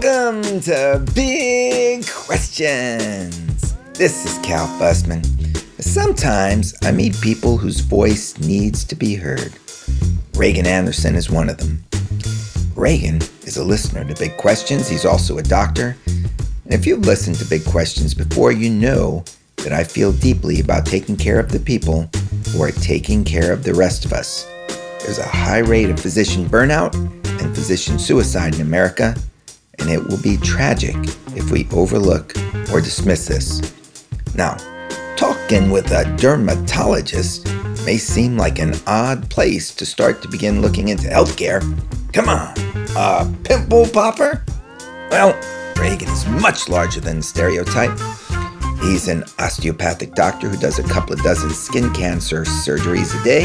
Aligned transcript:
Welcome 0.00 0.60
to 0.60 1.04
Big 1.12 2.06
Questions. 2.06 3.74
This 3.94 4.24
is 4.24 4.38
Cal 4.46 4.68
Fussman. 4.78 5.24
Sometimes 5.82 6.72
I 6.82 6.92
meet 6.92 7.20
people 7.20 7.56
whose 7.56 7.80
voice 7.80 8.38
needs 8.38 8.84
to 8.84 8.94
be 8.94 9.16
heard. 9.16 9.54
Reagan 10.36 10.66
Anderson 10.66 11.16
is 11.16 11.30
one 11.30 11.48
of 11.48 11.58
them. 11.58 11.82
Reagan 12.76 13.16
is 13.42 13.56
a 13.56 13.64
listener 13.64 14.04
to 14.04 14.14
Big 14.14 14.36
Questions. 14.36 14.86
He's 14.86 15.04
also 15.04 15.38
a 15.38 15.42
doctor. 15.42 15.96
And 16.06 16.72
if 16.72 16.86
you've 16.86 17.04
listened 17.04 17.34
to 17.38 17.44
Big 17.46 17.64
Questions 17.64 18.14
before, 18.14 18.52
you 18.52 18.70
know 18.70 19.24
that 19.56 19.72
I 19.72 19.82
feel 19.82 20.12
deeply 20.12 20.60
about 20.60 20.86
taking 20.86 21.16
care 21.16 21.40
of 21.40 21.50
the 21.50 21.58
people 21.58 22.08
who 22.50 22.62
are 22.62 22.70
taking 22.70 23.24
care 23.24 23.52
of 23.52 23.64
the 23.64 23.74
rest 23.74 24.04
of 24.04 24.12
us. 24.12 24.48
There's 25.02 25.18
a 25.18 25.26
high 25.26 25.58
rate 25.58 25.90
of 25.90 25.98
physician 25.98 26.48
burnout 26.48 26.94
and 27.42 27.52
physician 27.52 27.98
suicide 27.98 28.54
in 28.54 28.60
America, 28.60 29.16
and 29.78 29.90
it 29.90 30.06
will 30.06 30.20
be 30.20 30.36
tragic 30.38 30.96
if 31.36 31.50
we 31.50 31.66
overlook 31.72 32.34
or 32.72 32.80
dismiss 32.80 33.26
this. 33.26 33.74
Now, 34.34 34.56
talking 35.16 35.70
with 35.70 35.90
a 35.90 36.04
dermatologist 36.16 37.46
may 37.84 37.96
seem 37.96 38.36
like 38.36 38.58
an 38.58 38.74
odd 38.86 39.30
place 39.30 39.74
to 39.74 39.86
start 39.86 40.22
to 40.22 40.28
begin 40.28 40.60
looking 40.60 40.88
into 40.88 41.08
healthcare. 41.08 41.60
Come 42.12 42.28
on, 42.28 42.54
a 42.96 43.30
pimple 43.44 43.86
popper? 43.88 44.44
Well, 45.10 45.38
Reagan 45.76 46.08
is 46.08 46.26
much 46.26 46.68
larger 46.68 47.00
than 47.00 47.22
stereotype. 47.22 47.98
He's 48.80 49.08
an 49.08 49.24
osteopathic 49.38 50.14
doctor 50.14 50.48
who 50.48 50.56
does 50.56 50.78
a 50.78 50.82
couple 50.84 51.12
of 51.12 51.22
dozen 51.22 51.50
skin 51.50 51.92
cancer 51.92 52.42
surgeries 52.42 53.18
a 53.20 53.24
day. 53.24 53.44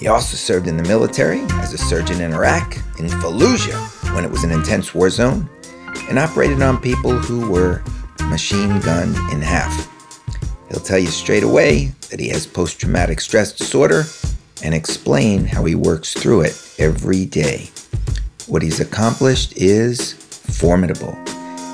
He 0.00 0.08
also 0.08 0.38
served 0.38 0.66
in 0.66 0.78
the 0.78 0.82
military 0.82 1.42
as 1.60 1.74
a 1.74 1.78
surgeon 1.78 2.22
in 2.22 2.32
Iraq, 2.32 2.76
in 2.98 3.06
Fallujah, 3.06 4.14
when 4.14 4.24
it 4.24 4.30
was 4.30 4.44
an 4.44 4.50
intense 4.50 4.94
war 4.94 5.10
zone, 5.10 5.46
and 6.08 6.18
operated 6.18 6.62
on 6.62 6.80
people 6.80 7.12
who 7.12 7.50
were 7.50 7.82
machine 8.30 8.80
gunned 8.80 9.14
in 9.30 9.42
half. 9.42 9.90
He'll 10.70 10.80
tell 10.80 10.98
you 10.98 11.08
straight 11.08 11.42
away 11.42 11.92
that 12.08 12.18
he 12.18 12.30
has 12.30 12.46
post 12.46 12.80
traumatic 12.80 13.20
stress 13.20 13.52
disorder 13.52 14.04
and 14.62 14.74
explain 14.74 15.44
how 15.44 15.64
he 15.66 15.74
works 15.74 16.14
through 16.14 16.42
it 16.42 16.74
every 16.78 17.26
day. 17.26 17.68
What 18.46 18.62
he's 18.62 18.80
accomplished 18.80 19.52
is 19.54 20.14
formidable. 20.14 21.14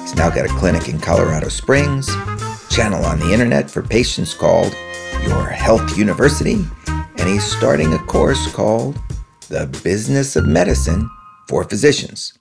He's 0.00 0.16
now 0.16 0.30
got 0.30 0.46
a 0.46 0.58
clinic 0.58 0.88
in 0.88 0.98
Colorado 0.98 1.48
Springs, 1.48 2.08
channel 2.70 3.04
on 3.04 3.20
the 3.20 3.32
internet 3.32 3.70
for 3.70 3.82
patients 3.82 4.34
called 4.34 4.74
Your 5.24 5.44
Health 5.44 5.96
University, 5.96 6.64
and 7.18 7.28
he's 7.28 7.44
starting 7.44 7.92
a 7.92 7.98
course 7.98 8.52
called 8.52 8.98
The 9.48 9.66
Business 9.82 10.36
of 10.36 10.46
Medicine 10.46 11.10
for 11.48 11.64
Physicians. 11.64 12.38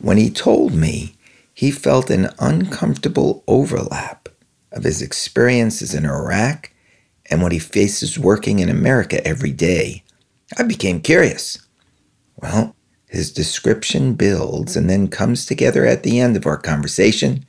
When 0.00 0.16
he 0.16 0.30
told 0.30 0.74
me 0.74 1.16
he 1.52 1.70
felt 1.70 2.10
an 2.10 2.30
uncomfortable 2.38 3.44
overlap 3.46 4.28
of 4.72 4.84
his 4.84 5.02
experiences 5.02 5.94
in 5.94 6.04
Iraq 6.04 6.72
and 7.30 7.42
what 7.42 7.52
he 7.52 7.58
faces 7.58 8.18
working 8.18 8.58
in 8.60 8.68
America 8.68 9.26
every 9.26 9.52
day, 9.52 10.04
I 10.56 10.62
became 10.62 11.00
curious. 11.00 11.58
Well, 12.36 12.74
his 13.08 13.32
description 13.32 14.14
builds 14.14 14.76
and 14.76 14.88
then 14.88 15.08
comes 15.08 15.46
together 15.46 15.84
at 15.84 16.02
the 16.02 16.20
end 16.20 16.36
of 16.36 16.46
our 16.46 16.58
conversation, 16.58 17.44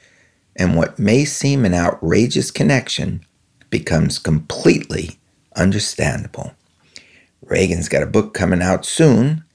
and 0.59 0.75
what 0.75 0.99
may 0.99 1.23
seem 1.23 1.63
an 1.63 1.73
outrageous 1.73 2.51
connection 2.51 3.25
becomes 3.69 4.19
completely 4.19 5.17
understandable. 5.55 6.53
Reagan's 7.41 7.87
got 7.87 8.03
a 8.03 8.07
book 8.07 8.33
coming 8.33 8.61
out 8.61 8.85
soon 8.85 9.45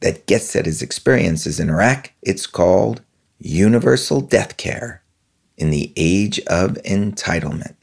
that 0.00 0.26
gets 0.26 0.54
at 0.54 0.64
his 0.64 0.80
experiences 0.80 1.58
in 1.58 1.68
Iraq. 1.68 2.12
It's 2.22 2.46
called 2.46 3.02
Universal 3.40 4.22
Death 4.22 4.56
Care 4.56 5.02
in 5.56 5.70
the 5.70 5.92
Age 5.96 6.38
of 6.46 6.78
Entitlement. 6.84 7.74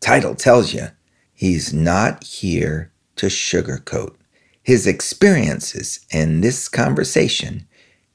Title 0.00 0.34
tells 0.34 0.74
you 0.74 0.88
he's 1.32 1.72
not 1.72 2.24
here 2.24 2.92
to 3.16 3.26
sugarcoat. 3.26 4.14
His 4.62 4.86
experiences 4.86 6.00
in 6.10 6.42
this 6.42 6.68
conversation 6.68 7.66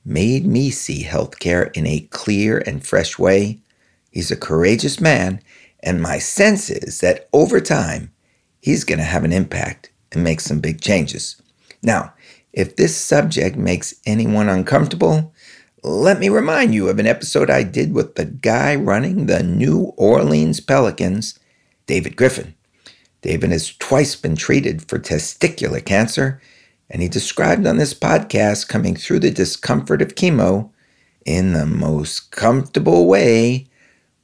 made 0.05 0.45
me 0.45 0.69
see 0.69 1.03
healthcare 1.03 1.75
in 1.75 1.87
a 1.87 2.07
clear 2.11 2.59
and 2.59 2.85
fresh 2.85 3.17
way. 3.17 3.59
He's 4.11 4.31
a 4.31 4.37
courageous 4.37 5.01
man, 5.01 5.41
and 5.81 6.01
my 6.01 6.19
sense 6.19 6.69
is 6.69 7.01
that 7.01 7.27
over 7.33 7.59
time, 7.59 8.11
he's 8.61 8.83
going 8.83 8.99
to 8.99 9.03
have 9.03 9.23
an 9.23 9.33
impact 9.33 9.91
and 10.11 10.23
make 10.23 10.39
some 10.39 10.59
big 10.59 10.79
changes. 10.79 11.41
Now, 11.81 12.13
if 12.53 12.75
this 12.75 12.95
subject 12.95 13.57
makes 13.57 13.95
anyone 14.05 14.47
uncomfortable, 14.47 15.33
let 15.83 16.19
me 16.19 16.29
remind 16.29 16.73
you 16.73 16.87
of 16.89 16.97
an 16.97 17.05
episode 17.05 17.49
I 17.49 17.63
did 17.63 17.93
with 17.93 18.15
the 18.15 18.25
guy 18.25 18.75
running 18.75 19.25
the 19.25 19.43
New 19.43 19.93
Orleans 19.97 20.59
Pelicans, 20.59 21.37
David 21.85 22.15
Griffin. 22.15 22.55
David 23.21 23.51
has 23.51 23.75
twice 23.75 24.15
been 24.15 24.35
treated 24.35 24.87
for 24.87 24.97
testicular 24.97 25.83
cancer, 25.83 26.41
and 26.89 27.01
he 27.01 27.07
described 27.07 27.65
on 27.65 27.77
this 27.77 27.93
podcast 27.93 28.67
coming 28.67 28.95
through 28.95 29.19
the 29.19 29.31
discomfort 29.31 30.01
of 30.01 30.15
chemo 30.15 30.69
in 31.25 31.53
the 31.53 31.65
most 31.65 32.31
comfortable 32.31 33.07
way, 33.07 33.67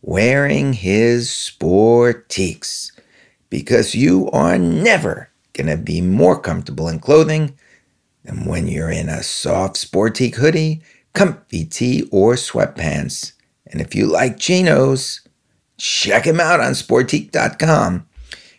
wearing 0.01 0.73
his 0.73 1.29
Sportiqes. 1.29 2.91
Because 3.49 3.95
you 3.95 4.29
are 4.31 4.57
never 4.57 5.29
going 5.53 5.67
to 5.67 5.77
be 5.77 5.99
more 5.99 6.39
comfortable 6.39 6.87
in 6.87 6.99
clothing 6.99 7.57
than 8.23 8.45
when 8.45 8.67
you're 8.67 8.91
in 8.91 9.09
a 9.09 9.23
soft 9.23 9.75
Sportiqe 9.75 10.35
hoodie 10.35 10.81
comfy 11.13 11.65
tee, 11.65 12.07
or 12.11 12.35
sweatpants. 12.35 13.33
And 13.67 13.81
if 13.81 13.95
you 13.95 14.07
like 14.07 14.39
chinos, 14.39 15.21
check 15.77 16.25
them 16.25 16.39
out 16.39 16.59
on 16.59 16.73
sportiqe.com. 16.73 18.07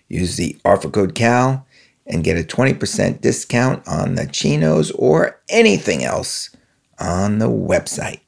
Use 0.08 0.36
the 0.36 0.58
offer 0.64 0.90
code 0.90 1.14
CAL 1.14 1.66
and 2.06 2.24
get 2.24 2.38
a 2.38 2.42
20% 2.42 3.20
discount 3.20 3.86
on 3.86 4.14
the 4.14 4.26
chinos 4.26 4.90
or 4.92 5.40
anything 5.48 6.04
else 6.04 6.50
on 6.98 7.38
the 7.38 7.48
website. 7.48 8.20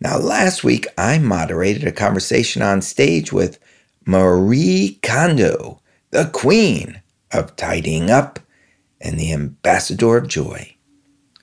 Now, 0.00 0.18
last 0.18 0.64
week 0.64 0.86
I 0.98 1.18
moderated 1.18 1.84
a 1.84 1.92
conversation 1.92 2.62
on 2.62 2.82
stage 2.82 3.32
with 3.32 3.58
Marie 4.04 4.98
Kondo, 5.02 5.80
the 6.10 6.30
queen 6.32 7.00
of 7.32 7.56
tidying 7.56 8.10
up 8.10 8.38
and 9.00 9.18
the 9.18 9.32
ambassador 9.32 10.16
of 10.16 10.28
joy 10.28 10.76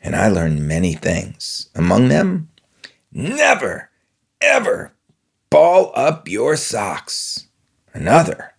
and 0.03 0.16
I 0.16 0.28
learned 0.28 0.68
many 0.68 0.94
things. 0.94 1.69
Among 1.74 2.09
them, 2.09 2.50
never, 3.12 3.90
ever 4.42 4.92
ball 5.50 5.94
up 5.96 6.28
your 6.28 6.58
socks. 6.58 7.47
Another, 7.94 8.53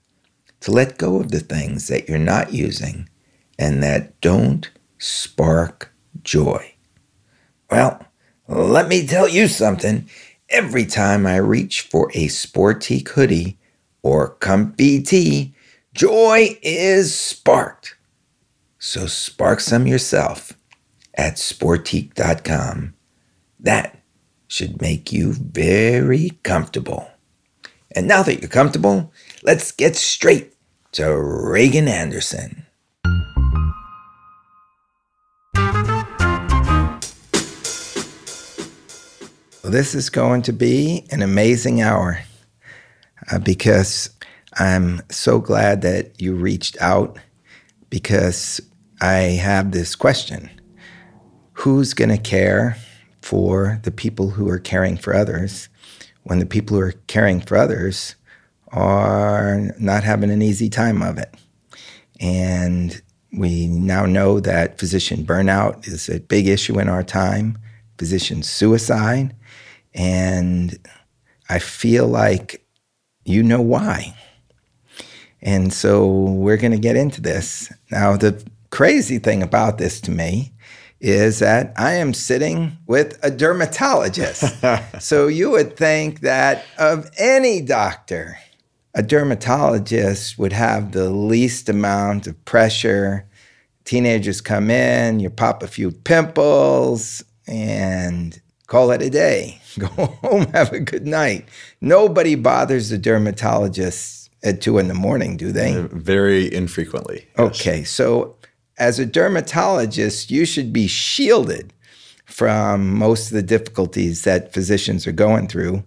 to 0.64 0.72
let 0.72 0.96
go 0.96 1.20
of 1.20 1.30
the 1.30 1.40
things 1.40 1.88
that 1.88 2.08
you're 2.08 2.18
not 2.18 2.54
using 2.54 3.06
and 3.58 3.82
that 3.82 4.18
don't 4.22 4.70
spark 4.96 5.92
joy. 6.22 6.74
Well, 7.70 8.06
let 8.48 8.88
me 8.88 9.06
tell 9.06 9.28
you 9.28 9.46
something. 9.46 10.08
Every 10.48 10.86
time 10.86 11.26
I 11.26 11.36
reach 11.36 11.82
for 11.82 12.10
a 12.14 12.28
sporty 12.28 13.04
hoodie 13.06 13.58
or 14.02 14.30
comfy 14.36 15.02
tee, 15.02 15.54
joy 15.92 16.58
is 16.62 17.14
sparked. 17.14 17.96
So 18.78 19.06
spark 19.06 19.60
some 19.60 19.86
yourself 19.86 20.54
at 21.12 21.34
sportiqe.com. 21.34 22.94
That 23.60 23.98
should 24.48 24.80
make 24.80 25.12
you 25.12 25.34
very 25.34 26.38
comfortable. 26.42 27.10
And 27.94 28.08
now 28.08 28.22
that 28.22 28.40
you're 28.40 28.48
comfortable, 28.48 29.12
let's 29.42 29.70
get 29.70 29.94
straight 29.94 30.53
to 30.94 31.12
Reagan 31.16 31.88
Anderson. 31.88 32.64
This 39.64 39.96
is 39.96 40.08
going 40.08 40.42
to 40.42 40.52
be 40.52 41.04
an 41.10 41.20
amazing 41.20 41.82
hour 41.82 42.20
uh, 43.32 43.40
because 43.40 44.08
I'm 44.52 45.02
so 45.10 45.40
glad 45.40 45.82
that 45.82 46.22
you 46.22 46.32
reached 46.32 46.80
out 46.80 47.18
because 47.90 48.60
I 49.00 49.14
have 49.42 49.72
this 49.72 49.96
question 49.96 50.48
who's 51.54 51.92
going 51.92 52.10
to 52.10 52.18
care 52.18 52.76
for 53.20 53.80
the 53.82 53.90
people 53.90 54.30
who 54.30 54.48
are 54.48 54.60
caring 54.60 54.96
for 54.96 55.12
others 55.12 55.68
when 56.22 56.38
the 56.38 56.46
people 56.46 56.76
who 56.76 56.82
are 56.84 56.94
caring 57.08 57.40
for 57.40 57.56
others 57.56 58.14
are 58.74 59.74
not 59.78 60.04
having 60.04 60.30
an 60.30 60.42
easy 60.42 60.68
time 60.68 61.02
of 61.02 61.18
it? 61.18 61.34
And 62.20 63.00
we 63.32 63.66
now 63.66 64.06
know 64.06 64.40
that 64.40 64.78
physician 64.78 65.24
burnout 65.24 65.86
is 65.88 66.08
a 66.08 66.20
big 66.20 66.46
issue 66.46 66.78
in 66.78 66.88
our 66.88 67.02
time, 67.02 67.58
physician 67.98 68.42
suicide. 68.42 69.34
And 69.94 70.78
I 71.48 71.58
feel 71.58 72.06
like 72.06 72.64
you 73.24 73.42
know 73.42 73.60
why. 73.60 74.14
And 75.42 75.72
so 75.72 76.06
we're 76.06 76.56
going 76.56 76.72
to 76.72 76.78
get 76.78 76.96
into 76.96 77.20
this. 77.20 77.72
Now, 77.90 78.16
the 78.16 78.42
crazy 78.70 79.18
thing 79.18 79.42
about 79.42 79.78
this 79.78 80.00
to 80.02 80.10
me 80.10 80.52
is 81.00 81.40
that 81.40 81.72
I 81.76 81.92
am 81.92 82.14
sitting 82.14 82.78
with 82.86 83.18
a 83.22 83.30
dermatologist. 83.30 84.42
so 85.00 85.26
you 85.26 85.50
would 85.50 85.76
think 85.76 86.20
that 86.20 86.64
of 86.78 87.10
any 87.18 87.60
doctor, 87.60 88.38
a 88.94 89.02
dermatologist 89.02 90.38
would 90.38 90.52
have 90.52 90.92
the 90.92 91.10
least 91.10 91.68
amount 91.68 92.26
of 92.26 92.44
pressure. 92.44 93.26
Teenagers 93.84 94.40
come 94.40 94.70
in, 94.70 95.20
you 95.20 95.30
pop 95.30 95.62
a 95.62 95.66
few 95.66 95.90
pimples, 95.90 97.24
and 97.46 98.40
call 98.66 98.90
it 98.92 99.02
a 99.02 99.10
day. 99.10 99.60
Go 99.78 99.86
home, 99.86 100.46
have 100.52 100.72
a 100.72 100.80
good 100.80 101.06
night. 101.06 101.48
Nobody 101.80 102.36
bothers 102.36 102.90
the 102.90 102.98
dermatologist 102.98 104.30
at 104.44 104.60
two 104.60 104.78
in 104.78 104.88
the 104.88 104.94
morning, 104.94 105.36
do 105.36 105.50
they? 105.50 105.74
Uh, 105.74 105.88
very 105.90 106.52
infrequently. 106.52 107.26
Yes. 107.36 107.38
Okay, 107.38 107.84
so 107.84 108.36
as 108.78 108.98
a 108.98 109.06
dermatologist, 109.06 110.30
you 110.30 110.44
should 110.44 110.72
be 110.72 110.86
shielded 110.86 111.72
from 112.26 112.94
most 112.96 113.28
of 113.28 113.34
the 113.34 113.42
difficulties 113.42 114.24
that 114.24 114.52
physicians 114.52 115.06
are 115.06 115.12
going 115.12 115.48
through, 115.48 115.82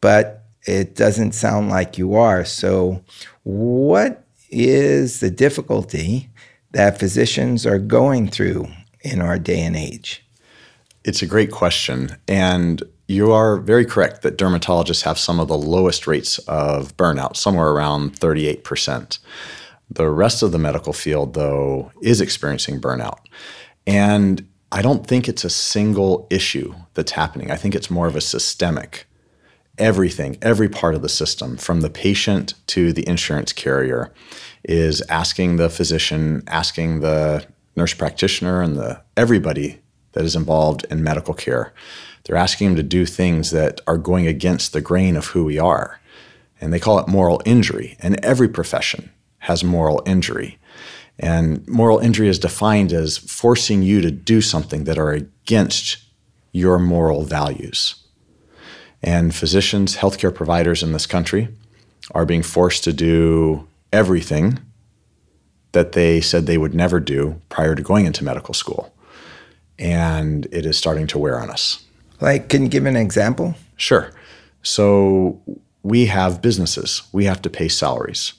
but 0.00 0.37
it 0.68 0.94
doesn't 0.94 1.32
sound 1.32 1.70
like 1.70 1.96
you 1.96 2.14
are. 2.14 2.44
So, 2.44 3.02
what 3.42 4.24
is 4.50 5.20
the 5.20 5.30
difficulty 5.30 6.28
that 6.72 6.98
physicians 6.98 7.64
are 7.64 7.78
going 7.78 8.28
through 8.28 8.68
in 9.00 9.22
our 9.22 9.38
day 9.38 9.62
and 9.62 9.74
age? 9.74 10.22
It's 11.04 11.22
a 11.22 11.26
great 11.26 11.50
question. 11.50 12.18
And 12.28 12.82
you 13.06 13.32
are 13.32 13.56
very 13.56 13.86
correct 13.86 14.20
that 14.22 14.36
dermatologists 14.36 15.04
have 15.04 15.18
some 15.18 15.40
of 15.40 15.48
the 15.48 15.56
lowest 15.56 16.06
rates 16.06 16.38
of 16.40 16.94
burnout, 16.98 17.36
somewhere 17.36 17.68
around 17.68 18.20
38%. 18.20 19.18
The 19.90 20.10
rest 20.10 20.42
of 20.42 20.52
the 20.52 20.58
medical 20.58 20.92
field, 20.92 21.32
though, 21.32 21.90
is 22.02 22.20
experiencing 22.20 22.78
burnout. 22.78 23.20
And 23.86 24.46
I 24.70 24.82
don't 24.82 25.06
think 25.06 25.28
it's 25.28 25.44
a 25.44 25.50
single 25.50 26.26
issue 26.28 26.74
that's 26.92 27.12
happening. 27.12 27.50
I 27.50 27.56
think 27.56 27.74
it's 27.74 27.90
more 27.90 28.06
of 28.06 28.16
a 28.16 28.20
systemic. 28.20 29.07
Everything, 29.78 30.36
every 30.42 30.68
part 30.68 30.94
of 30.94 31.02
the 31.02 31.08
system, 31.08 31.56
from 31.56 31.80
the 31.80 31.90
patient 31.90 32.54
to 32.68 32.92
the 32.92 33.06
insurance 33.08 33.52
carrier, 33.52 34.12
is 34.64 35.02
asking 35.08 35.56
the 35.56 35.70
physician, 35.70 36.42
asking 36.46 37.00
the 37.00 37.46
nurse 37.76 37.94
practitioner, 37.94 38.60
and 38.60 38.76
the 38.76 39.00
everybody 39.16 39.80
that 40.12 40.24
is 40.24 40.34
involved 40.34 40.84
in 40.90 41.02
medical 41.02 41.34
care. 41.34 41.72
They're 42.24 42.36
asking 42.36 42.68
them 42.68 42.76
to 42.76 42.82
do 42.82 43.06
things 43.06 43.52
that 43.52 43.80
are 43.86 43.98
going 43.98 44.26
against 44.26 44.72
the 44.72 44.80
grain 44.80 45.16
of 45.16 45.26
who 45.26 45.44
we 45.44 45.58
are. 45.58 46.00
And 46.60 46.72
they 46.72 46.80
call 46.80 46.98
it 46.98 47.08
moral 47.08 47.40
injury. 47.44 47.96
And 48.00 48.22
every 48.24 48.48
profession 48.48 49.10
has 49.38 49.62
moral 49.62 50.02
injury. 50.04 50.58
And 51.18 51.66
moral 51.68 51.98
injury 51.98 52.28
is 52.28 52.38
defined 52.38 52.92
as 52.92 53.16
forcing 53.16 53.82
you 53.82 54.00
to 54.00 54.10
do 54.10 54.40
something 54.40 54.84
that 54.84 54.98
are 54.98 55.12
against 55.12 55.98
your 56.52 56.78
moral 56.78 57.22
values. 57.22 57.94
And 59.02 59.34
physicians, 59.34 59.96
healthcare 59.96 60.34
providers 60.34 60.82
in 60.82 60.92
this 60.92 61.06
country 61.06 61.48
are 62.12 62.26
being 62.26 62.42
forced 62.42 62.84
to 62.84 62.92
do 62.92 63.66
everything 63.92 64.58
that 65.72 65.92
they 65.92 66.20
said 66.20 66.46
they 66.46 66.58
would 66.58 66.74
never 66.74 66.98
do 66.98 67.40
prior 67.48 67.74
to 67.74 67.82
going 67.82 68.06
into 68.06 68.24
medical 68.24 68.54
school. 68.54 68.92
And 69.78 70.46
it 70.50 70.66
is 70.66 70.76
starting 70.76 71.06
to 71.08 71.18
wear 71.18 71.38
on 71.38 71.50
us. 71.50 71.84
Like, 72.20 72.48
can 72.48 72.62
you 72.62 72.68
give 72.68 72.86
an 72.86 72.96
example? 72.96 73.54
Sure. 73.76 74.10
So, 74.62 75.40
we 75.84 76.06
have 76.06 76.42
businesses, 76.42 77.02
we 77.12 77.26
have 77.26 77.40
to 77.42 77.50
pay 77.50 77.68
salaries 77.68 78.34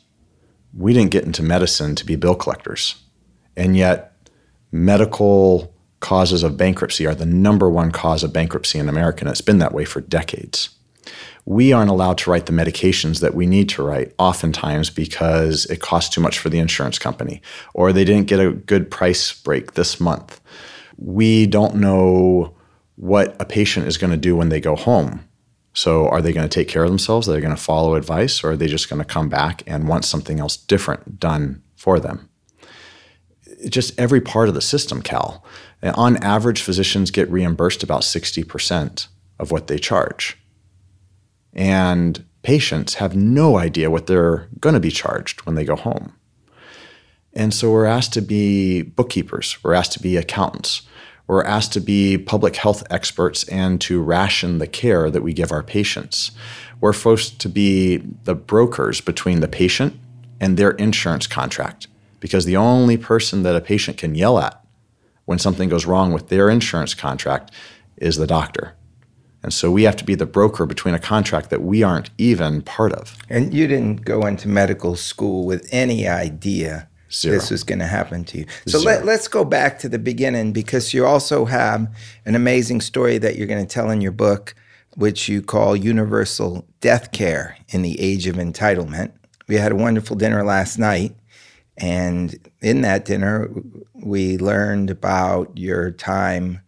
we 0.78 0.94
didn't 0.94 1.12
get 1.12 1.24
into 1.24 1.44
medicine 1.44 1.96
to 1.96 2.06
be 2.06 2.16
bill 2.16 2.36
collectors. 2.36 2.96
And 3.56 3.76
yet, 3.76 4.14
medical 4.72 5.74
causes 6.00 6.44
of 6.44 6.58
bankruptcy 6.58 7.06
are 7.06 7.16
the 7.16 7.26
number 7.26 7.70
one 7.70 7.92
cause 7.92 8.24
of 8.24 8.34
bankruptcy 8.34 8.80
in 8.80 8.90
America, 8.90 9.22
and 9.22 9.30
it's 9.30 9.42
been 9.42 9.60
that 9.60 9.74
way 9.74 9.86
for 9.86 10.02
decades. 10.02 10.70
We 11.46 11.74
aren't 11.74 11.90
allowed 11.90 12.18
to 12.20 12.30
write 12.30 12.46
the 12.46 12.54
medications 12.54 13.22
that 13.22 13.34
we 13.34 13.48
need 13.48 13.70
to 13.70 13.84
write, 13.84 14.14
oftentimes 14.20 14.90
because 14.90 15.66
it 15.66 15.82
costs 15.82 16.14
too 16.14 16.22
much 16.22 16.38
for 16.38 16.50
the 16.50 16.60
insurance 16.60 17.00
company, 17.00 17.42
or 17.74 17.92
they 17.92 18.06
didn't 18.06 18.28
get 18.28 18.40
a 18.40 18.52
good 18.52 18.92
price 18.92 19.34
break 19.34 19.74
this 19.74 20.00
month. 20.00 20.40
We 20.98 21.48
don't 21.48 21.76
know 21.76 22.54
what 22.96 23.36
a 23.40 23.46
patient 23.46 23.88
is 23.88 23.98
going 23.98 24.12
to 24.12 24.18
do 24.18 24.36
when 24.36 24.50
they 24.50 24.60
go 24.60 24.76
home 24.76 25.26
so, 25.74 26.10
are 26.10 26.22
they 26.22 26.34
going 26.34 26.48
to 26.48 26.54
take 26.54 26.68
care 26.68 26.84
of 26.84 26.90
themselves? 26.90 27.30
Are 27.30 27.34
they 27.34 27.42
going 27.42 27.56
to 27.56 27.62
follow 27.62 27.96
advice? 27.96 28.44
Or 28.44 28.52
are 28.52 28.58
they 28.58 28.68
just 28.68 28.90
going 28.90 29.00
to 29.00 29.06
come 29.06 29.30
back 29.30 29.64
and 29.68 29.88
want 29.88 30.06
something 30.06 30.40
else 30.40 30.58
different 30.58 31.20
done 31.20 31.62
for 31.76 32.00
them? 32.00 32.29
Just 33.68 34.00
every 34.00 34.22
part 34.22 34.48
of 34.48 34.56
the 34.56 34.62
system, 34.62 35.02
Cal. 35.02 35.44
On 35.84 36.18
average, 36.18 36.62
physicians 36.62 37.12
get 37.12 37.30
reimbursed 37.30 37.84
about 37.84 38.02
60% 38.02 39.08
of 39.40 39.52
what 39.52 39.68
they 39.68 39.78
charge. 39.78 40.38
And 41.54 42.26
patients 42.42 42.96
have 42.96 43.16
no 43.16 43.58
idea 43.58 43.92
what 43.92 44.08
they're 44.08 44.48
going 44.60 44.76
to 44.76 44.80
be 44.80 44.92
charged 44.92 45.46
when 45.46 45.56
they 45.56 45.66
go 45.66 45.76
home. 45.76 46.16
And 47.34 47.54
so 47.54 47.72
we're 47.72 47.86
asked 47.86 48.14
to 48.14 48.22
be 48.22 48.82
bookkeepers, 48.82 49.58
we're 49.64 49.74
asked 49.74 49.94
to 49.94 50.02
be 50.02 50.18
accountants, 50.18 50.82
we're 51.28 51.44
asked 51.44 51.74
to 51.74 51.80
be 51.80 52.18
public 52.18 52.56
health 52.56 52.84
experts 52.90 53.48
and 53.50 53.80
to 53.82 54.02
ration 54.02 54.58
the 54.58 54.68
care 54.68 55.12
that 55.12 55.22
we 55.22 55.32
give 55.32 55.52
our 55.52 55.62
patients. 55.62 56.32
We're 56.82 56.94
forced 56.94 57.40
to 57.42 57.50
be 57.50 57.98
the 58.24 58.34
brokers 58.34 59.00
between 59.00 59.42
the 59.42 59.48
patient 59.48 60.00
and 60.40 60.58
their 60.58 60.72
insurance 60.72 61.28
contract 61.28 61.88
because 62.20 62.46
the 62.46 62.58
only 62.58 62.98
person 62.98 63.44
that 63.44 63.56
a 63.56 63.62
patient 63.62 63.98
can 63.98 64.16
yell 64.16 64.40
at 64.40 64.64
when 65.26 65.40
something 65.40 65.70
goes 65.70 65.86
wrong 65.86 66.12
with 66.12 66.30
their 66.30 66.50
insurance 66.50 66.94
contract 66.94 67.52
is 67.98 68.18
the 68.18 68.28
doctor. 68.28 68.76
And 69.42 69.54
so 69.54 69.72
we 69.72 69.84
have 69.84 69.96
to 69.98 70.04
be 70.04 70.16
the 70.16 70.26
broker 70.26 70.66
between 70.66 70.94
a 70.94 71.00
contract 71.00 71.50
that 71.50 71.62
we 71.62 71.82
aren't 71.84 72.10
even 72.18 72.62
part 72.62 72.92
of. 72.92 73.16
And 73.30 73.54
you 73.54 73.68
didn't 73.68 74.04
go 74.04 74.26
into 74.26 74.48
medical 74.48 74.96
school 74.96 75.46
with 75.46 75.68
any 75.72 76.08
idea 76.08 76.90
Zero. 77.12 77.36
this 77.36 77.50
was 77.50 77.64
going 77.64 77.80
to 77.80 77.88
happen 77.88 78.24
to 78.26 78.40
you. 78.40 78.46
So 78.68 78.80
let, 78.80 79.06
let's 79.06 79.28
go 79.28 79.44
back 79.44 79.80
to 79.80 79.90
the 79.90 79.98
beginning 79.98 80.52
because 80.52 80.94
you 80.94 81.06
also 81.06 81.46
have 81.46 81.88
an 82.26 82.36
amazing 82.36 82.82
story 82.82 83.18
that 83.18 83.36
you're 83.36 83.48
going 83.48 83.66
to 83.66 83.74
tell 83.74 83.90
in 83.90 84.02
your 84.02 84.12
book, 84.12 84.54
which 84.96 85.28
you 85.28 85.42
call 85.42 85.76
Universal 85.76 86.66
Death 86.82 87.12
Care 87.12 87.58
in 87.70 87.82
the 87.82 88.00
Age 88.00 88.28
of 88.28 88.36
Entitlement. 88.36 89.12
We 89.48 89.56
had 89.56 89.72
a 89.72 89.76
wonderful 89.76 90.16
dinner 90.16 90.44
last 90.44 90.78
night. 90.78 91.16
And 91.80 92.38
in 92.62 92.82
that 92.82 93.06
dinner, 93.06 93.50
we 93.94 94.38
learned 94.38 94.90
about 94.90 95.58
your 95.58 95.92
time 95.92 96.62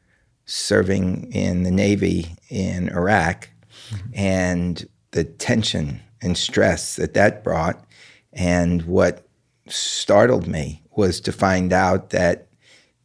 serving 0.46 1.32
in 1.32 1.64
the 1.64 1.72
Navy 1.72 2.36
in 2.50 2.90
Iraq 2.90 3.50
mm-hmm. 3.90 4.10
and 4.14 4.88
the 5.12 5.24
tension 5.24 6.02
and 6.22 6.38
stress 6.38 6.96
that 6.96 7.14
that 7.14 7.44
brought, 7.44 7.84
and 8.32 8.84
what 8.84 9.28
startled 9.68 10.48
me 10.48 10.82
was 10.96 11.20
to 11.22 11.32
find 11.32 11.74
out 11.74 12.12
that 12.12 12.48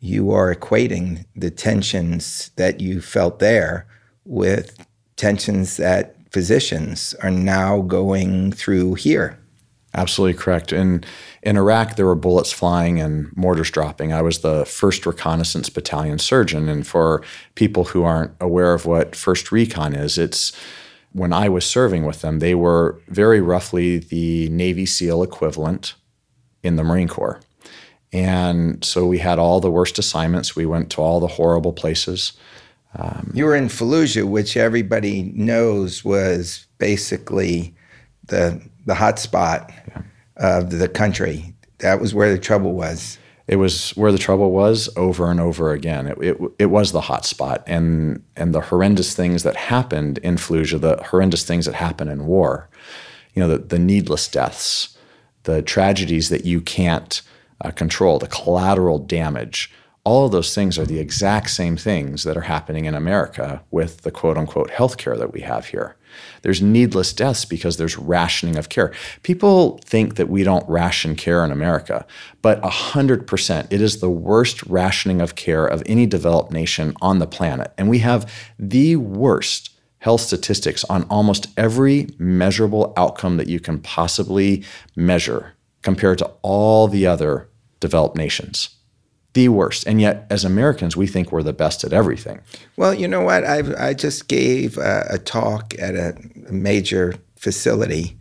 you 0.00 0.30
are 0.30 0.54
equating 0.54 1.24
the 1.34 1.50
tensions 1.50 2.50
that 2.56 2.80
you 2.80 3.00
felt 3.00 3.38
there 3.38 3.86
with 4.24 4.86
tensions 5.16 5.76
that 5.78 6.16
physicians 6.30 7.14
are 7.22 7.30
now 7.30 7.80
going 7.80 8.52
through 8.52 8.94
here. 8.94 9.38
Absolutely 9.96 10.38
correct. 10.38 10.72
In 10.72 11.02
in 11.42 11.56
Iraq, 11.56 11.96
there 11.96 12.04
were 12.04 12.14
bullets 12.14 12.52
flying 12.52 13.00
and 13.00 13.34
mortars 13.34 13.70
dropping. 13.70 14.12
I 14.12 14.20
was 14.20 14.40
the 14.40 14.66
first 14.66 15.06
reconnaissance 15.06 15.70
battalion 15.70 16.18
surgeon, 16.18 16.68
and 16.68 16.86
for 16.86 17.22
people 17.54 17.84
who 17.84 18.04
aren't 18.04 18.32
aware 18.38 18.74
of 18.74 18.84
what 18.84 19.16
first 19.16 19.50
recon 19.50 19.94
is, 19.94 20.18
it's 20.18 20.52
when 21.12 21.32
I 21.32 21.48
was 21.48 21.64
serving 21.64 22.04
with 22.04 22.20
them, 22.20 22.40
they 22.40 22.54
were 22.54 23.00
very 23.08 23.40
roughly 23.40 23.96
the 23.96 24.50
Navy 24.50 24.84
SEAL 24.84 25.22
equivalent 25.22 25.94
in 26.62 26.76
the 26.76 26.84
Marine 26.84 27.08
Corps. 27.08 27.40
And 28.12 28.84
so 28.84 29.06
we 29.06 29.18
had 29.18 29.38
all 29.38 29.60
the 29.60 29.70
worst 29.70 29.98
assignments. 29.98 30.54
We 30.54 30.66
went 30.66 30.90
to 30.90 31.00
all 31.00 31.20
the 31.20 31.26
horrible 31.26 31.72
places. 31.72 32.34
Um, 32.98 33.30
you 33.32 33.46
were 33.46 33.56
in 33.56 33.68
Fallujah, 33.68 34.24
which 34.24 34.58
everybody 34.58 35.32
knows 35.34 36.04
was 36.04 36.66
basically 36.78 37.75
the 38.28 38.60
the 38.84 38.94
hot 38.94 39.18
spot 39.18 39.72
yeah. 39.88 40.02
of 40.36 40.70
the 40.70 40.88
country. 40.88 41.54
That 41.78 42.00
was 42.00 42.14
where 42.14 42.32
the 42.32 42.38
trouble 42.38 42.72
was. 42.72 43.18
It 43.48 43.56
was 43.56 43.90
where 43.90 44.10
the 44.10 44.18
trouble 44.18 44.50
was 44.50 44.88
over 44.96 45.30
and 45.30 45.38
over 45.38 45.70
again. 45.70 46.08
It, 46.08 46.18
it, 46.18 46.36
it 46.58 46.66
was 46.66 46.90
the 46.90 47.02
hot 47.02 47.24
spot, 47.24 47.62
and 47.66 48.22
and 48.36 48.54
the 48.54 48.60
horrendous 48.60 49.14
things 49.14 49.42
that 49.44 49.56
happened 49.56 50.18
in 50.18 50.36
Fallujah, 50.36 50.80
the 50.80 51.02
horrendous 51.04 51.44
things 51.44 51.66
that 51.66 51.74
happen 51.74 52.08
in 52.08 52.26
war, 52.26 52.68
you 53.34 53.40
know, 53.40 53.48
the, 53.48 53.58
the 53.58 53.78
needless 53.78 54.26
deaths, 54.28 54.96
the 55.44 55.62
tragedies 55.62 56.28
that 56.28 56.44
you 56.44 56.60
can't 56.60 57.22
uh, 57.60 57.70
control, 57.70 58.18
the 58.18 58.26
collateral 58.26 58.98
damage, 58.98 59.72
all 60.06 60.26
of 60.26 60.32
those 60.32 60.54
things 60.54 60.78
are 60.78 60.86
the 60.86 61.00
exact 61.00 61.50
same 61.50 61.76
things 61.76 62.22
that 62.22 62.36
are 62.36 62.42
happening 62.42 62.84
in 62.84 62.94
America 62.94 63.62
with 63.70 64.02
the 64.02 64.10
quote 64.10 64.38
unquote 64.38 64.70
healthcare 64.70 65.18
that 65.18 65.32
we 65.32 65.40
have 65.40 65.66
here. 65.66 65.96
There's 66.42 66.62
needless 66.62 67.12
deaths 67.12 67.44
because 67.44 67.76
there's 67.76 67.98
rationing 67.98 68.56
of 68.56 68.68
care. 68.68 68.92
People 69.22 69.78
think 69.84 70.16
that 70.16 70.28
we 70.28 70.42
don't 70.42 70.68
ration 70.68 71.14
care 71.16 71.44
in 71.44 71.52
America, 71.52 72.06
but 72.42 72.60
100%, 72.62 73.66
it 73.70 73.80
is 73.80 74.00
the 74.00 74.10
worst 74.10 74.62
rationing 74.64 75.20
of 75.20 75.34
care 75.34 75.66
of 75.66 75.82
any 75.86 76.06
developed 76.06 76.52
nation 76.52 76.94
on 77.00 77.18
the 77.18 77.26
planet. 77.26 77.72
And 77.76 77.88
we 77.88 78.00
have 78.00 78.30
the 78.58 78.96
worst 78.96 79.70
health 79.98 80.20
statistics 80.20 80.84
on 80.84 81.02
almost 81.04 81.48
every 81.56 82.08
measurable 82.18 82.92
outcome 82.96 83.38
that 83.38 83.48
you 83.48 83.58
can 83.58 83.80
possibly 83.80 84.64
measure 84.94 85.54
compared 85.82 86.18
to 86.18 86.30
all 86.42 86.86
the 86.86 87.06
other 87.06 87.48
developed 87.80 88.16
nations 88.16 88.76
the 89.36 89.50
worst. 89.50 89.86
And 89.86 90.00
yet, 90.00 90.26
as 90.30 90.46
Americans, 90.46 90.96
we 90.96 91.06
think 91.06 91.30
we're 91.30 91.42
the 91.42 91.52
best 91.52 91.84
at 91.84 91.92
everything. 91.92 92.40
Well, 92.76 92.94
you 92.94 93.06
know 93.06 93.20
what? 93.20 93.44
I 93.44 93.58
I 93.78 93.92
just 93.92 94.28
gave 94.28 94.78
a, 94.78 95.06
a 95.10 95.18
talk 95.18 95.74
at 95.78 95.94
a 95.94 96.16
major 96.50 97.14
facility, 97.36 98.18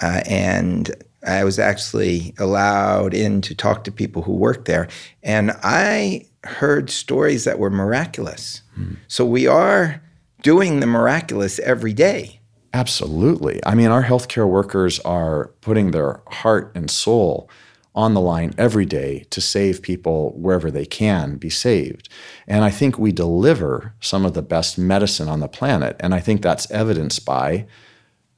uh, 0.00 0.22
and 0.26 0.90
I 1.26 1.44
was 1.44 1.58
actually 1.58 2.34
allowed 2.38 3.12
in 3.12 3.42
to 3.42 3.54
talk 3.54 3.84
to 3.84 3.92
people 3.92 4.22
who 4.22 4.32
work 4.32 4.64
there, 4.64 4.88
and 5.22 5.52
I 5.62 6.26
heard 6.44 6.88
stories 6.88 7.44
that 7.44 7.58
were 7.58 7.70
miraculous. 7.70 8.62
Hmm. 8.74 8.94
So 9.06 9.26
we 9.26 9.46
are 9.46 10.00
doing 10.42 10.80
the 10.80 10.86
miraculous 10.86 11.58
every 11.58 11.92
day. 11.92 12.40
Absolutely. 12.72 13.60
I 13.66 13.74
mean, 13.74 13.90
our 13.90 14.02
healthcare 14.02 14.48
workers 14.48 14.98
are 15.00 15.48
putting 15.60 15.90
their 15.90 16.22
heart 16.26 16.72
and 16.74 16.90
soul 16.90 17.50
on 17.94 18.14
the 18.14 18.20
line 18.20 18.52
every 18.58 18.84
day 18.84 19.24
to 19.30 19.40
save 19.40 19.82
people 19.82 20.32
wherever 20.36 20.70
they 20.70 20.84
can 20.84 21.36
be 21.36 21.50
saved. 21.50 22.08
And 22.48 22.64
I 22.64 22.70
think 22.70 22.98
we 22.98 23.12
deliver 23.12 23.94
some 24.00 24.24
of 24.24 24.34
the 24.34 24.42
best 24.42 24.78
medicine 24.78 25.28
on 25.28 25.40
the 25.40 25.48
planet. 25.48 25.96
And 26.00 26.14
I 26.14 26.20
think 26.20 26.42
that's 26.42 26.70
evidenced 26.70 27.24
by 27.24 27.66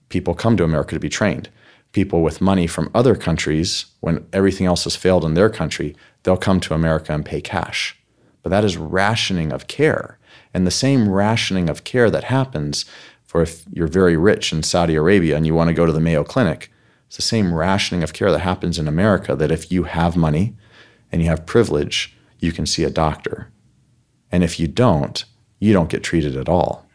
people 0.09 0.35
come 0.35 0.57
to 0.57 0.65
America 0.65 0.95
to 0.95 1.01
be 1.01 1.09
trained. 1.09 1.49
People 1.93 2.23
with 2.23 2.43
money 2.43 2.67
from 2.67 2.91
other 2.95 3.15
countries, 3.15 3.87
when 4.01 4.27
everything 4.33 4.67
else 4.67 4.85
has 4.85 4.97
failed 4.97 5.25
in 5.25 5.35
their 5.35 5.49
country, 5.49 5.97
they'll 6.23 6.37
come 6.37 6.61
to 6.61 6.75
America 6.75 7.15
and 7.15 7.25
pay 7.25 7.41
cash. 7.41 7.97
But 8.43 8.51
that 8.51 8.65
is 8.65 8.77
rationing 8.77 9.53
of 9.53 9.67
care. 9.67 10.19
And 10.53 10.67
the 10.67 10.71
same 10.71 11.09
rationing 11.09 11.71
of 11.71 11.85
care 11.85 12.11
that 12.11 12.25
happens 12.25 12.85
for 13.25 13.43
if 13.43 13.65
you're 13.73 13.89
very 13.89 14.17
rich 14.17 14.53
in 14.53 14.63
Saudi 14.63 14.95
Arabia 14.95 15.37
and 15.37 15.47
you 15.47 15.55
want 15.55 15.69
to 15.69 15.75
go 15.75 15.87
to 15.87 15.93
the 15.93 16.01
Mayo 16.01 16.23
Clinic, 16.23 16.71
it's 17.07 17.17
the 17.17 17.23
same 17.23 17.55
rationing 17.55 18.03
of 18.03 18.13
care 18.13 18.33
that 18.33 18.41
happens 18.41 18.79
in 18.79 18.89
America 18.89 19.35
that 19.37 19.53
if 19.53 19.71
you 19.71 19.85
have 19.85 20.17
money 20.17 20.57
and 21.13 21.23
you 21.23 21.29
have 21.29 21.47
privilege, 21.47 22.17
you 22.39 22.53
can 22.53 22.67
see 22.67 22.85
a 22.85 22.91
doctor. 22.91 23.53
And 24.33 24.43
if 24.43 24.59
you 24.59 24.67
don't, 24.67 25.25
you 25.61 25.73
don't 25.73 25.89
get 25.89 26.03
treated 26.03 26.37
at 26.37 26.49
all. 26.49 26.87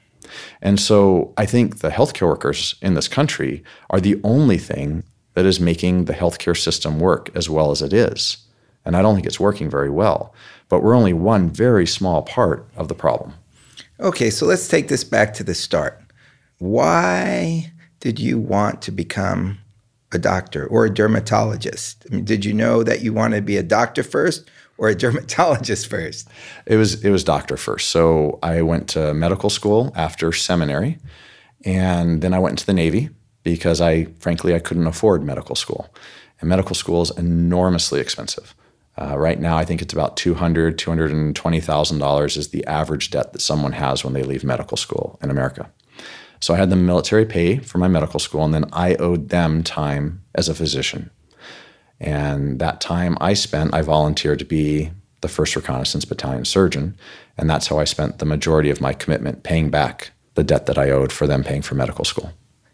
And 0.62 0.80
so 0.80 1.34
I 1.38 1.46
think 1.46 1.80
the 1.80 1.90
healthcare 1.90 2.28
workers 2.28 2.76
in 2.82 2.94
this 2.94 3.08
country 3.08 3.64
are 3.90 4.00
the 4.00 4.20
only 4.24 4.58
thing 4.58 5.04
that 5.34 5.46
is 5.46 5.60
making 5.60 6.06
the 6.06 6.14
healthcare 6.14 6.58
system 6.58 7.00
work 7.00 7.30
as 7.36 7.50
well 7.50 7.72
as 7.72 7.82
it 7.82 7.94
is. 7.94 8.38
And 8.84 8.96
I 8.96 9.02
don't 9.02 9.16
think 9.16 9.28
it's 9.28 9.40
working 9.40 9.70
very 9.70 9.90
well. 9.90 10.34
But 10.70 10.84
we're 10.84 10.96
only 10.96 11.14
one 11.14 11.50
very 11.50 11.86
small 11.86 12.22
part 12.22 12.68
of 12.76 12.88
the 12.88 12.96
problem. 12.96 13.34
Okay, 14.00 14.30
so 14.30 14.46
let's 14.46 14.68
take 14.68 14.88
this 14.88 15.04
back 15.04 15.34
to 15.36 15.44
the 15.44 15.54
start. 15.54 16.02
Why 16.58 17.72
did 18.00 18.20
you 18.20 18.40
want 18.40 18.82
to 18.84 18.92
become 18.92 19.60
a 20.12 20.20
doctor 20.20 20.68
or 20.68 20.86
a 20.86 20.90
dermatologist? 20.90 22.06
I 22.10 22.16
mean, 22.16 22.26
did 22.26 22.46
you 22.46 22.54
know 22.54 22.84
that 22.84 23.02
you 23.02 23.14
wanted 23.14 23.38
to 23.38 23.42
be 23.42 23.58
a 23.58 23.64
doctor 23.64 24.04
first 24.04 24.50
or 24.78 24.90
a 24.90 24.96
dermatologist 25.04 25.88
first? 25.88 26.28
It 26.66 26.76
was 26.76 27.04
it 27.04 27.10
was 27.10 27.24
doctor 27.24 27.58
first. 27.58 27.90
So 27.90 28.40
I 28.44 28.62
went 28.62 28.90
to 28.90 29.14
medical 29.14 29.50
school 29.50 29.92
after 29.96 30.32
seminary, 30.32 30.98
and 31.66 32.22
then 32.22 32.34
I 32.34 32.40
went 32.40 32.54
into 32.54 32.66
the 32.66 32.74
Navy 32.74 33.10
because 33.44 33.82
I 33.82 34.06
frankly 34.20 34.54
I 34.54 34.60
couldn't 34.60 34.88
afford 34.88 35.24
medical 35.24 35.56
school, 35.56 35.94
and 36.40 36.50
medical 36.50 36.76
school 36.76 37.02
is 37.02 37.12
enormously 37.12 38.00
expensive. 38.00 38.56
Uh, 38.98 39.18
right 39.18 39.40
now, 39.40 39.58
I 39.58 39.64
think 39.64 39.82
it's 39.82 39.94
about 39.94 40.18
$200,000, 40.18 40.76
$220,000 40.76 42.38
is 42.38 42.50
the 42.50 42.66
average 42.68 43.10
debt 43.10 43.32
that 43.32 43.42
someone 43.42 43.72
has 43.72 44.04
when 44.04 44.14
they 44.14 44.22
leave 44.22 44.44
medical 44.44 44.76
school 44.76 45.18
in 45.24 45.32
America. 45.32 45.72
So 46.42 46.54
I 46.54 46.58
had 46.58 46.70
the 46.70 46.76
military 46.76 47.26
pay 47.26 47.60
for 47.60 47.78
my 47.78 47.88
medical 47.88 48.20
school, 48.20 48.44
and 48.44 48.54
then 48.54 48.66
I 48.74 48.96
owed 48.96 49.30
them 49.30 49.64
time 49.64 50.24
as 50.36 50.50
a 50.50 50.56
physician. 50.56 51.12
And 52.00 52.60
that 52.60 52.82
time 52.82 53.16
I 53.22 53.36
spent, 53.36 53.76
I 53.76 53.84
volunteered 53.84 54.40
to 54.40 54.46
be 54.46 54.92
the 55.22 55.28
1st 55.28 55.58
Reconnaissance 55.58 56.04
Battalion 56.04 56.46
surgeon. 56.46 56.98
And 57.38 57.48
that's 57.48 57.68
how 57.68 57.78
I 57.78 57.84
spent 57.84 58.18
the 58.18 58.26
majority 58.26 58.72
of 58.72 58.82
my 58.82 58.92
commitment 58.92 59.44
paying 59.44 59.70
back 59.70 60.12
the 60.34 60.44
debt 60.44 60.66
that 60.66 60.80
I 60.80 60.90
owed 60.90 61.12
for 61.12 61.28
them 61.28 61.44
paying 61.44 61.62
for 61.62 61.76
medical 61.76 62.06
school. 62.06 62.34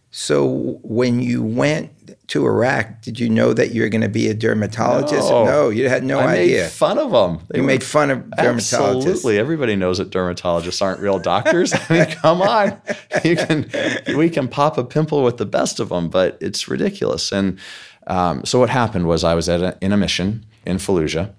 So 0.10 0.80
when 0.84 1.22
you 1.22 1.44
went 1.44 1.92
to 2.30 2.46
Iraq, 2.46 3.02
did 3.02 3.20
you 3.20 3.30
know 3.30 3.54
that 3.54 3.72
you 3.72 3.82
were 3.82 3.90
going 3.90 4.02
to 4.02 4.10
be 4.10 4.28
a 4.30 4.34
dermatologist? 4.34 5.30
No, 5.30 5.46
no 5.46 5.70
you 5.70 5.90
had 5.90 6.04
no 6.04 6.20
I 6.20 6.38
idea. 6.38 6.64
Made 6.64 6.72
fun 6.72 6.98
of 6.98 7.12
them. 7.12 7.46
They 7.50 7.60
you 7.60 7.64
were, 7.64 7.68
made 7.68 7.84
fun 7.84 8.12
of 8.12 8.20
dermatologists. 8.20 8.96
Absolutely, 8.96 9.38
everybody 9.38 9.76
knows 9.76 9.98
that 9.98 10.10
dermatologists 10.10 10.82
aren't 10.82 11.02
real 11.02 11.20
doctors. 11.20 11.74
I 11.90 11.94
mean, 11.94 12.06
come 12.06 12.42
on, 12.42 12.82
you 13.24 13.36
can 13.36 13.70
we 14.16 14.30
can 14.30 14.48
pop 14.48 14.78
a 14.78 14.84
pimple 14.84 15.24
with 15.24 15.38
the 15.38 15.46
best 15.46 15.80
of 15.80 15.90
them, 15.90 16.10
but 16.10 16.38
it's 16.42 16.68
ridiculous. 16.68 17.32
And 17.32 17.60
um, 18.08 18.46
so 18.46 18.60
what 18.60 18.70
happened 18.70 19.08
was 19.08 19.24
I 19.24 19.36
was 19.36 19.50
at 19.50 19.62
a, 19.62 19.78
in 19.82 19.92
a 19.92 19.98
mission 19.98 20.46
in 20.66 20.78
Fallujah, 20.78 21.34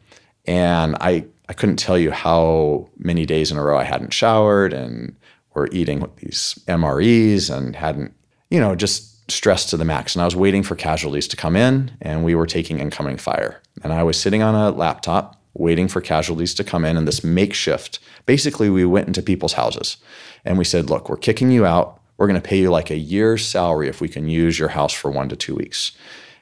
and 0.46 0.96
I 1.00 1.24
I 1.48 1.54
couldn't 1.54 1.76
tell 1.76 1.98
you 1.98 2.10
how 2.10 2.90
many 2.98 3.24
days 3.24 3.50
in 3.50 3.56
a 3.56 3.62
row 3.62 3.78
I 3.78 3.84
hadn't 3.84 4.12
showered 4.12 4.74
and 4.74 5.16
were 5.54 5.68
eating 5.72 6.06
these 6.16 6.58
MREs 6.68 7.54
and 7.54 7.74
hadn't 7.74 8.14
you 8.50 8.60
know 8.60 8.74
just 8.74 9.30
stressed 9.30 9.68
to 9.70 9.76
the 9.76 9.84
max. 9.84 10.14
And 10.14 10.22
I 10.22 10.24
was 10.24 10.36
waiting 10.36 10.62
for 10.62 10.74
casualties 10.74 11.28
to 11.28 11.36
come 11.36 11.56
in, 11.56 11.92
and 12.00 12.24
we 12.24 12.34
were 12.34 12.46
taking 12.46 12.78
incoming 12.78 13.18
fire. 13.18 13.62
And 13.82 13.92
I 13.92 14.02
was 14.02 14.20
sitting 14.20 14.42
on 14.42 14.54
a 14.54 14.70
laptop 14.70 15.38
waiting 15.54 15.88
for 15.88 16.00
casualties 16.00 16.54
to 16.54 16.64
come 16.64 16.84
in 16.84 16.96
and 16.96 17.06
this 17.06 17.24
makeshift. 17.24 17.98
Basically, 18.26 18.70
we 18.70 18.84
went 18.84 19.08
into 19.08 19.22
people's 19.22 19.54
houses 19.54 19.96
and 20.44 20.56
we 20.56 20.64
said, 20.64 20.88
Look, 20.88 21.08
we're 21.08 21.16
kicking 21.16 21.50
you 21.50 21.66
out. 21.66 22.00
We're 22.16 22.26
going 22.26 22.40
to 22.40 22.48
pay 22.48 22.58
you 22.58 22.70
like 22.70 22.90
a 22.90 22.96
year's 22.96 23.46
salary 23.46 23.88
if 23.88 24.00
we 24.00 24.08
can 24.08 24.28
use 24.28 24.58
your 24.58 24.70
house 24.70 24.92
for 24.92 25.10
one 25.10 25.28
to 25.28 25.36
two 25.36 25.54
weeks. 25.54 25.92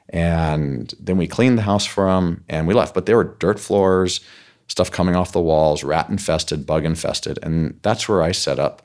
And 0.09 0.95
then 1.01 1.17
we 1.17 1.27
cleaned 1.27 1.59
the 1.59 1.63
house 1.63 1.85
for 1.85 2.07
them 2.07 2.45
and 2.49 2.67
we 2.67 2.75
left. 2.75 2.95
But 2.95 3.07
there 3.07 3.17
were 3.17 3.37
dirt 3.39 3.59
floors, 3.59 4.21
stuff 4.69 4.91
coming 4.91 5.17
off 5.17 5.33
the 5.33 5.41
walls, 5.41 5.85
rat 5.85 6.09
infested, 6.09 6.65
bug 6.65 6.85
infested. 6.85 7.39
And 7.43 7.79
that's 7.83 8.09
where 8.09 8.23
I 8.23 8.33
set 8.33 8.59
up 8.59 8.83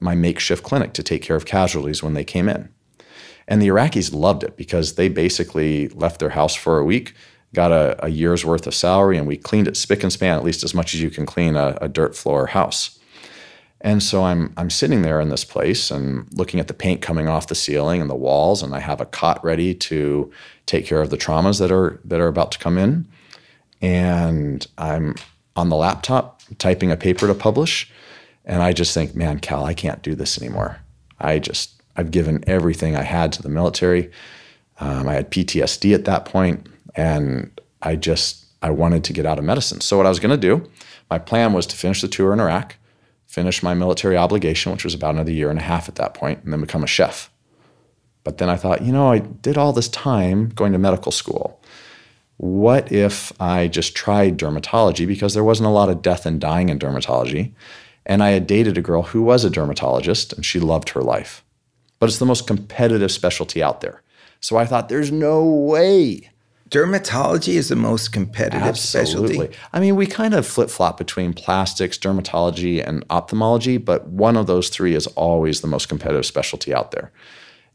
my 0.00 0.14
makeshift 0.14 0.62
clinic 0.62 0.92
to 0.94 1.02
take 1.02 1.22
care 1.22 1.36
of 1.36 1.46
casualties 1.46 2.02
when 2.02 2.14
they 2.14 2.24
came 2.24 2.48
in. 2.48 2.68
And 3.46 3.62
the 3.62 3.68
Iraqis 3.68 4.12
loved 4.14 4.44
it 4.44 4.56
because 4.56 4.94
they 4.94 5.08
basically 5.08 5.88
left 5.88 6.20
their 6.20 6.30
house 6.30 6.54
for 6.54 6.78
a 6.78 6.84
week, 6.84 7.14
got 7.54 7.72
a, 7.72 8.04
a 8.04 8.08
year's 8.08 8.44
worth 8.44 8.66
of 8.66 8.74
salary, 8.74 9.16
and 9.16 9.26
we 9.26 9.36
cleaned 9.36 9.68
it 9.68 9.76
spick 9.76 10.02
and 10.02 10.12
span, 10.12 10.36
at 10.36 10.44
least 10.44 10.62
as 10.62 10.74
much 10.74 10.94
as 10.94 11.00
you 11.00 11.10
can 11.10 11.24
clean 11.24 11.56
a, 11.56 11.78
a 11.80 11.88
dirt 11.88 12.14
floor 12.14 12.46
house. 12.48 12.98
And 13.80 14.02
so 14.02 14.24
I'm 14.24 14.52
I'm 14.56 14.70
sitting 14.70 15.02
there 15.02 15.20
in 15.20 15.28
this 15.28 15.44
place 15.44 15.90
and 15.90 16.26
looking 16.32 16.58
at 16.58 16.66
the 16.66 16.74
paint 16.74 17.00
coming 17.00 17.28
off 17.28 17.46
the 17.46 17.54
ceiling 17.54 18.00
and 18.00 18.10
the 18.10 18.16
walls, 18.16 18.62
and 18.62 18.74
I 18.74 18.80
have 18.80 19.00
a 19.00 19.06
cot 19.06 19.42
ready 19.44 19.72
to 19.74 20.30
take 20.66 20.84
care 20.84 21.00
of 21.00 21.10
the 21.10 21.16
traumas 21.16 21.60
that 21.60 21.70
are 21.70 22.00
that 22.04 22.20
are 22.20 22.26
about 22.26 22.50
to 22.52 22.58
come 22.58 22.76
in. 22.76 23.06
And 23.80 24.66
I'm 24.76 25.14
on 25.54 25.68
the 25.68 25.76
laptop 25.76 26.42
typing 26.58 26.90
a 26.90 26.96
paper 26.96 27.28
to 27.28 27.34
publish, 27.34 27.90
and 28.48 28.62
I 28.62 28.72
just 28.72 28.94
think, 28.94 29.14
man, 29.14 29.38
Cal, 29.38 29.64
I 29.64 29.74
can't 29.74 30.02
do 30.02 30.14
this 30.14 30.40
anymore. 30.40 30.78
I 31.20 31.38
just 31.38 31.82
I've 31.96 32.10
given 32.10 32.42
everything 32.46 32.96
I 32.96 33.02
had 33.02 33.32
to 33.34 33.42
the 33.42 33.48
military. 33.48 34.10
Um, 34.80 35.08
I 35.08 35.14
had 35.14 35.30
PTSD 35.30 35.94
at 35.94 36.06
that 36.06 36.24
point, 36.24 36.66
and 36.96 37.60
I 37.82 37.96
just 37.96 38.46
I 38.62 38.70
wanted 38.70 39.04
to 39.04 39.12
get 39.12 39.26
out 39.26 39.38
of 39.38 39.44
medicine. 39.44 39.80
So 39.80 39.96
what 39.96 40.06
I 40.06 40.08
was 40.08 40.18
going 40.18 40.38
to 40.38 40.48
do, 40.48 40.68
my 41.10 41.18
plan 41.18 41.52
was 41.52 41.66
to 41.66 41.76
finish 41.76 42.00
the 42.00 42.08
tour 42.08 42.32
in 42.32 42.40
Iraq, 42.40 42.76
finish 43.26 43.62
my 43.62 43.74
military 43.74 44.16
obligation, 44.16 44.72
which 44.72 44.84
was 44.84 44.94
about 44.94 45.14
another 45.14 45.30
year 45.30 45.50
and 45.50 45.58
a 45.58 45.62
half 45.62 45.88
at 45.88 45.96
that 45.96 46.14
point, 46.14 46.42
and 46.42 46.52
then 46.52 46.60
become 46.60 46.82
a 46.82 46.88
chef. 46.88 47.30
But 48.24 48.38
then 48.38 48.48
I 48.48 48.56
thought, 48.56 48.82
you 48.82 48.92
know, 48.92 49.12
I 49.12 49.18
did 49.18 49.58
all 49.58 49.72
this 49.72 49.88
time 49.88 50.48
going 50.50 50.72
to 50.72 50.78
medical 50.78 51.12
school. 51.12 51.60
What 52.36 52.92
if 52.92 53.32
I 53.40 53.68
just 53.68 53.96
tried 53.96 54.38
dermatology 54.38 55.06
because 55.06 55.34
there 55.34 55.44
wasn't 55.44 55.68
a 55.68 55.72
lot 55.72 55.88
of 55.88 56.02
death 56.02 56.24
and 56.24 56.40
dying 56.40 56.68
in 56.68 56.78
dermatology? 56.78 57.52
And 58.08 58.22
I 58.22 58.30
had 58.30 58.46
dated 58.46 58.76
a 58.78 58.82
girl 58.82 59.02
who 59.02 59.22
was 59.22 59.44
a 59.44 59.50
dermatologist 59.50 60.32
and 60.32 60.44
she 60.44 60.58
loved 60.58 60.88
her 60.90 61.02
life 61.02 61.44
but 62.00 62.08
it's 62.08 62.18
the 62.18 62.26
most 62.26 62.46
competitive 62.46 63.10
specialty 63.10 63.62
out 63.62 63.80
there. 63.80 64.02
So 64.40 64.56
I 64.56 64.66
thought 64.66 64.88
there's 64.88 65.10
no 65.10 65.44
way. 65.44 66.30
Dermatology 66.70 67.54
is 67.54 67.70
the 67.70 67.76
most 67.76 68.12
competitive 68.12 68.62
Absolutely. 68.62 69.34
specialty. 69.34 69.58
I 69.72 69.80
mean, 69.80 69.96
we 69.96 70.06
kind 70.06 70.34
of 70.34 70.46
flip 70.46 70.70
flop 70.70 70.98
between 70.98 71.32
plastics, 71.32 71.96
dermatology, 71.98 72.86
and 72.86 73.04
ophthalmology, 73.10 73.78
but 73.78 74.06
one 74.08 74.36
of 74.36 74.46
those 74.46 74.68
three 74.68 74.94
is 74.94 75.06
always 75.08 75.60
the 75.60 75.66
most 75.66 75.88
competitive 75.88 76.26
specialty 76.26 76.74
out 76.74 76.90
there. 76.90 77.10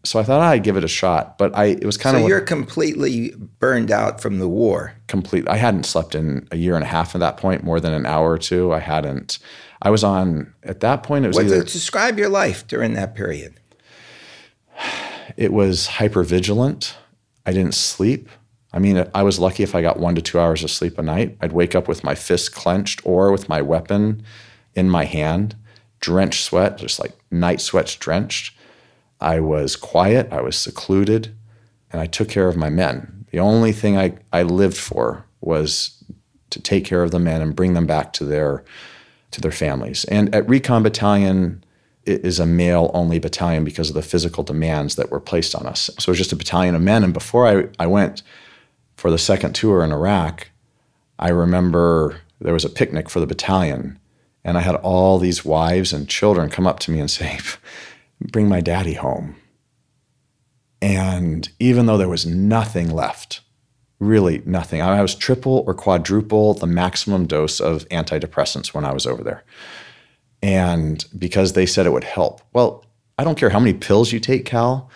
So 0.05 0.19
I 0.19 0.23
thought 0.23 0.41
I'd 0.41 0.63
give 0.63 0.77
it 0.77 0.83
a 0.83 0.89
shot, 0.89 1.37
but 1.37 1.55
I 1.57 1.65
it 1.65 1.85
was 1.85 1.97
kind 1.97 2.15
So 2.17 2.23
of 2.23 2.29
you're 2.29 2.41
completely 2.41 3.33
burned 3.59 3.89
out 3.89 4.21
from 4.21 4.39
the 4.39 4.49
war. 4.49 4.93
complete. 5.07 5.47
I 5.47 5.55
hadn't 5.55 5.85
slept 5.85 6.13
in 6.13 6.47
a 6.51 6.57
year 6.57 6.75
and 6.75 6.83
a 6.83 6.87
half 6.87 7.15
at 7.15 7.19
that 7.19 7.37
point, 7.37 7.63
more 7.63 7.79
than 7.79 7.93
an 7.93 8.05
hour 8.05 8.31
or 8.31 8.37
two. 8.37 8.73
I 8.73 8.79
hadn't. 8.79 9.39
I 9.83 9.89
was 9.89 10.03
on 10.03 10.53
at 10.63 10.79
that 10.79 11.03
point. 11.03 11.25
It 11.25 11.27
was 11.27 11.35
What 11.37 11.45
either 11.45 11.63
describe 11.63 12.17
your 12.17 12.29
life 12.29 12.65
during 12.67 12.93
that 12.93 13.13
period? 13.15 13.53
it 15.37 15.51
was 15.51 15.87
hyper 15.87 16.23
vigilant. 16.23 16.95
I 17.45 17.51
didn't 17.51 17.75
sleep. 17.75 18.29
I 18.71 18.79
mean, 18.79 19.05
I 19.13 19.21
was 19.23 19.37
lucky 19.39 19.61
if 19.61 19.75
I 19.75 19.81
got 19.81 19.99
one 19.99 20.15
to 20.15 20.21
two 20.21 20.39
hours 20.39 20.63
of 20.63 20.71
sleep 20.71 20.97
a 20.97 21.03
night. 21.03 21.37
I'd 21.41 21.51
wake 21.51 21.75
up 21.75 21.87
with 21.87 22.03
my 22.03 22.15
fist 22.15 22.55
clenched 22.55 23.01
or 23.05 23.31
with 23.31 23.49
my 23.49 23.61
weapon 23.61 24.23
in 24.73 24.89
my 24.89 25.03
hand, 25.03 25.55
drenched 25.99 26.43
sweat, 26.43 26.77
just 26.77 26.99
like 26.99 27.11
night 27.29 27.61
sweats 27.61 27.95
drenched. 27.95 28.55
I 29.19 29.41
was 29.41 29.75
quiet, 29.75 30.31
I 30.31 30.41
was 30.41 30.57
secluded, 30.57 31.35
and 31.91 32.01
I 32.01 32.07
took 32.07 32.29
care 32.29 32.47
of 32.47 32.57
my 32.57 32.69
men. 32.69 33.25
The 33.31 33.39
only 33.39 33.73
thing 33.73 33.97
I, 33.97 34.17
I 34.31 34.43
lived 34.43 34.77
for 34.77 35.25
was 35.39 36.03
to 36.49 36.61
take 36.61 36.85
care 36.85 37.03
of 37.03 37.11
the 37.11 37.19
men 37.19 37.41
and 37.41 37.55
bring 37.55 37.73
them 37.73 37.85
back 37.85 38.13
to 38.13 38.25
their 38.25 38.63
to 39.33 39.41
their 39.41 39.51
families. 39.51 40.05
And 40.05 40.33
at 40.33 40.47
Recon 40.47 40.83
Battalion, 40.83 41.63
it 42.05 42.25
is 42.25 42.39
a 42.39 42.45
male 42.45 42.91
only 42.93 43.19
battalion 43.19 43.63
because 43.63 43.89
of 43.89 43.95
the 43.95 44.01
physical 44.01 44.43
demands 44.43 44.95
that 44.95 45.11
were 45.11 45.19
placed 45.19 45.55
on 45.55 45.65
us. 45.65 45.89
So 45.99 46.09
it 46.09 46.11
was 46.11 46.17
just 46.17 46.33
a 46.33 46.37
battalion 46.37 46.75
of 46.75 46.81
men. 46.81 47.03
And 47.03 47.13
before 47.13 47.47
I, 47.47 47.67
I 47.79 47.87
went 47.87 48.23
for 48.95 49.09
the 49.09 49.17
second 49.17 49.53
tour 49.53 49.83
in 49.83 49.91
Iraq, 49.91 50.49
I 51.17 51.29
remember 51.29 52.21
there 52.39 52.53
was 52.53 52.65
a 52.65 52.69
picnic 52.69 53.09
for 53.09 53.19
the 53.19 53.27
battalion. 53.27 53.99
And 54.43 54.57
I 54.57 54.61
had 54.61 54.75
all 54.75 55.19
these 55.19 55.45
wives 55.45 55.93
and 55.93 56.09
children 56.09 56.49
come 56.49 56.67
up 56.67 56.79
to 56.79 56.91
me 56.91 56.99
and 56.99 57.09
say, 57.09 57.39
Bring 58.21 58.47
my 58.47 58.61
daddy 58.61 58.93
home. 58.93 59.35
And 60.81 61.49
even 61.59 61.85
though 61.85 61.97
there 61.97 62.09
was 62.09 62.25
nothing 62.25 62.89
left, 62.89 63.39
really 64.07 64.41
nothing, 64.45 64.81
I 64.81 65.01
was 65.01 65.15
triple 65.15 65.63
or 65.67 65.73
quadruple 65.73 66.53
the 66.53 66.67
maximum 66.67 67.25
dose 67.25 67.59
of 67.59 67.87
antidepressants 67.89 68.73
when 68.73 68.85
I 68.85 68.93
was 68.93 69.05
over 69.05 69.23
there 69.23 69.43
and 70.43 71.05
because 71.17 71.53
they 71.53 71.65
said 71.65 71.85
it 71.85 71.93
would 71.93 72.03
help. 72.03 72.41
Well, 72.51 72.85
I 73.17 73.23
don't 73.23 73.37
care 73.37 73.49
how 73.49 73.59
many 73.59 73.73
pills 73.73 74.11
you 74.11 74.19
take, 74.19 74.45
Cal, 74.45 74.89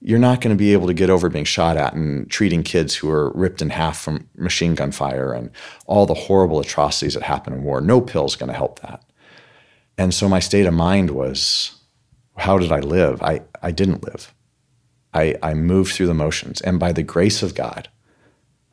you're 0.00 0.18
not 0.18 0.40
going 0.40 0.54
to 0.54 0.58
be 0.58 0.72
able 0.72 0.88
to 0.88 0.94
get 0.94 1.08
over 1.08 1.28
being 1.28 1.44
shot 1.44 1.76
at 1.76 1.94
and 1.94 2.28
treating 2.28 2.64
kids 2.64 2.96
who 2.96 3.08
are 3.08 3.30
ripped 3.32 3.62
in 3.62 3.70
half 3.70 3.98
from 3.98 4.28
machine 4.36 4.74
gun 4.74 4.90
fire 4.90 5.32
and 5.32 5.50
all 5.86 6.04
the 6.04 6.14
horrible 6.14 6.58
atrocities 6.58 7.14
that 7.14 7.22
happen 7.22 7.52
in 7.52 7.62
war. 7.62 7.80
No 7.80 8.00
pill's 8.00 8.34
going 8.34 8.48
to 8.48 8.56
help 8.56 8.80
that. 8.80 9.04
And 9.96 10.12
so 10.12 10.28
my 10.28 10.40
state 10.40 10.66
of 10.66 10.74
mind 10.74 11.10
was, 11.12 11.80
how 12.36 12.58
did 12.58 12.72
I 12.72 12.80
live? 12.80 13.22
I, 13.22 13.42
I 13.62 13.70
didn't 13.70 14.04
live. 14.04 14.34
I, 15.14 15.36
I 15.42 15.54
moved 15.54 15.94
through 15.94 16.06
the 16.08 16.14
motions. 16.14 16.60
And 16.60 16.80
by 16.80 16.92
the 16.92 17.02
grace 17.04 17.42
of 17.42 17.54
God, 17.54 17.88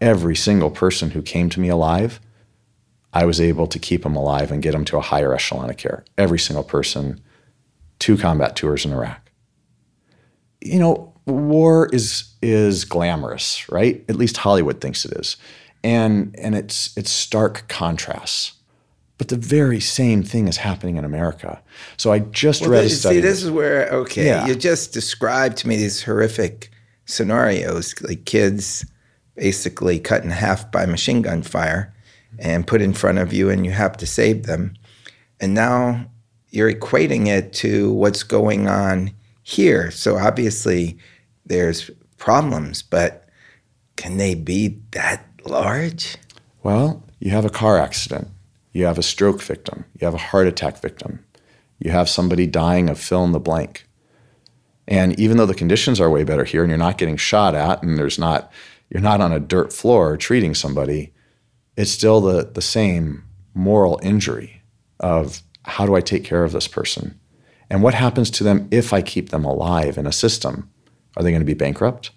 every 0.01 0.35
single 0.35 0.69
person 0.69 1.11
who 1.11 1.21
came 1.21 1.49
to 1.49 1.59
me 1.59 1.69
alive 1.69 2.19
I 3.15 3.23
was 3.23 3.39
able 3.39 3.65
to 3.67 3.79
keep 3.79 4.03
them 4.03 4.17
alive 4.17 4.51
and 4.51 4.61
get 4.61 4.73
them 4.73 4.83
to 4.85 4.97
a 4.97 5.01
higher 5.01 5.33
echelon 5.33 5.69
of 5.69 5.77
care. 5.77 6.03
Every 6.17 6.37
single 6.37 6.65
person, 6.65 7.21
two 7.97 8.17
combat 8.17 8.57
tours 8.57 8.83
in 8.83 8.91
Iraq. 8.91 9.31
You 10.59 10.79
know, 10.79 11.13
war 11.25 11.87
is 11.93 12.25
is 12.41 12.83
glamorous, 12.83 13.69
right? 13.71 14.03
At 14.09 14.17
least 14.17 14.35
Hollywood 14.35 14.81
thinks 14.81 15.05
it 15.05 15.13
is, 15.13 15.37
and 15.81 16.35
and 16.37 16.55
it's 16.55 16.95
it's 16.97 17.09
stark 17.09 17.69
contrasts. 17.69 18.51
But 19.17 19.29
the 19.29 19.37
very 19.37 19.79
same 19.79 20.21
thing 20.21 20.49
is 20.49 20.57
happening 20.57 20.97
in 20.97 21.05
America. 21.05 21.61
So 21.95 22.11
I 22.11 22.19
just 22.19 22.63
Well, 22.63 22.71
read 22.71 22.83
a 22.83 22.89
study. 22.89 23.15
see, 23.15 23.21
this 23.21 23.43
is 23.43 23.49
where 23.49 23.87
okay, 23.91 24.25
Yeah. 24.25 24.45
you 24.45 24.55
just 24.55 24.91
described 24.91 25.55
to 25.59 25.69
me 25.69 25.77
these 25.77 26.03
horrific 26.03 26.69
scenarios, 27.05 27.95
like 28.01 28.25
kids 28.25 28.85
basically 29.35 29.99
cut 29.99 30.23
in 30.23 30.31
half 30.31 30.71
by 30.71 30.85
machine 30.85 31.21
gun 31.21 31.43
fire 31.43 31.93
and 32.39 32.67
put 32.67 32.81
in 32.81 32.93
front 32.93 33.17
of 33.17 33.31
you, 33.33 33.49
and 33.49 33.65
you 33.65 33.71
have 33.71 33.95
to 33.97 34.05
save 34.05 34.43
them. 34.43 34.73
And 35.39 35.53
now 35.53 36.05
you're 36.49 36.71
equating 36.71 37.27
it 37.27 37.53
to 37.53 37.93
what's 37.93 38.23
going 38.23 38.67
on 38.67 39.11
here. 39.43 39.91
So 39.91 40.17
obviously, 40.17 40.97
there's 41.45 41.91
problems, 42.17 42.81
but 42.81 43.27
can 43.95 44.17
they 44.17 44.35
be 44.35 44.79
that 44.91 45.25
large? 45.45 46.15
Well, 46.63 47.03
you 47.19 47.31
have 47.31 47.45
a 47.45 47.49
car 47.49 47.77
accident, 47.77 48.29
you 48.73 48.85
have 48.85 48.97
a 48.97 49.03
stroke 49.03 49.41
victim, 49.41 49.85
you 49.99 50.05
have 50.05 50.13
a 50.13 50.17
heart 50.17 50.47
attack 50.47 50.81
victim, 50.81 51.23
you 51.79 51.91
have 51.91 52.09
somebody 52.09 52.47
dying 52.47 52.89
of 52.89 52.99
fill 52.99 53.23
in 53.23 53.31
the 53.31 53.39
blank. 53.39 53.87
And 54.87 55.17
even 55.19 55.37
though 55.37 55.45
the 55.45 55.55
conditions 55.55 55.99
are 55.99 56.09
way 56.09 56.23
better 56.23 56.43
here 56.43 56.61
and 56.63 56.69
you're 56.69 56.77
not 56.77 56.97
getting 56.97 57.17
shot 57.17 57.55
at 57.55 57.81
and 57.81 57.97
there's 57.97 58.19
not 58.19 58.51
you're 58.95 59.01
not 59.01 59.19
on 59.19 59.33
a 59.33 59.41
dirt 59.41 59.73
floor 59.73 60.15
treating 60.15 60.55
somebody, 60.55 61.11
it's 61.75 61.91
still 61.91 62.21
the, 62.21 62.49
the 62.53 62.61
same 62.61 63.25
moral 63.53 63.99
injury 64.01 64.61
of 65.01 65.43
how 65.63 65.85
do 65.85 65.95
I 65.95 65.99
take 65.99 66.23
care 66.23 66.45
of 66.45 66.53
this 66.53 66.69
person? 66.69 67.19
And 67.69 67.83
what 67.83 67.93
happens 67.93 68.31
to 68.31 68.45
them 68.45 68.69
if 68.71 68.93
I 68.93 69.01
keep 69.01 69.31
them 69.31 69.43
alive 69.43 69.97
in 69.97 70.07
a 70.07 70.13
system? 70.13 70.71
Are 71.17 71.23
they 71.23 71.31
going 71.31 71.41
to 71.41 71.45
be 71.45 71.53
bankrupt? 71.53 72.11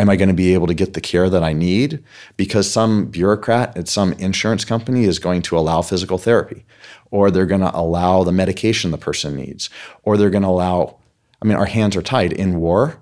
Am 0.00 0.10
I 0.10 0.16
going 0.16 0.30
to 0.30 0.34
be 0.34 0.52
able 0.52 0.66
to 0.66 0.74
get 0.74 0.94
the 0.94 1.00
care 1.00 1.30
that 1.30 1.44
I 1.44 1.52
need? 1.52 2.02
Because 2.36 2.68
some 2.68 3.06
bureaucrat 3.06 3.76
at 3.76 3.86
some 3.86 4.14
insurance 4.14 4.64
company 4.64 5.04
is 5.04 5.20
going 5.20 5.42
to 5.42 5.56
allow 5.56 5.82
physical 5.82 6.18
therapy, 6.18 6.64
or 7.12 7.30
they're 7.30 7.46
going 7.46 7.60
to 7.60 7.76
allow 7.76 8.24
the 8.24 8.32
medication 8.32 8.90
the 8.90 8.98
person 8.98 9.36
needs, 9.36 9.70
or 10.02 10.16
they're 10.16 10.28
going 10.28 10.42
to 10.42 10.48
allow, 10.48 10.98
I 11.40 11.46
mean, 11.46 11.56
our 11.56 11.66
hands 11.66 11.94
are 11.94 12.02
tied. 12.02 12.32
In 12.32 12.58
war, 12.58 12.98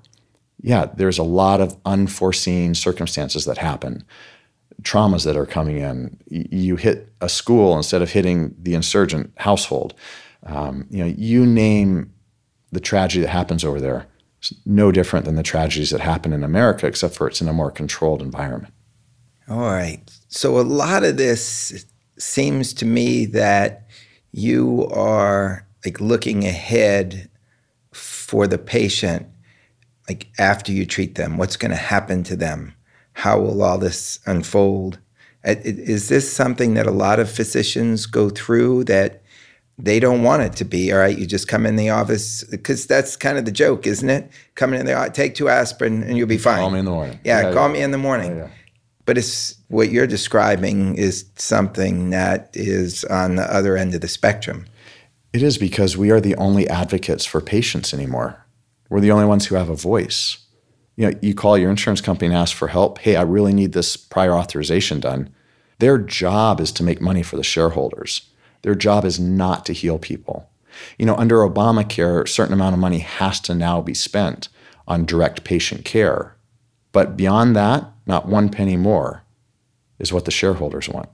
yeah, 0.67 0.87
there's 0.97 1.17
a 1.17 1.23
lot 1.23 1.61
of 1.61 1.77
unforeseen 1.87 2.75
circumstances 2.75 3.45
that 3.45 3.57
happen, 3.57 4.05
traumas 4.83 5.25
that 5.25 5.37
are 5.37 5.47
coming 5.47 5.77
in. 5.77 6.19
You 6.29 6.75
hit 6.75 7.13
a 7.21 7.29
school 7.29 7.77
instead 7.77 8.03
of 8.03 8.11
hitting 8.11 8.53
the 8.59 8.75
insurgent 8.75 9.33
household. 9.37 9.95
Um, 10.43 10.89
you 10.91 10.99
know, 10.99 11.15
you 11.17 11.47
name 11.47 12.13
the 12.73 12.81
tragedy 12.81 13.23
that 13.23 13.31
happens 13.31 13.65
over 13.65 13.81
there. 13.81 14.09
It's 14.41 14.53
no 14.67 14.91
different 14.91 15.25
than 15.25 15.37
the 15.37 15.45
tragedies 15.45 15.91
that 15.91 16.01
happen 16.01 16.33
in 16.33 16.43
America, 16.43 16.89
except 16.89 17.15
for 17.15 17.29
it's 17.29 17.41
in 17.41 17.47
a 17.47 17.53
more 17.53 17.71
controlled 17.71 18.21
environment. 18.21 18.75
All 19.49 19.61
right. 19.61 20.01
So 20.27 20.59
a 20.59 20.63
lot 20.63 21.05
of 21.05 21.17
this 21.17 21.87
seems 22.19 22.75
to 22.75 22.85
me 22.85 23.25
that 23.27 23.87
you 24.33 24.89
are 24.89 25.65
like 25.85 26.01
looking 26.01 26.45
ahead 26.45 27.31
for 27.93 28.49
the 28.49 28.59
patient, 28.59 29.29
like 30.09 30.29
after 30.39 30.73
you 30.73 30.87
treat 30.87 31.15
them, 31.17 31.37
what's 31.37 31.57
going 31.57 31.71
to 31.71 31.77
happen 31.77 32.23
to 32.25 32.37
them? 32.37 32.75
How 33.15 33.41
will 33.41 33.63
all 33.63 33.79
this 33.79 34.21
unfold? 34.27 34.99
I- 35.45 35.51
i- 35.51 35.61
Is 35.65 36.09
this 36.09 36.31
something 36.33 36.75
that 36.75 36.87
a 36.87 36.91
lot 36.91 37.19
of 37.19 37.31
physicians 37.31 38.07
go 38.07 38.29
through 38.31 38.85
that 38.85 39.23
they 39.79 40.01
don't 40.01 40.23
want 40.23 40.43
it 40.43 40.55
to 40.57 40.65
be? 40.65 40.93
All 40.93 40.99
right, 40.99 41.17
you 41.19 41.27
just 41.27 41.49
come 41.49 41.67
in 41.67 41.77
the 41.77 41.91
office 41.91 42.45
because 42.45 42.87
that's 42.87 43.17
kind 43.17 43.39
of 43.39 43.45
the 43.45 43.53
joke, 43.53 43.87
isn't 43.87 44.09
it? 44.09 44.31
Come 44.55 44.75
in 44.75 44.87
the 44.87 45.11
take 45.13 45.35
two 45.35 45.49
aspirin 45.49 46.03
and 46.03 46.17
you'll 46.17 46.27
be 46.29 46.39
fine. 46.39 46.59
Call 46.61 46.71
me 46.71 46.79
in 46.79 46.85
the 46.85 46.91
morning. 46.91 47.19
Yeah, 47.25 47.41
Yeah, 47.49 47.53
call 47.53 47.69
yeah. 47.69 47.73
me 47.75 47.83
in 47.83 47.91
the 47.91 47.99
morning. 47.99 48.37
yeah. 48.37 48.49
But 49.07 49.17
it's 49.19 49.55
what 49.69 49.91
you're 49.91 50.07
describing 50.09 50.97
is 50.97 51.27
something 51.37 52.11
that 52.11 52.51
is 52.55 53.05
on 53.05 53.37
the 53.37 53.45
other 53.55 53.77
end 53.77 53.95
of 53.95 54.01
the 54.01 54.09
spectrum. 54.09 54.67
It 55.33 55.43
is 55.43 55.59
because 55.59 55.97
we 55.97 56.11
are 56.11 56.21
the 56.21 56.35
only 56.37 56.69
advocates 56.69 57.25
for 57.25 57.41
patients 57.41 57.95
anymore. 57.95 58.45
We're 58.89 59.01
the 59.01 59.11
only 59.11 59.27
ones 59.27 59.47
who 59.47 59.55
have 59.55 59.69
a 59.69 59.77
voice. 59.77 60.39
You 60.97 61.11
know, 61.11 61.19
you 61.21 61.35
call 61.35 61.59
your 61.59 61.71
insurance 61.71 62.01
company 62.01 62.29
and 62.29 62.37
ask 62.37 62.57
for 62.57 62.69
help. 62.69 62.99
Hey, 62.99 63.17
I 63.17 63.23
really 63.23 63.53
need 63.53 63.73
this 63.73 63.97
prior 63.97 64.35
authorization 64.35 65.01
done. 65.01 65.31
Their 65.79 65.99
job 65.99 66.61
is 66.61 66.73
to 66.73 66.83
make 66.83 67.01
money 67.01 67.23
for 67.23 67.37
the 67.37 67.43
shareholders. 67.43 68.31
Their 68.63 68.75
job 68.75 69.05
is 69.05 69.21
not 69.21 69.67
to 69.67 69.73
heal 69.73 69.99
people. 69.99 70.49
You 70.99 71.07
know, 71.07 71.17
under 71.17 71.37
Obamacare, 71.39 72.25
a 72.25 72.29
certain 72.29 72.55
amount 72.55 72.75
of 72.75 72.81
money 72.81 72.99
has 72.99 73.41
to 73.41 73.55
now 73.55 73.81
be 73.81 73.95
spent 73.95 74.49
on 74.89 75.05
direct 75.05 75.45
patient 75.45 75.85
care. 75.85 76.37
But 76.93 77.17
beyond 77.17 77.55
that, 77.57 77.85
not 78.07 78.29
one 78.29 78.49
penny 78.49 78.77
more 78.77 79.23
is 79.99 80.13
what 80.13 80.25
the 80.25 80.31
shareholders 80.31 80.89
want. 80.89 81.09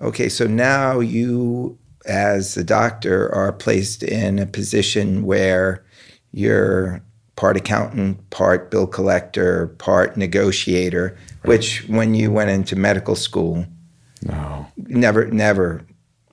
Okay, 0.00 0.28
so 0.28 0.46
now 0.46 1.00
you, 1.00 1.78
as 2.06 2.56
a 2.56 2.64
doctor, 2.64 3.32
are 3.34 3.52
placed 3.52 4.02
in 4.02 4.38
a 4.38 4.46
position 4.46 5.24
where 5.24 5.84
you're 6.32 7.00
part 7.36 7.56
accountant, 7.56 8.28
part 8.30 8.70
bill 8.70 8.86
collector, 8.86 9.68
part 9.78 10.16
negotiator, 10.16 11.16
which 11.44 11.84
when 11.88 12.14
you 12.14 12.30
went 12.30 12.50
into 12.50 12.76
medical 12.76 13.16
school, 13.16 13.64
No. 14.26 14.66
never, 14.76 15.26
never 15.26 15.84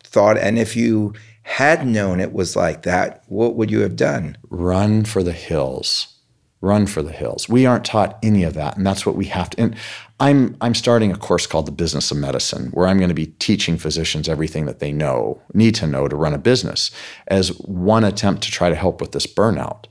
thought. 0.03 0.37
And 0.37 0.59
if 0.59 0.75
you 0.75 1.13
had 1.43 1.85
known 1.87 2.19
it 2.19 2.33
was 2.33 2.55
like 2.55 2.83
that, 2.83 3.23
what 3.27 3.55
would 3.55 3.71
you 3.71 3.79
have 3.81 3.95
done? 3.95 4.37
run 4.49 5.03
for 5.05 5.23
the 5.23 5.31
hills 5.33 6.15
run 6.61 6.85
for 6.85 7.01
the 7.01 7.13
hills 7.13 7.47
we 7.47 7.65
aren't 7.65 7.85
taught 7.85 8.19
any 8.21 8.43
of 8.43 8.53
that 8.53 8.75
and 8.75 8.85
that's 8.85 9.05
what 9.05 9.15
we 9.15 9.23
have 9.25 9.49
to 9.49 9.61
and 9.61 9.75
i'm 10.19 10.55
i'm 10.61 10.73
starting 10.73 11.11
a 11.11 11.17
course 11.17 11.47
called 11.47 11.65
the 11.65 11.71
business 11.71 12.11
of 12.11 12.17
medicine 12.17 12.69
where 12.71 12.87
i'm 12.87 12.97
going 12.97 13.09
to 13.09 13.15
be 13.15 13.27
teaching 13.27 13.77
physicians 13.77 14.27
everything 14.27 14.65
that 14.65 14.79
they 14.79 14.91
know 14.91 15.41
need 15.53 15.75
to 15.75 15.87
know 15.87 16.07
to 16.07 16.15
run 16.15 16.33
a 16.33 16.37
business 16.37 16.91
as 17.27 17.49
one 17.59 18.03
attempt 18.03 18.43
to 18.43 18.51
try 18.51 18.69
to 18.69 18.75
help 18.75 19.01
with 19.01 19.11
this 19.11 19.27
burnout 19.27 19.85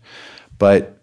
but 0.58 0.98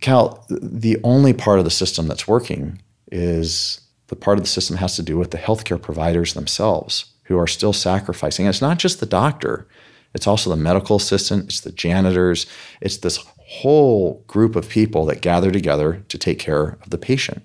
Cal, 0.00 0.44
the 0.48 0.98
only 1.04 1.32
part 1.32 1.58
of 1.58 1.64
the 1.64 1.70
system 1.70 2.08
that's 2.08 2.26
working 2.26 2.82
is 3.10 3.80
the 4.08 4.16
part 4.16 4.38
of 4.38 4.44
the 4.44 4.50
system 4.50 4.76
has 4.76 4.96
to 4.96 5.02
do 5.02 5.16
with 5.16 5.30
the 5.30 5.38
healthcare 5.38 5.80
providers 5.80 6.34
themselves 6.34 7.06
who 7.24 7.38
are 7.38 7.46
still 7.46 7.72
sacrificing. 7.72 8.46
And 8.46 8.52
it's 8.52 8.60
not 8.60 8.78
just 8.78 9.00
the 9.00 9.06
doctor, 9.06 9.68
it's 10.12 10.26
also 10.26 10.50
the 10.50 10.56
medical 10.56 10.96
assistant, 10.96 11.44
it's 11.44 11.60
the 11.60 11.72
janitors, 11.72 12.46
it's 12.80 12.98
this 12.98 13.18
whole 13.38 14.24
group 14.26 14.56
of 14.56 14.68
people 14.68 15.06
that 15.06 15.22
gather 15.22 15.50
together 15.50 16.04
to 16.08 16.18
take 16.18 16.38
care 16.38 16.78
of 16.82 16.90
the 16.90 16.98
patient. 16.98 17.42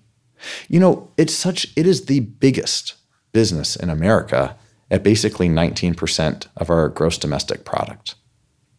You 0.67 0.80
know, 0.80 1.12
it's 1.17 1.34
such 1.34 1.67
it 1.76 1.88
is 1.88 2.06
the 2.06 2.19
biggest 2.19 2.95
business 3.32 3.76
in 3.76 3.89
America 3.89 4.56
at 4.89 5.04
basically 5.04 5.50
19% 5.50 6.47
of 6.56 6.69
our 6.69 6.89
gross 6.89 7.17
domestic 7.17 7.65
product. 7.65 8.15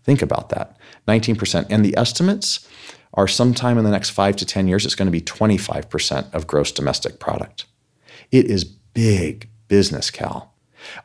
Think 0.05 0.23
about 0.23 0.49
that. 0.51 0.77
19%. 1.07 1.67
And 1.69 1.85
the 1.85 1.97
estimates 1.97 2.67
are 3.15 3.29
sometime 3.29 3.79
in 3.79 3.85
the 3.85 3.91
next 3.91 4.11
5 4.11 4.37
to 4.37 4.47
10 4.47 4.69
years 4.69 4.85
it's 4.85 4.95
going 4.95 5.07
to 5.07 5.13
be 5.13 5.21
25% 5.21 6.33
of 6.33 6.47
gross 6.47 6.73
domestic 6.73 7.19
product. 7.19 7.67
It 8.31 8.47
is 8.47 8.65
big 8.65 9.49
business, 9.69 10.11
Cal. 10.11 10.55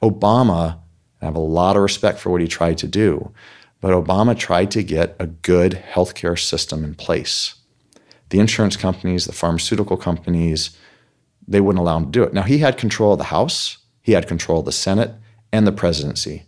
Obama, 0.02 0.80
I 1.22 1.26
have 1.26 1.36
a 1.36 1.40
lot 1.40 1.76
of 1.76 1.82
respect 1.82 2.20
for 2.20 2.30
what 2.30 2.42
he 2.42 2.48
tried 2.48 2.78
to 2.80 2.88
do, 2.88 3.34
but 3.82 3.92
Obama 3.92 4.38
tried 4.38 4.72
to 4.72 4.84
get 4.84 5.16
a 5.20 5.28
good 5.28 5.84
healthcare 5.94 6.40
system 6.40 6.84
in 6.84 6.96
place. 6.96 7.56
The 8.34 8.40
insurance 8.40 8.76
companies, 8.76 9.26
the 9.26 9.32
pharmaceutical 9.32 9.96
companies, 9.96 10.76
they 11.48 11.62
wouldn't 11.62 11.80
allow 11.80 11.98
him 11.98 12.06
to 12.06 12.10
do 12.10 12.24
it. 12.24 12.34
Now, 12.34 12.42
he 12.42 12.58
had 12.58 12.80
control 12.80 13.12
of 13.12 13.20
the 13.20 13.26
House, 13.26 13.78
he 14.02 14.14
had 14.14 14.28
control 14.28 14.62
of 14.62 14.66
the 14.66 14.72
Senate 14.72 15.14
and 15.52 15.68
the 15.68 15.72
presidency, 15.72 16.42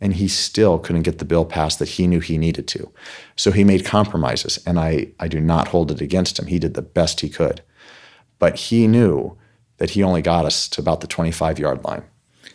and 0.00 0.14
he 0.14 0.26
still 0.26 0.80
couldn't 0.80 1.02
get 1.02 1.20
the 1.20 1.24
bill 1.24 1.44
passed 1.44 1.78
that 1.78 1.90
he 1.90 2.08
knew 2.08 2.18
he 2.18 2.36
needed 2.36 2.66
to. 2.66 2.90
So 3.36 3.52
he 3.52 3.62
made 3.62 3.84
compromises, 3.84 4.58
and 4.66 4.80
I, 4.80 5.12
I 5.20 5.28
do 5.28 5.40
not 5.40 5.68
hold 5.68 5.92
it 5.92 6.00
against 6.00 6.36
him. 6.36 6.48
He 6.48 6.58
did 6.58 6.74
the 6.74 6.82
best 6.82 7.20
he 7.20 7.28
could. 7.28 7.62
But 8.40 8.56
he 8.56 8.88
knew 8.88 9.38
that 9.76 9.90
he 9.90 10.02
only 10.02 10.22
got 10.22 10.46
us 10.46 10.68
to 10.70 10.80
about 10.80 11.00
the 11.00 11.06
25 11.06 11.60
yard 11.60 11.84
line. 11.84 12.02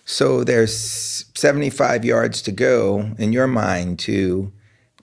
So 0.04 0.44
there's 0.44 0.76
75 1.34 2.04
yards 2.04 2.42
to 2.42 2.52
go 2.52 3.12
in 3.18 3.32
your 3.32 3.48
mind 3.48 4.00
to 4.00 4.52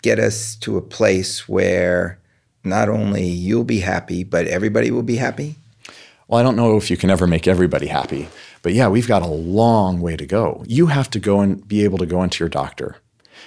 get 0.02 0.18
us 0.18 0.56
to 0.56 0.76
a 0.76 0.82
place 0.82 1.48
where 1.48 2.18
not 2.64 2.88
only 2.88 3.26
you'll 3.26 3.64
be 3.64 3.80
happy, 3.80 4.24
but 4.24 4.46
everybody 4.46 4.90
will 4.90 5.02
be 5.02 5.16
happy? 5.16 5.56
Well, 6.28 6.40
I 6.40 6.42
don't 6.42 6.56
know 6.56 6.76
if 6.76 6.90
you 6.90 6.96
can 6.96 7.10
ever 7.10 7.26
make 7.26 7.46
everybody 7.46 7.88
happy, 7.88 8.28
but 8.62 8.72
yeah, 8.72 8.88
we've 8.88 9.08
got 9.08 9.22
a 9.22 9.26
long 9.26 10.00
way 10.00 10.16
to 10.16 10.26
go. 10.26 10.64
You 10.66 10.86
have 10.86 11.10
to 11.10 11.18
go 11.18 11.40
and 11.40 11.66
be 11.66 11.84
able 11.84 11.98
to 11.98 12.06
go 12.06 12.22
into 12.22 12.42
your 12.42 12.48
doctor, 12.48 12.96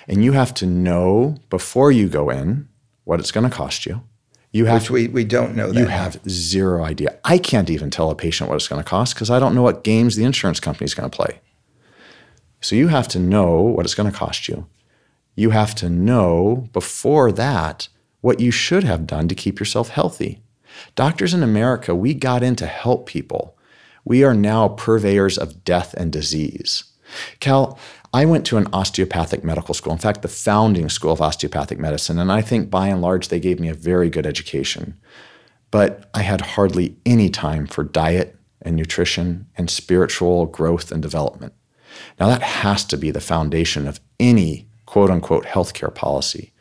and 0.08 0.24
you 0.24 0.34
have 0.34 0.54
to 0.56 0.66
know 0.66 1.38
before 1.50 1.92
you 1.92 2.08
go 2.08 2.30
in 2.30 2.68
what 3.06 3.20
it's 3.20 3.32
going 3.32 3.50
to 3.50 3.56
cost 3.56 3.86
you. 3.86 4.04
You 4.52 4.66
have 4.66 4.84
Which 4.84 4.92
we, 4.92 5.08
we 5.08 5.26
don't 5.26 5.56
know 5.56 5.72
that. 5.72 5.80
You 5.80 5.88
have 5.88 6.18
zero 6.30 6.84
idea. 6.84 7.20
I 7.26 7.38
can't 7.38 7.70
even 7.70 7.90
tell 7.90 8.10
a 8.10 8.16
patient 8.16 8.50
what 8.50 8.56
it's 8.56 8.70
going 8.70 8.82
to 8.82 8.90
cost 8.90 9.14
because 9.14 9.30
I 9.30 9.38
don't 9.38 9.54
know 9.54 9.64
what 9.64 9.84
games 9.84 10.16
the 10.16 10.24
insurance 10.24 10.62
company 10.62 10.86
is 10.86 10.94
going 10.94 11.10
to 11.10 11.16
play. 11.16 11.42
So 12.62 12.76
you 12.76 12.88
have 12.88 13.08
to 13.10 13.20
know 13.20 13.62
what 13.62 13.86
it's 13.86 13.96
going 13.96 14.10
to 14.10 14.18
cost 14.18 14.48
you. 14.48 14.66
You 15.36 15.50
have 15.50 15.76
to 15.76 15.90
know 15.90 16.70
before 16.72 17.34
that 17.34 17.90
what 18.26 18.40
you 18.40 18.50
should 18.50 18.84
have 18.84 19.06
done 19.06 19.28
to 19.28 19.36
keep 19.36 19.60
yourself 19.60 19.90
healthy. 19.90 20.42
Doctors 20.96 21.36
in 21.36 21.44
America, 21.44 21.94
we 21.94 22.12
got 22.16 22.42
in 22.42 22.56
to 22.56 22.66
help 22.66 23.06
people. 23.06 23.56
We 24.04 24.24
are 24.24 24.34
now 24.34 24.70
purveyors 24.70 25.38
of 25.38 25.64
death 25.64 25.94
and 25.94 26.12
disease. 26.12 26.86
Cal, 27.40 27.78
I 28.12 28.26
went 28.26 28.44
to 28.48 28.58
an 28.58 28.66
osteopathic 28.74 29.44
medical 29.44 29.76
school, 29.76 29.94
in 29.94 30.00
fact, 30.00 30.24
the 30.24 30.28
founding 30.28 30.90
school 30.90 31.12
of 31.12 31.22
osteopathic 31.22 31.78
medicine, 31.78 32.18
and 32.18 32.32
I 32.32 32.42
think 32.42 32.72
by 32.72 32.88
and 32.88 33.00
large 33.00 33.28
they 33.28 33.40
gave 33.40 33.60
me 33.60 33.70
a 33.70 33.76
very 33.76 34.10
good 34.10 34.26
education. 34.26 35.00
But 35.70 36.10
I 36.16 36.24
had 36.24 36.42
hardly 36.42 36.98
any 37.06 37.30
time 37.30 37.68
for 37.68 37.84
diet 37.84 38.36
and 38.60 38.76
nutrition 38.76 39.46
and 39.56 39.70
spiritual 39.70 40.48
growth 40.48 40.92
and 40.92 41.00
development. 41.00 41.54
Now, 42.20 42.30
that 42.30 42.42
has 42.42 42.86
to 42.86 42.98
be 42.98 43.12
the 43.12 43.22
foundation 43.22 43.88
of 43.88 44.00
any 44.20 44.68
quote 44.88 45.12
unquote 45.12 45.46
healthcare 45.46 45.94
policy 45.94 46.54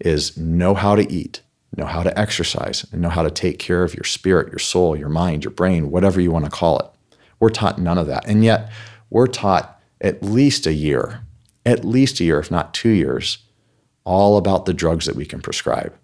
is 0.00 0.36
know 0.36 0.74
how 0.74 0.94
to 0.94 1.10
eat, 1.12 1.42
know 1.76 1.86
how 1.86 2.02
to 2.02 2.18
exercise, 2.18 2.86
and 2.92 3.00
know 3.00 3.08
how 3.08 3.22
to 3.22 3.30
take 3.30 3.58
care 3.58 3.82
of 3.82 3.94
your 3.94 4.04
spirit, 4.04 4.48
your 4.48 4.58
soul, 4.58 4.96
your 4.96 5.08
mind, 5.08 5.44
your 5.44 5.52
brain, 5.52 5.90
whatever 5.90 6.20
you 6.20 6.30
want 6.30 6.44
to 6.44 6.50
call 6.50 6.78
it. 6.78 6.86
We're 7.38 7.50
taught 7.50 7.78
none 7.78 7.98
of 7.98 8.06
that. 8.06 8.26
And 8.26 8.44
yet, 8.44 8.70
we're 9.08 9.26
taught 9.26 9.80
at 10.00 10.22
least 10.22 10.66
a 10.66 10.72
year, 10.72 11.22
at 11.64 11.84
least 11.84 12.20
a 12.20 12.24
year, 12.24 12.38
if 12.38 12.50
not 12.50 12.74
two 12.74 12.90
years, 12.90 13.38
all 14.04 14.36
about 14.36 14.66
the 14.66 14.74
drugs 14.74 15.06
that 15.06 15.16
we 15.16 15.26
can 15.26 15.40
prescribe. 15.40 15.94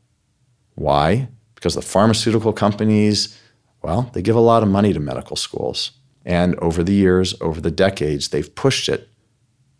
Why? 0.74 1.28
Because 1.54 1.74
the 1.74 1.82
pharmaceutical 1.82 2.52
companies, 2.52 3.38
well, 3.82 4.10
they 4.12 4.22
give 4.22 4.36
a 4.36 4.40
lot 4.40 4.62
of 4.62 4.68
money 4.68 4.92
to 4.92 5.00
medical 5.00 5.36
schools. 5.36 5.92
And 6.24 6.56
over 6.56 6.82
the 6.82 6.92
years, 6.92 7.34
over 7.40 7.60
the 7.60 7.70
decades, 7.70 8.28
they've 8.28 8.54
pushed 8.54 8.88
it 8.88 9.08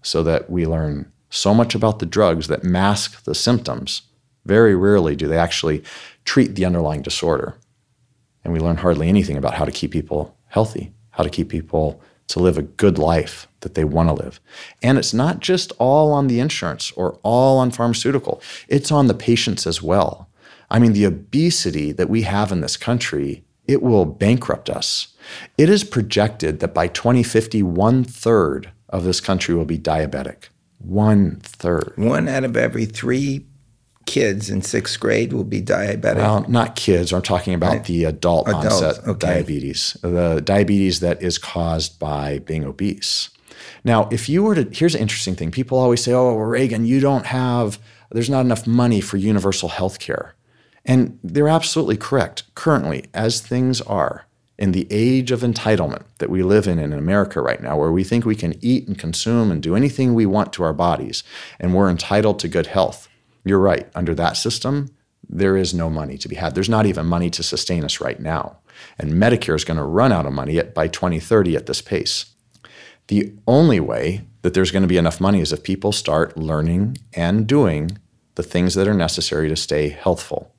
so 0.03 0.23
that 0.23 0.49
we 0.49 0.65
learn 0.67 1.13
so 1.31 1.53
much 1.55 1.75
about 1.75 1.99
the 1.99 2.07
drugs 2.07 2.49
that 2.49 2.65
mask 2.65 3.25
the 3.25 3.35
symptoms. 3.35 4.03
Very 4.45 4.75
rarely 4.75 5.17
do 5.17 5.29
they 5.29 5.39
actually 5.39 5.83
treat 6.25 6.55
the 6.55 6.65
underlying 6.65 7.03
disorder. 7.03 7.57
And 8.45 8.53
we 8.53 8.61
learn 8.61 8.77
hardly 8.77 9.09
anything 9.09 9.37
about 9.37 9.55
how 9.55 9.65
to 9.65 9.73
keep 9.73 9.91
people 9.91 10.37
healthy, 10.49 10.93
how 11.11 11.25
to 11.25 11.31
keep 11.31 11.49
people 11.49 12.01
to 12.29 12.41
live 12.41 12.59
a 12.59 12.63
good 12.63 12.99
life 12.99 13.49
that 13.61 13.75
they 13.75 13.85
want 13.85 14.09
to 14.09 14.15
live. 14.15 14.41
And 14.83 14.99
it's 14.99 15.15
not 15.15 15.41
just 15.41 15.73
all 15.79 16.13
on 16.13 16.27
the 16.27 16.41
insurance 16.41 16.93
or 16.93 17.19
all 17.23 17.59
on 17.59 17.71
pharmaceutical, 17.71 18.41
it's 18.69 18.93
on 18.93 19.07
the 19.07 19.15
patients 19.15 19.67
as 19.67 19.83
well. 19.83 20.29
I 20.71 20.79
mean, 20.79 20.93
the 20.93 21.05
obesity 21.05 21.93
that 21.93 22.09
we 22.09 22.23
have 22.23 22.51
in 22.51 22.61
this 22.61 22.77
country, 22.77 23.45
it 23.67 23.83
will 23.83 24.05
bankrupt 24.05 24.69
us. 24.69 25.09
It 25.57 25.69
is 25.69 25.85
projected 25.85 26.61
that 26.61 26.75
by 26.75 26.89
2050, 26.89 27.63
one 27.63 28.05
third 28.05 28.71
of 28.89 29.05
this 29.05 29.21
country 29.21 29.55
will 29.55 29.65
be 29.65 29.79
diabetic. 29.79 30.49
One 30.79 31.41
third. 31.41 31.95
One 31.97 32.29
out 32.29 32.45
of 32.45 32.57
every 32.57 32.87
three 32.87 33.47
kids 34.07 34.49
in 34.51 34.63
sixth 34.63 35.01
grade 35.01 35.33
will 35.33 35.45
be 35.45 35.61
diabetic. 35.61 36.17
Well, 36.17 36.47
not 36.49 36.77
kids. 36.77 37.13
I'm 37.13 37.23
talking 37.23 37.55
about 37.55 37.73
right. 37.73 37.85
the 37.85 38.05
adult 38.05 38.49
Adults, 38.49 38.67
onset 38.67 39.09
okay. 39.09 39.35
diabetes, 39.35 39.97
the 40.01 40.41
diabetes 40.45 41.01
that 41.01 41.21
is 41.23 41.39
caused 41.39 41.99
by 41.99 42.39
being 42.41 42.65
obese. 42.65 43.31
Now, 43.85 44.09
if 44.13 44.29
you 44.29 44.43
were 44.43 44.55
to, 44.55 44.69
here's 44.73 44.95
an 44.95 45.01
interesting 45.01 45.35
thing. 45.35 45.51
People 45.51 45.79
always 45.79 46.03
say, 46.03 46.13
oh, 46.13 46.37
Reagan, 46.37 46.85
you 46.87 47.01
don't 47.01 47.27
have, 47.27 47.81
there's 48.11 48.31
not 48.31 48.43
enough 48.43 48.67
money 48.67 49.01
for 49.01 49.17
universal 49.17 49.69
health 49.69 49.99
care. 49.99 50.35
And 50.85 51.19
they're 51.25 51.49
absolutely 51.49 51.97
correct. 51.97 52.45
Currently, 52.55 53.07
as 53.13 53.41
things 53.41 53.81
are, 53.81 54.26
in 54.59 54.73
the 54.73 54.87
age 54.91 55.31
of 55.31 55.41
entitlement 55.41 56.05
that 56.19 56.31
we 56.31 56.43
live 56.43 56.67
in 56.67 56.79
in 56.79 56.93
America 56.93 57.41
right 57.41 57.63
now, 57.63 57.77
where 57.77 57.93
we 57.93 58.05
think 58.05 58.25
we 58.25 58.35
can 58.35 58.55
eat 58.65 58.89
and 58.89 58.99
consume 58.99 59.51
and 59.51 59.63
do 59.63 59.77
anything 59.77 60.15
we 60.15 60.27
want 60.27 60.53
to 60.55 60.63
our 60.63 60.73
bodies, 60.73 61.23
and 61.61 61.75
we're 61.75 61.91
entitled 61.91 62.39
to 62.39 62.49
good 62.49 62.67
health, 62.67 63.09
you're 63.45 63.59
right. 63.59 63.89
Under 63.95 64.15
that 64.15 64.37
system, 64.37 64.91
there 65.29 65.57
is 65.57 65.75
no 65.75 65.91
money 65.91 66.17
to 66.19 66.29
be 66.29 66.37
had. 66.37 66.55
There's 66.55 66.69
not 66.69 66.87
even 66.87 67.07
money 67.07 67.31
to 67.31 67.43
sustain 67.43 67.85
us 67.85 68.01
right 68.01 68.19
now. 68.19 68.59
And 68.99 69.13
Medicare 69.13 69.57
is 69.57 69.65
going 69.65 69.79
to 69.79 69.85
run 69.85 70.13
out 70.13 70.27
of 70.27 70.33
money 70.33 70.59
at, 70.59 70.75
by 70.75 70.89
2030 70.89 71.57
at 71.57 71.67
this 71.67 71.83
pace. 71.83 72.27
The 73.09 73.33
only 73.47 73.81
way 73.81 74.23
that 74.43 74.55
there's 74.55 74.71
going 74.71 74.83
to 74.83 74.89
be 74.89 74.97
enough 74.97 75.21
money 75.21 75.41
is 75.41 75.53
if 75.53 75.63
people 75.63 75.93
start 75.93 76.37
learning 76.37 76.99
and 77.13 77.47
doing 77.47 77.99
the 78.35 78.43
things 78.43 78.75
that 78.75 78.89
are 78.89 78.95
necessary 78.95 79.49
to 79.49 79.57
stay 79.57 79.89
healthful. 79.89 80.53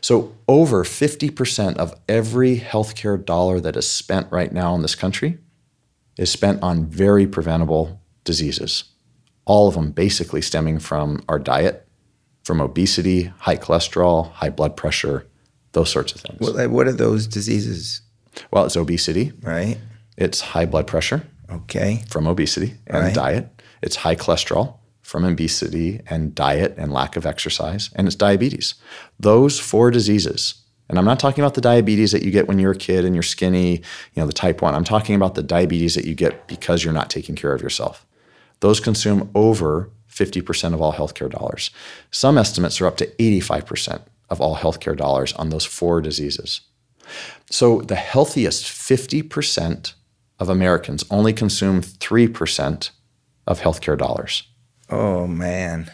So, 0.00 0.34
over 0.48 0.84
50% 0.84 1.76
of 1.76 1.94
every 2.08 2.58
healthcare 2.58 3.22
dollar 3.22 3.60
that 3.60 3.76
is 3.76 3.88
spent 3.88 4.30
right 4.30 4.52
now 4.52 4.74
in 4.74 4.82
this 4.82 4.94
country 4.94 5.38
is 6.16 6.30
spent 6.30 6.62
on 6.62 6.86
very 6.86 7.26
preventable 7.26 8.00
diseases. 8.24 8.84
All 9.44 9.68
of 9.68 9.74
them 9.74 9.90
basically 9.92 10.42
stemming 10.42 10.78
from 10.78 11.22
our 11.28 11.38
diet, 11.38 11.86
from 12.44 12.60
obesity, 12.60 13.24
high 13.38 13.56
cholesterol, 13.56 14.32
high 14.32 14.50
blood 14.50 14.76
pressure, 14.76 15.26
those 15.72 15.90
sorts 15.90 16.14
of 16.14 16.20
things. 16.20 16.40
Well, 16.40 16.68
what 16.68 16.86
are 16.86 16.92
those 16.92 17.26
diseases? 17.26 18.02
Well, 18.50 18.64
it's 18.64 18.76
obesity. 18.76 19.32
Right. 19.42 19.78
It's 20.16 20.40
high 20.40 20.66
blood 20.66 20.86
pressure. 20.86 21.26
Okay. 21.50 22.02
From 22.08 22.26
obesity 22.26 22.74
and 22.86 23.04
right. 23.04 23.14
diet. 23.14 23.62
It's 23.82 23.96
high 23.96 24.16
cholesterol 24.16 24.79
from 25.10 25.24
obesity 25.24 26.00
and 26.08 26.36
diet 26.36 26.72
and 26.78 26.92
lack 26.92 27.16
of 27.16 27.26
exercise, 27.26 27.90
and 27.96 28.06
it's 28.06 28.14
diabetes. 28.14 28.76
Those 29.18 29.58
four 29.58 29.90
diseases, 29.90 30.62
and 30.88 31.00
I'm 31.00 31.04
not 31.04 31.18
talking 31.18 31.42
about 31.42 31.54
the 31.54 31.60
diabetes 31.60 32.12
that 32.12 32.22
you 32.22 32.30
get 32.30 32.46
when 32.46 32.60
you're 32.60 32.70
a 32.70 32.76
kid 32.76 33.04
and 33.04 33.12
you're 33.12 33.24
skinny, 33.24 33.72
you 33.72 33.82
know, 34.16 34.26
the 34.26 34.32
type 34.32 34.62
1. 34.62 34.72
I'm 34.72 34.84
talking 34.84 35.16
about 35.16 35.34
the 35.34 35.42
diabetes 35.42 35.96
that 35.96 36.04
you 36.04 36.14
get 36.14 36.46
because 36.46 36.84
you're 36.84 36.94
not 36.94 37.10
taking 37.10 37.34
care 37.34 37.52
of 37.52 37.60
yourself. 37.60 38.06
Those 38.60 38.78
consume 38.78 39.32
over 39.34 39.90
50% 40.08 40.74
of 40.74 40.80
all 40.80 40.92
healthcare 40.92 41.28
dollars. 41.28 41.72
Some 42.12 42.38
estimates 42.38 42.80
are 42.80 42.86
up 42.86 42.96
to 42.98 43.06
85% 43.16 44.02
of 44.28 44.40
all 44.40 44.54
healthcare 44.54 44.96
dollars 44.96 45.32
on 45.32 45.50
those 45.50 45.64
four 45.64 46.00
diseases. 46.00 46.60
So 47.50 47.80
the 47.80 47.96
healthiest 47.96 48.64
50% 48.64 49.94
of 50.38 50.48
Americans 50.48 51.04
only 51.10 51.32
consume 51.32 51.82
3% 51.82 52.90
of 53.48 53.60
healthcare 53.60 53.98
dollars. 53.98 54.44
Oh 54.90 55.26
man. 55.26 55.90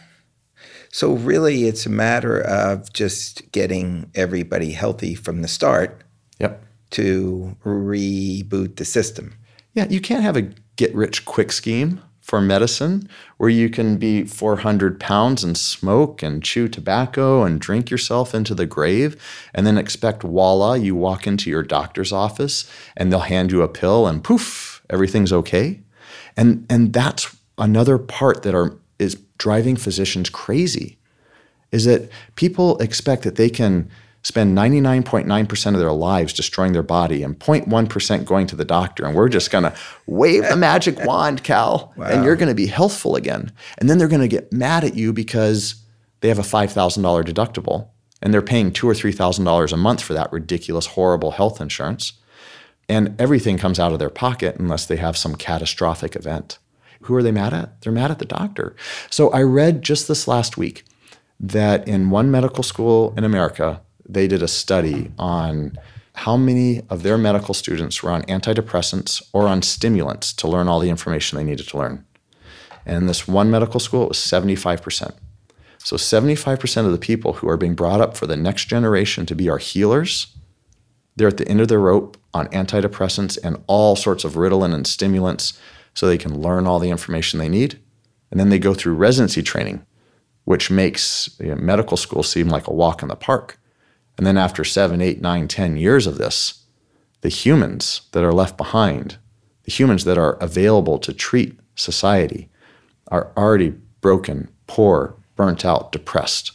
So, 0.90 1.12
really, 1.12 1.64
it's 1.66 1.84
a 1.84 1.90
matter 1.90 2.40
of 2.40 2.90
just 2.92 3.52
getting 3.52 4.10
everybody 4.14 4.72
healthy 4.72 5.14
from 5.14 5.42
the 5.42 5.48
start 5.48 6.02
Yep. 6.38 6.64
to 6.92 7.56
reboot 7.64 8.76
the 8.76 8.84
system. 8.86 9.34
Yeah, 9.74 9.86
you 9.90 10.00
can't 10.00 10.22
have 10.22 10.36
a 10.38 10.48
get 10.76 10.94
rich 10.94 11.24
quick 11.26 11.52
scheme 11.52 12.00
for 12.20 12.40
medicine 12.40 13.08
where 13.36 13.48
you 13.50 13.68
can 13.70 13.98
be 13.98 14.24
400 14.24 14.98
pounds 14.98 15.44
and 15.44 15.56
smoke 15.56 16.22
and 16.22 16.42
chew 16.42 16.66
tobacco 16.66 17.44
and 17.44 17.60
drink 17.60 17.90
yourself 17.90 18.34
into 18.34 18.54
the 18.54 18.66
grave 18.66 19.16
and 19.54 19.66
then 19.66 19.78
expect 19.78 20.22
voila, 20.22 20.74
you 20.74 20.94
walk 20.96 21.26
into 21.26 21.50
your 21.50 21.62
doctor's 21.62 22.12
office 22.12 22.68
and 22.96 23.12
they'll 23.12 23.20
hand 23.20 23.52
you 23.52 23.62
a 23.62 23.68
pill 23.68 24.06
and 24.06 24.24
poof, 24.24 24.82
everything's 24.90 25.32
okay. 25.32 25.80
And, 26.36 26.66
and 26.68 26.92
that's 26.92 27.36
another 27.58 27.96
part 27.96 28.42
that 28.42 28.54
are, 28.54 28.76
is 28.98 29.16
driving 29.38 29.76
physicians 29.76 30.30
crazy 30.30 30.98
is 31.72 31.84
that 31.84 32.08
people 32.36 32.78
expect 32.78 33.22
that 33.22 33.36
they 33.36 33.50
can 33.50 33.90
spend 34.22 34.58
99.9% 34.58 35.74
of 35.74 35.78
their 35.78 35.92
lives 35.92 36.32
destroying 36.32 36.72
their 36.72 36.82
body 36.82 37.22
and 37.22 37.38
0.1% 37.38 38.24
going 38.24 38.46
to 38.48 38.56
the 38.56 38.64
doctor. 38.64 39.04
And 39.04 39.14
we're 39.14 39.28
just 39.28 39.52
going 39.52 39.62
to 39.62 39.74
wave 40.06 40.48
the 40.48 40.56
magic 40.56 40.98
wand, 41.04 41.44
Cal, 41.44 41.92
wow. 41.96 42.06
and 42.06 42.24
you're 42.24 42.34
going 42.34 42.48
to 42.48 42.54
be 42.54 42.66
healthful 42.66 43.14
again. 43.14 43.52
And 43.78 43.88
then 43.88 43.98
they're 43.98 44.08
going 44.08 44.22
to 44.22 44.28
get 44.28 44.52
mad 44.52 44.82
at 44.82 44.96
you 44.96 45.12
because 45.12 45.76
they 46.22 46.28
have 46.28 46.40
a 46.40 46.42
$5,000 46.42 47.24
deductible 47.24 47.90
and 48.20 48.34
they're 48.34 48.42
paying 48.42 48.72
two 48.72 48.88
or 48.88 48.94
$3,000 48.94 49.72
a 49.72 49.76
month 49.76 50.02
for 50.02 50.14
that 50.14 50.32
ridiculous, 50.32 50.86
horrible 50.86 51.32
health 51.32 51.60
insurance. 51.60 52.14
And 52.88 53.14
everything 53.20 53.58
comes 53.58 53.78
out 53.78 53.92
of 53.92 54.00
their 54.00 54.10
pocket 54.10 54.56
unless 54.58 54.86
they 54.86 54.96
have 54.96 55.16
some 55.16 55.36
catastrophic 55.36 56.16
event. 56.16 56.58
Who 57.06 57.14
are 57.14 57.22
they 57.22 57.32
mad 57.32 57.54
at? 57.54 57.80
They're 57.80 57.92
mad 57.92 58.10
at 58.10 58.18
the 58.18 58.24
doctor. 58.24 58.74
So 59.10 59.30
I 59.30 59.42
read 59.42 59.82
just 59.82 60.08
this 60.08 60.28
last 60.28 60.56
week 60.56 60.84
that 61.38 61.86
in 61.86 62.10
one 62.10 62.30
medical 62.30 62.62
school 62.62 63.14
in 63.16 63.24
America, 63.24 63.80
they 64.08 64.26
did 64.26 64.42
a 64.42 64.48
study 64.48 65.10
on 65.18 65.78
how 66.14 66.36
many 66.36 66.82
of 66.88 67.02
their 67.02 67.18
medical 67.18 67.54
students 67.54 68.02
were 68.02 68.10
on 68.10 68.22
antidepressants 68.22 69.22
or 69.32 69.46
on 69.46 69.62
stimulants 69.62 70.32
to 70.32 70.48
learn 70.48 70.66
all 70.66 70.80
the 70.80 70.88
information 70.88 71.36
they 71.36 71.44
needed 71.44 71.68
to 71.68 71.78
learn. 71.78 72.04
And 72.86 72.96
in 72.96 73.06
this 73.06 73.28
one 73.28 73.50
medical 73.50 73.80
school, 73.80 74.04
it 74.04 74.08
was 74.08 74.18
75%. 74.18 75.14
So 75.78 75.96
75% 75.96 76.86
of 76.86 76.92
the 76.92 76.98
people 76.98 77.34
who 77.34 77.48
are 77.48 77.56
being 77.56 77.74
brought 77.74 78.00
up 78.00 78.16
for 78.16 78.26
the 78.26 78.36
next 78.36 78.64
generation 78.64 79.26
to 79.26 79.34
be 79.34 79.48
our 79.48 79.58
healers, 79.58 80.28
they're 81.16 81.28
at 81.28 81.36
the 81.36 81.48
end 81.48 81.60
of 81.60 81.68
their 81.68 81.80
rope 81.80 82.16
on 82.32 82.48
antidepressants 82.48 83.38
and 83.42 83.62
all 83.66 83.94
sorts 83.94 84.24
of 84.24 84.34
Ritalin 84.34 84.74
and 84.74 84.86
stimulants 84.86 85.58
so 85.96 86.06
they 86.06 86.18
can 86.18 86.42
learn 86.42 86.66
all 86.66 86.78
the 86.78 86.90
information 86.90 87.38
they 87.38 87.48
need. 87.48 87.80
And 88.30 88.38
then 88.38 88.50
they 88.50 88.58
go 88.58 88.74
through 88.74 88.94
residency 88.94 89.42
training, 89.42 89.84
which 90.44 90.70
makes 90.70 91.34
you 91.40 91.48
know, 91.48 91.56
medical 91.56 91.96
school 91.96 92.22
seem 92.22 92.48
like 92.48 92.66
a 92.66 92.72
walk 92.72 93.02
in 93.02 93.08
the 93.08 93.16
park. 93.16 93.58
And 94.18 94.26
then 94.26 94.36
after 94.36 94.62
seven, 94.62 95.00
eight, 95.00 95.22
nine, 95.22 95.48
ten 95.48 95.78
years 95.78 96.06
of 96.06 96.18
this, 96.18 96.64
the 97.22 97.30
humans 97.30 98.02
that 98.12 98.22
are 98.22 98.32
left 98.32 98.58
behind, 98.58 99.16
the 99.64 99.72
humans 99.72 100.04
that 100.04 100.18
are 100.18 100.34
available 100.34 100.98
to 100.98 101.14
treat 101.14 101.58
society, 101.76 102.50
are 103.08 103.32
already 103.34 103.70
broken, 104.02 104.50
poor, 104.66 105.16
burnt 105.34 105.64
out, 105.64 105.92
depressed. 105.92 106.52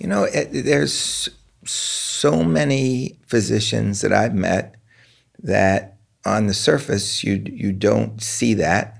You 0.00 0.08
know, 0.08 0.24
it, 0.24 0.64
there's 0.64 1.28
so 1.64 2.42
many 2.42 3.16
physicians 3.26 4.00
that 4.00 4.12
I've 4.12 4.34
met 4.34 4.74
that 5.40 5.91
on 6.24 6.46
the 6.46 6.54
surface 6.54 7.24
you 7.24 7.42
you 7.46 7.72
don't 7.72 8.22
see 8.22 8.54
that. 8.54 8.98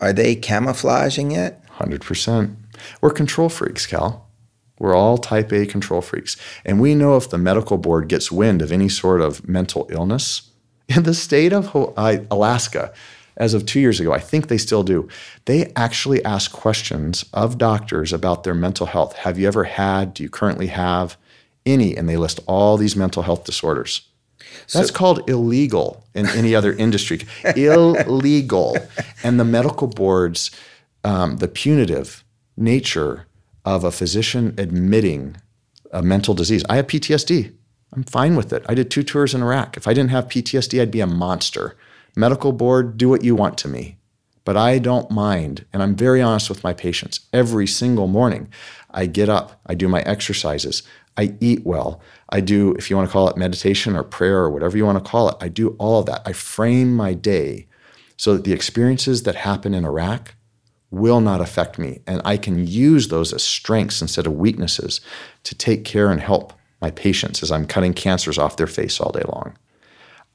Are 0.00 0.12
they 0.12 0.34
camouflaging 0.34 1.32
it? 1.32 1.58
Hundred 1.70 2.02
percent. 2.02 2.56
We're 3.00 3.10
control 3.10 3.48
freaks, 3.48 3.86
Cal. 3.86 4.26
We're 4.78 4.94
all 4.94 5.16
type 5.16 5.52
A 5.52 5.66
control 5.66 6.02
freaks. 6.02 6.36
And 6.64 6.80
we 6.80 6.94
know 6.94 7.16
if 7.16 7.30
the 7.30 7.38
medical 7.38 7.78
board 7.78 8.08
gets 8.08 8.30
wind 8.30 8.60
of 8.60 8.70
any 8.70 8.88
sort 8.88 9.20
of 9.20 9.48
mental 9.48 9.86
illness 9.90 10.50
in 10.88 11.04
the 11.04 11.14
state 11.14 11.52
of 11.52 11.74
uh, 11.96 12.18
Alaska, 12.30 12.92
as 13.38 13.52
of 13.52 13.66
two 13.66 13.80
years 13.80 14.00
ago, 14.00 14.12
I 14.12 14.18
think 14.18 14.48
they 14.48 14.58
still 14.58 14.82
do, 14.82 15.08
they 15.44 15.72
actually 15.76 16.24
ask 16.24 16.52
questions 16.52 17.24
of 17.34 17.58
doctors 17.58 18.12
about 18.12 18.44
their 18.44 18.54
mental 18.54 18.86
health. 18.86 19.14
Have 19.14 19.38
you 19.38 19.46
ever 19.46 19.64
had, 19.64 20.14
do 20.14 20.22
you 20.22 20.30
currently 20.30 20.68
have 20.68 21.18
any? 21.66 21.96
And 21.96 22.08
they 22.08 22.16
list 22.16 22.40
all 22.46 22.76
these 22.76 22.96
mental 22.96 23.24
health 23.24 23.44
disorders. 23.44 24.08
That's 24.72 24.88
so, 24.88 24.94
called 24.94 25.28
illegal 25.28 26.04
in 26.14 26.26
any 26.28 26.54
other 26.54 26.72
industry. 26.72 27.20
illegal. 27.56 28.76
And 29.22 29.38
the 29.38 29.44
medical 29.44 29.86
boards, 29.86 30.50
um, 31.04 31.38
the 31.38 31.48
punitive 31.48 32.24
nature 32.56 33.26
of 33.64 33.84
a 33.84 33.92
physician 33.92 34.54
admitting 34.58 35.36
a 35.92 36.02
mental 36.02 36.34
disease. 36.34 36.64
I 36.68 36.76
have 36.76 36.86
PTSD. 36.86 37.52
I'm 37.92 38.04
fine 38.04 38.36
with 38.36 38.52
it. 38.52 38.64
I 38.68 38.74
did 38.74 38.90
two 38.90 39.02
tours 39.02 39.34
in 39.34 39.42
Iraq. 39.42 39.76
If 39.76 39.86
I 39.86 39.94
didn't 39.94 40.10
have 40.10 40.28
PTSD, 40.28 40.80
I'd 40.80 40.90
be 40.90 41.00
a 41.00 41.06
monster. 41.06 41.76
Medical 42.14 42.52
board, 42.52 42.96
do 42.96 43.08
what 43.08 43.24
you 43.24 43.34
want 43.34 43.58
to 43.58 43.68
me. 43.68 43.96
But 44.44 44.56
I 44.56 44.78
don't 44.78 45.10
mind. 45.10 45.64
And 45.72 45.82
I'm 45.82 45.96
very 45.96 46.22
honest 46.22 46.48
with 46.48 46.62
my 46.62 46.72
patients. 46.72 47.20
Every 47.32 47.66
single 47.66 48.06
morning, 48.06 48.48
I 48.90 49.06
get 49.06 49.28
up, 49.28 49.60
I 49.66 49.74
do 49.74 49.88
my 49.88 50.02
exercises, 50.02 50.82
I 51.16 51.34
eat 51.40 51.64
well. 51.64 52.00
I 52.30 52.40
do, 52.40 52.72
if 52.74 52.90
you 52.90 52.96
want 52.96 53.08
to 53.08 53.12
call 53.12 53.28
it 53.28 53.36
meditation 53.36 53.96
or 53.96 54.02
prayer 54.02 54.38
or 54.38 54.50
whatever 54.50 54.76
you 54.76 54.84
want 54.84 55.02
to 55.02 55.10
call 55.10 55.28
it, 55.28 55.36
I 55.40 55.48
do 55.48 55.70
all 55.78 56.00
of 56.00 56.06
that. 56.06 56.22
I 56.24 56.32
frame 56.32 56.94
my 56.94 57.14
day 57.14 57.66
so 58.16 58.34
that 58.34 58.44
the 58.44 58.52
experiences 58.52 59.22
that 59.24 59.34
happen 59.34 59.74
in 59.74 59.84
Iraq 59.84 60.34
will 60.90 61.20
not 61.20 61.40
affect 61.40 61.78
me. 61.78 62.00
And 62.06 62.22
I 62.24 62.36
can 62.36 62.66
use 62.66 63.08
those 63.08 63.32
as 63.32 63.42
strengths 63.42 64.00
instead 64.00 64.26
of 64.26 64.34
weaknesses 64.34 65.00
to 65.44 65.54
take 65.54 65.84
care 65.84 66.10
and 66.10 66.20
help 66.20 66.52
my 66.80 66.90
patients 66.90 67.42
as 67.42 67.50
I'm 67.50 67.66
cutting 67.66 67.94
cancers 67.94 68.38
off 68.38 68.56
their 68.56 68.66
face 68.66 69.00
all 69.00 69.12
day 69.12 69.24
long. 69.28 69.56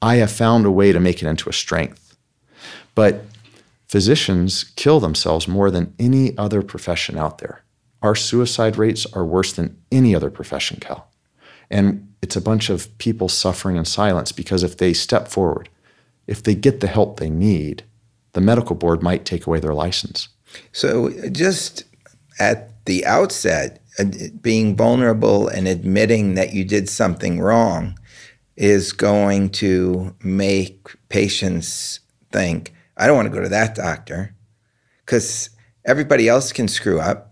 I 0.00 0.16
have 0.16 0.30
found 0.32 0.66
a 0.66 0.70
way 0.70 0.92
to 0.92 1.00
make 1.00 1.22
it 1.22 1.28
into 1.28 1.48
a 1.48 1.52
strength. 1.52 2.16
But 2.94 3.24
physicians 3.86 4.64
kill 4.76 5.00
themselves 5.00 5.46
more 5.46 5.70
than 5.70 5.94
any 5.98 6.36
other 6.36 6.62
profession 6.62 7.16
out 7.16 7.38
there. 7.38 7.61
Our 8.02 8.14
suicide 8.14 8.76
rates 8.76 9.06
are 9.12 9.24
worse 9.24 9.52
than 9.52 9.80
any 9.90 10.14
other 10.14 10.30
profession, 10.30 10.78
Cal. 10.80 11.08
And 11.70 12.12
it's 12.20 12.36
a 12.36 12.40
bunch 12.40 12.68
of 12.68 12.96
people 12.98 13.28
suffering 13.28 13.76
in 13.76 13.84
silence 13.84 14.32
because 14.32 14.62
if 14.62 14.76
they 14.76 14.92
step 14.92 15.28
forward, 15.28 15.68
if 16.26 16.42
they 16.42 16.54
get 16.54 16.80
the 16.80 16.86
help 16.86 17.18
they 17.18 17.30
need, 17.30 17.84
the 18.32 18.40
medical 18.40 18.76
board 18.76 19.02
might 19.02 19.24
take 19.24 19.46
away 19.46 19.60
their 19.60 19.74
license. 19.74 20.28
So, 20.72 21.10
just 21.30 21.84
at 22.38 22.84
the 22.84 23.04
outset, 23.06 23.82
uh, 23.98 24.04
being 24.40 24.76
vulnerable 24.76 25.48
and 25.48 25.68
admitting 25.68 26.34
that 26.34 26.52
you 26.52 26.64
did 26.64 26.88
something 26.88 27.40
wrong 27.40 27.98
is 28.56 28.92
going 28.92 29.50
to 29.50 30.14
make 30.22 30.88
patients 31.08 32.00
think, 32.30 32.72
I 32.96 33.06
don't 33.06 33.16
want 33.16 33.28
to 33.28 33.34
go 33.34 33.42
to 33.42 33.48
that 33.48 33.74
doctor 33.74 34.34
because 35.04 35.50
everybody 35.84 36.28
else 36.28 36.52
can 36.52 36.68
screw 36.68 37.00
up. 37.00 37.31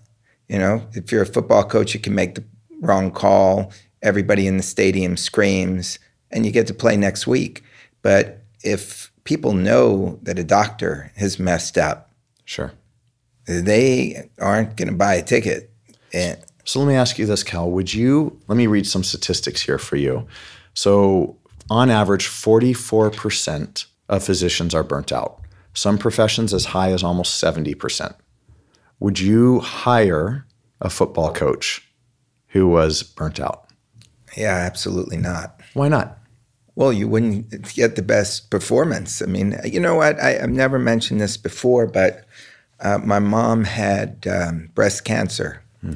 You 0.50 0.58
know, 0.58 0.82
if 0.94 1.12
you're 1.12 1.22
a 1.22 1.26
football 1.26 1.62
coach, 1.62 1.94
you 1.94 2.00
can 2.00 2.12
make 2.12 2.34
the 2.34 2.42
wrong 2.80 3.12
call. 3.12 3.72
Everybody 4.02 4.48
in 4.48 4.56
the 4.56 4.64
stadium 4.64 5.16
screams, 5.16 6.00
and 6.32 6.44
you 6.44 6.50
get 6.50 6.66
to 6.66 6.74
play 6.74 6.96
next 6.96 7.24
week. 7.24 7.62
But 8.02 8.42
if 8.64 9.12
people 9.22 9.52
know 9.52 10.18
that 10.22 10.40
a 10.40 10.44
doctor 10.44 11.12
has 11.14 11.38
messed 11.38 11.78
up, 11.78 12.10
sure, 12.46 12.72
they 13.46 14.28
aren't 14.40 14.76
going 14.76 14.88
to 14.88 14.94
buy 14.94 15.14
a 15.14 15.22
ticket. 15.22 15.70
And 16.12 16.36
so 16.64 16.80
let 16.80 16.88
me 16.88 16.94
ask 16.96 17.16
you 17.16 17.26
this, 17.26 17.44
Cal. 17.44 17.70
Would 17.70 17.94
you 17.94 18.36
let 18.48 18.56
me 18.56 18.66
read 18.66 18.88
some 18.88 19.04
statistics 19.04 19.62
here 19.62 19.78
for 19.78 19.94
you? 19.94 20.26
So 20.74 21.36
on 21.70 21.90
average, 21.90 22.26
44% 22.26 23.86
of 24.08 24.24
physicians 24.24 24.74
are 24.74 24.82
burnt 24.82 25.12
out. 25.12 25.42
Some 25.74 25.96
professions 25.96 26.52
as 26.52 26.64
high 26.64 26.90
as 26.90 27.04
almost 27.04 27.40
70%. 27.40 28.16
Would 29.00 29.18
you 29.18 29.60
hire 29.60 30.46
a 30.80 30.90
football 30.90 31.32
coach 31.32 31.86
who 32.48 32.68
was 32.68 33.02
burnt 33.02 33.40
out? 33.40 33.66
Yeah, 34.36 34.54
absolutely 34.54 35.16
not. 35.16 35.60
Why 35.74 35.88
not? 35.88 36.18
Well, 36.74 36.92
you 36.92 37.08
wouldn't 37.08 37.74
get 37.74 37.96
the 37.96 38.02
best 38.02 38.50
performance. 38.50 39.20
I 39.20 39.26
mean, 39.26 39.58
you 39.64 39.80
know 39.80 39.96
what? 39.96 40.20
I, 40.20 40.32
have 40.34 40.50
never 40.50 40.78
mentioned 40.78 41.20
this 41.20 41.36
before, 41.36 41.86
but 41.86 42.24
uh, 42.80 42.98
my 42.98 43.18
mom 43.18 43.64
had 43.64 44.26
um, 44.30 44.70
breast 44.74 45.04
cancer, 45.04 45.62
hmm. 45.80 45.94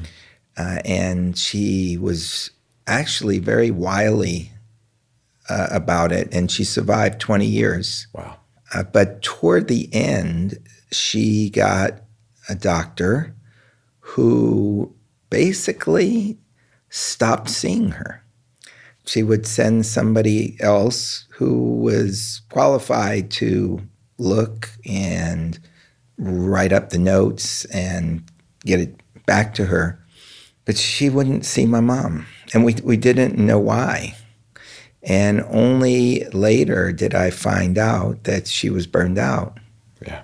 uh, 0.57 0.79
and 0.85 1.37
she 1.37 1.97
was 1.97 2.51
actually 2.87 3.39
very 3.39 3.71
wily 3.71 4.51
uh, 5.49 5.67
about 5.71 6.11
it, 6.11 6.33
and 6.33 6.51
she 6.51 6.63
survived 6.63 7.19
20 7.19 7.45
years. 7.45 8.07
Wow. 8.13 8.37
Uh, 8.73 8.83
but 8.83 9.21
toward 9.21 9.67
the 9.67 9.89
end, 9.93 10.59
she 10.91 11.49
got 11.49 12.01
a 12.49 12.55
doctor 12.55 13.35
who 13.99 14.93
basically 15.29 16.37
stopped 16.89 17.49
seeing 17.49 17.91
her. 17.91 18.23
She 19.05 19.23
would 19.23 19.45
send 19.45 19.85
somebody 19.85 20.57
else 20.59 21.27
who 21.29 21.79
was 21.81 22.41
qualified 22.49 23.29
to 23.31 23.81
look 24.17 24.69
and 24.85 25.59
write 26.17 26.71
up 26.71 26.89
the 26.89 26.99
notes 26.99 27.65
and 27.65 28.23
get 28.65 28.79
it 28.79 28.95
back 29.25 29.53
to 29.55 29.65
her, 29.65 29.99
but 30.65 30.77
she 30.77 31.09
wouldn't 31.09 31.45
see 31.45 31.65
my 31.65 31.81
mom. 31.81 32.25
And 32.53 32.63
we, 32.63 32.75
we 32.83 32.97
didn't 32.97 33.37
know 33.37 33.59
why. 33.59 34.15
And 35.03 35.41
only 35.49 36.23
later 36.33 36.91
did 36.91 37.13
I 37.13 37.29
find 37.29 37.77
out 37.77 38.23
that 38.23 38.47
she 38.47 38.69
was 38.69 38.87
burned 38.87 39.19
out. 39.19 39.59
Yeah. 40.01 40.23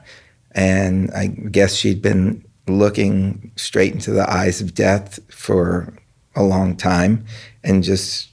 And 0.53 1.11
I 1.11 1.27
guess 1.27 1.75
she'd 1.75 2.01
been 2.01 2.45
looking 2.67 3.51
straight 3.55 3.93
into 3.93 4.11
the 4.11 4.29
eyes 4.29 4.61
of 4.61 4.73
death 4.73 5.19
for 5.33 5.93
a 6.35 6.43
long 6.43 6.75
time 6.75 7.25
and 7.63 7.83
just 7.83 8.29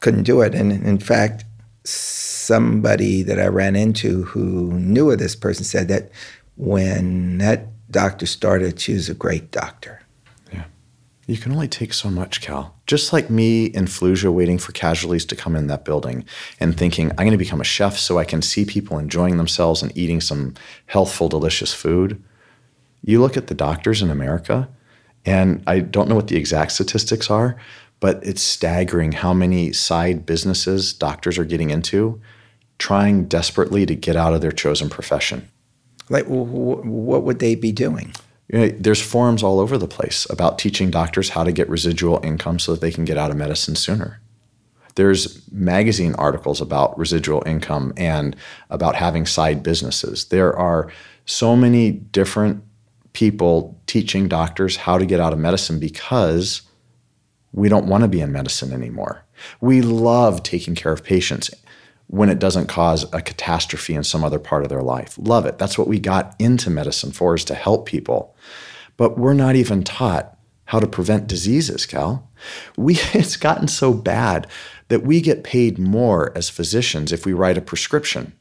couldn't 0.00 0.24
do 0.24 0.40
it. 0.40 0.54
And 0.54 0.72
in 0.72 0.98
fact, 0.98 1.44
somebody 1.84 3.22
that 3.22 3.38
I 3.38 3.46
ran 3.46 3.76
into 3.76 4.24
who 4.24 4.72
knew 4.78 5.10
of 5.10 5.18
this 5.18 5.36
person 5.36 5.64
said 5.64 5.88
that 5.88 6.10
when 6.56 7.38
that 7.38 7.66
doctor 7.90 8.26
started, 8.26 8.80
she 8.80 8.94
was 8.94 9.08
a 9.08 9.14
great 9.14 9.50
doctor. 9.50 10.02
Yeah. 10.52 10.64
You 11.26 11.36
can 11.36 11.52
only 11.52 11.68
take 11.68 11.92
so 11.92 12.10
much, 12.10 12.40
Cal. 12.40 12.74
Just 12.90 13.12
like 13.12 13.30
me 13.30 13.66
in 13.66 13.84
Fallujah 13.84 14.32
waiting 14.32 14.58
for 14.58 14.72
casualties 14.72 15.24
to 15.26 15.36
come 15.36 15.54
in 15.54 15.68
that 15.68 15.84
building 15.84 16.24
and 16.58 16.76
thinking, 16.76 17.10
I'm 17.10 17.18
going 17.18 17.30
to 17.30 17.36
become 17.36 17.60
a 17.60 17.64
chef 17.64 17.96
so 17.96 18.18
I 18.18 18.24
can 18.24 18.42
see 18.42 18.64
people 18.64 18.98
enjoying 18.98 19.36
themselves 19.36 19.80
and 19.80 19.96
eating 19.96 20.20
some 20.20 20.54
healthful, 20.86 21.28
delicious 21.28 21.72
food. 21.72 22.20
You 23.04 23.20
look 23.20 23.36
at 23.36 23.46
the 23.46 23.54
doctors 23.54 24.02
in 24.02 24.10
America, 24.10 24.68
and 25.24 25.62
I 25.68 25.78
don't 25.78 26.08
know 26.08 26.16
what 26.16 26.26
the 26.26 26.36
exact 26.36 26.72
statistics 26.72 27.30
are, 27.30 27.54
but 28.00 28.26
it's 28.26 28.42
staggering 28.42 29.12
how 29.12 29.32
many 29.32 29.72
side 29.72 30.26
businesses 30.26 30.92
doctors 30.92 31.38
are 31.38 31.44
getting 31.44 31.70
into 31.70 32.20
trying 32.78 33.26
desperately 33.26 33.86
to 33.86 33.94
get 33.94 34.16
out 34.16 34.34
of 34.34 34.40
their 34.40 34.50
chosen 34.50 34.90
profession. 34.90 35.48
Like, 36.08 36.26
what 36.26 37.22
would 37.22 37.38
they 37.38 37.54
be 37.54 37.70
doing? 37.70 38.14
You 38.52 38.58
know, 38.58 38.68
there's 38.68 39.00
forums 39.00 39.44
all 39.44 39.60
over 39.60 39.78
the 39.78 39.86
place 39.86 40.26
about 40.28 40.58
teaching 40.58 40.90
doctors 40.90 41.30
how 41.30 41.44
to 41.44 41.52
get 41.52 41.68
residual 41.68 42.20
income 42.24 42.58
so 42.58 42.72
that 42.72 42.80
they 42.80 42.90
can 42.90 43.04
get 43.04 43.16
out 43.16 43.30
of 43.30 43.36
medicine 43.36 43.76
sooner. 43.76 44.20
There's 44.96 45.48
magazine 45.52 46.16
articles 46.16 46.60
about 46.60 46.98
residual 46.98 47.44
income 47.46 47.92
and 47.96 48.34
about 48.68 48.96
having 48.96 49.24
side 49.24 49.62
businesses. 49.62 50.24
There 50.26 50.56
are 50.56 50.90
so 51.26 51.54
many 51.54 51.92
different 51.92 52.64
people 53.12 53.80
teaching 53.86 54.26
doctors 54.26 54.76
how 54.76 54.98
to 54.98 55.06
get 55.06 55.20
out 55.20 55.32
of 55.32 55.38
medicine 55.38 55.78
because 55.78 56.62
we 57.52 57.68
don't 57.68 57.86
want 57.86 58.02
to 58.02 58.08
be 58.08 58.20
in 58.20 58.32
medicine 58.32 58.72
anymore. 58.72 59.24
We 59.60 59.80
love 59.80 60.42
taking 60.42 60.74
care 60.74 60.92
of 60.92 61.04
patients 61.04 61.50
when 62.10 62.28
it 62.28 62.40
doesn't 62.40 62.66
cause 62.66 63.06
a 63.12 63.22
catastrophe 63.22 63.94
in 63.94 64.02
some 64.02 64.24
other 64.24 64.40
part 64.40 64.64
of 64.64 64.68
their 64.68 64.82
life. 64.82 65.16
Love 65.16 65.46
it. 65.46 65.58
That's 65.58 65.78
what 65.78 65.86
we 65.86 66.00
got 66.00 66.34
into 66.40 66.68
medicine 66.68 67.12
for 67.12 67.36
is 67.36 67.44
to 67.44 67.54
help 67.54 67.86
people. 67.86 68.34
But 68.96 69.16
we're 69.16 69.32
not 69.32 69.54
even 69.54 69.84
taught 69.84 70.36
how 70.64 70.80
to 70.80 70.88
prevent 70.88 71.28
diseases, 71.28 71.86
Cal. 71.86 72.28
We 72.76 72.94
it's 73.14 73.36
gotten 73.36 73.68
so 73.68 73.94
bad 73.94 74.48
that 74.88 75.04
we 75.04 75.20
get 75.20 75.44
paid 75.44 75.78
more 75.78 76.36
as 76.36 76.50
physicians 76.50 77.12
if 77.12 77.24
we 77.24 77.32
write 77.32 77.56
a 77.56 77.62
prescription 77.62 78.32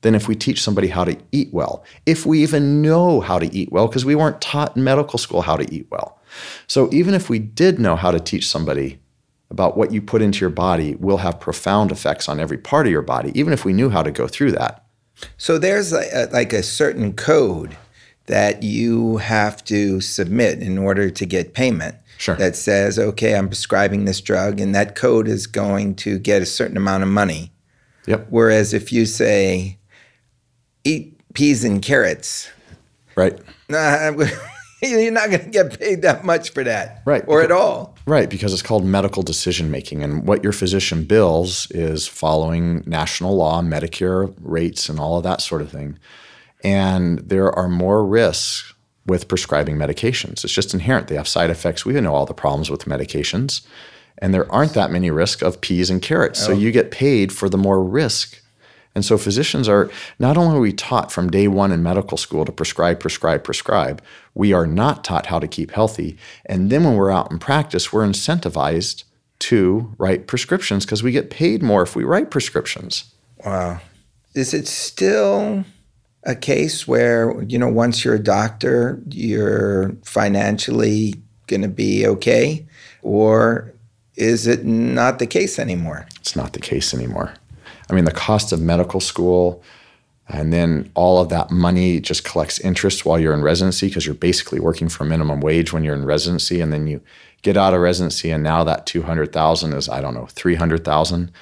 than 0.00 0.14
if 0.14 0.26
we 0.26 0.34
teach 0.34 0.62
somebody 0.62 0.88
how 0.88 1.04
to 1.04 1.18
eat 1.30 1.52
well. 1.52 1.84
If 2.06 2.24
we 2.24 2.42
even 2.42 2.80
know 2.80 3.20
how 3.20 3.38
to 3.38 3.54
eat 3.54 3.70
well 3.70 3.88
because 3.88 4.06
we 4.06 4.14
weren't 4.14 4.40
taught 4.40 4.74
in 4.74 4.84
medical 4.84 5.18
school 5.18 5.42
how 5.42 5.56
to 5.56 5.74
eat 5.74 5.86
well. 5.90 6.18
So 6.66 6.88
even 6.92 7.12
if 7.12 7.28
we 7.28 7.38
did 7.38 7.78
know 7.78 7.94
how 7.94 8.10
to 8.10 8.20
teach 8.20 8.48
somebody 8.48 9.00
about 9.50 9.76
what 9.76 9.92
you 9.92 10.02
put 10.02 10.22
into 10.22 10.40
your 10.40 10.50
body 10.50 10.94
will 10.96 11.18
have 11.18 11.40
profound 11.40 11.90
effects 11.90 12.28
on 12.28 12.38
every 12.38 12.58
part 12.58 12.86
of 12.86 12.92
your 12.92 13.02
body, 13.02 13.32
even 13.38 13.52
if 13.52 13.64
we 13.64 13.72
knew 13.72 13.88
how 13.88 14.02
to 14.02 14.10
go 14.10 14.28
through 14.28 14.52
that. 14.52 14.84
So 15.36 15.58
there's 15.58 15.92
a, 15.92 16.28
like 16.32 16.52
a 16.52 16.62
certain 16.62 17.14
code 17.14 17.76
that 18.26 18.62
you 18.62 19.16
have 19.16 19.64
to 19.64 20.00
submit 20.00 20.60
in 20.60 20.78
order 20.78 21.10
to 21.10 21.26
get 21.26 21.54
payment. 21.54 21.96
Sure. 22.18 22.34
That 22.34 22.56
says, 22.56 22.98
okay, 22.98 23.36
I'm 23.36 23.46
prescribing 23.46 24.04
this 24.04 24.20
drug, 24.20 24.60
and 24.60 24.74
that 24.74 24.96
code 24.96 25.28
is 25.28 25.46
going 25.46 25.94
to 25.96 26.18
get 26.18 26.42
a 26.42 26.46
certain 26.46 26.76
amount 26.76 27.04
of 27.04 27.08
money. 27.08 27.52
Yep. 28.06 28.26
Whereas 28.30 28.74
if 28.74 28.92
you 28.92 29.06
say, 29.06 29.78
eat 30.82 31.20
peas 31.34 31.62
and 31.62 31.80
carrots, 31.80 32.50
right? 33.14 33.38
Nah, 33.68 34.10
you're 34.82 35.12
not 35.12 35.30
going 35.30 35.44
to 35.44 35.50
get 35.50 35.78
paid 35.78 36.02
that 36.02 36.24
much 36.24 36.50
for 36.50 36.64
that, 36.64 37.02
right? 37.04 37.22
Or 37.28 37.40
because, 37.40 37.44
at 37.44 37.52
all, 37.52 37.96
right? 38.08 38.28
Because 38.28 38.52
it's 38.52 38.62
called 38.62 38.84
medical 38.84 39.22
decision 39.22 39.70
making, 39.70 40.02
and 40.02 40.26
what 40.26 40.42
your 40.42 40.52
physician 40.52 41.04
bills 41.04 41.70
is 41.70 42.06
following 42.06 42.82
national 42.86 43.36
law, 43.36 43.60
Medicare 43.62 44.34
rates, 44.40 44.88
and 44.88 44.98
all 44.98 45.16
of 45.16 45.24
that 45.24 45.40
sort 45.40 45.62
of 45.62 45.70
thing. 45.70 45.98
And 46.64 47.18
there 47.20 47.52
are 47.52 47.68
more 47.68 48.04
risks 48.04 48.74
with 49.06 49.28
prescribing 49.28 49.76
medications. 49.76 50.44
It's 50.44 50.52
just 50.52 50.74
inherent; 50.74 51.08
they 51.08 51.16
have 51.16 51.28
side 51.28 51.50
effects. 51.50 51.84
We 51.84 51.92
know 52.00 52.14
all 52.14 52.26
the 52.26 52.34
problems 52.34 52.70
with 52.70 52.86
medications, 52.86 53.66
and 54.18 54.34
there 54.34 54.50
aren't 54.52 54.74
that 54.74 54.90
many 54.90 55.10
risk 55.10 55.42
of 55.42 55.60
peas 55.60 55.90
and 55.90 56.02
carrots. 56.02 56.42
Oh. 56.42 56.46
So 56.46 56.52
you 56.52 56.72
get 56.72 56.90
paid 56.90 57.32
for 57.32 57.48
the 57.48 57.58
more 57.58 57.82
risk 57.82 58.42
and 58.94 59.04
so 59.04 59.16
physicians 59.16 59.68
are 59.68 59.90
not 60.18 60.36
only 60.36 60.56
are 60.56 60.60
we 60.60 60.72
taught 60.72 61.12
from 61.12 61.30
day 61.30 61.46
one 61.48 61.72
in 61.72 61.82
medical 61.82 62.16
school 62.16 62.44
to 62.44 62.52
prescribe, 62.52 63.00
prescribe, 63.00 63.44
prescribe, 63.44 64.02
we 64.34 64.52
are 64.52 64.66
not 64.66 65.04
taught 65.04 65.26
how 65.26 65.38
to 65.38 65.46
keep 65.46 65.70
healthy. 65.70 66.16
And 66.46 66.70
then 66.70 66.84
when 66.84 66.96
we're 66.96 67.10
out 67.10 67.30
in 67.30 67.38
practice, 67.38 67.92
we're 67.92 68.06
incentivized 68.06 69.04
to 69.40 69.94
write 69.98 70.26
prescriptions 70.26 70.84
because 70.84 71.02
we 71.02 71.12
get 71.12 71.30
paid 71.30 71.62
more 71.62 71.82
if 71.82 71.94
we 71.94 72.04
write 72.04 72.30
prescriptions. 72.30 73.12
Wow. 73.44 73.80
Is 74.34 74.52
it 74.52 74.66
still 74.66 75.64
a 76.24 76.34
case 76.34 76.86
where, 76.88 77.40
you 77.42 77.58
know, 77.58 77.68
once 77.68 78.04
you're 78.04 78.14
a 78.14 78.22
doctor, 78.22 79.00
you're 79.10 79.96
financially 80.02 81.14
going 81.46 81.62
to 81.62 81.68
be 81.68 82.06
okay? 82.06 82.66
Or 83.02 83.72
is 84.16 84.46
it 84.46 84.64
not 84.64 85.20
the 85.20 85.26
case 85.26 85.58
anymore? 85.58 86.06
It's 86.16 86.34
not 86.34 86.52
the 86.52 86.60
case 86.60 86.92
anymore. 86.92 87.34
I 87.90 87.94
mean, 87.94 88.04
the 88.04 88.12
cost 88.12 88.52
of 88.52 88.60
medical 88.60 89.00
school, 89.00 89.62
and 90.28 90.52
then 90.52 90.90
all 90.94 91.20
of 91.20 91.30
that 91.30 91.50
money 91.50 92.00
just 92.00 92.24
collects 92.24 92.60
interest 92.60 93.06
while 93.06 93.18
you're 93.18 93.32
in 93.32 93.42
residency 93.42 93.88
because 93.88 94.04
you're 94.04 94.14
basically 94.14 94.60
working 94.60 94.88
for 94.88 95.04
minimum 95.04 95.40
wage 95.40 95.72
when 95.72 95.84
you're 95.84 95.94
in 95.94 96.04
residency, 96.04 96.60
and 96.60 96.72
then 96.72 96.86
you 96.86 97.00
get 97.42 97.56
out 97.56 97.74
of 97.74 97.80
residency, 97.80 98.30
and 98.30 98.42
now 98.42 98.62
that 98.64 98.86
two 98.86 99.02
hundred 99.02 99.32
thousand 99.32 99.72
is 99.72 99.88
I 99.88 100.00
don't 100.00 100.14
know 100.14 100.26
three 100.26 100.56
hundred 100.56 100.84
thousand, 100.84 101.32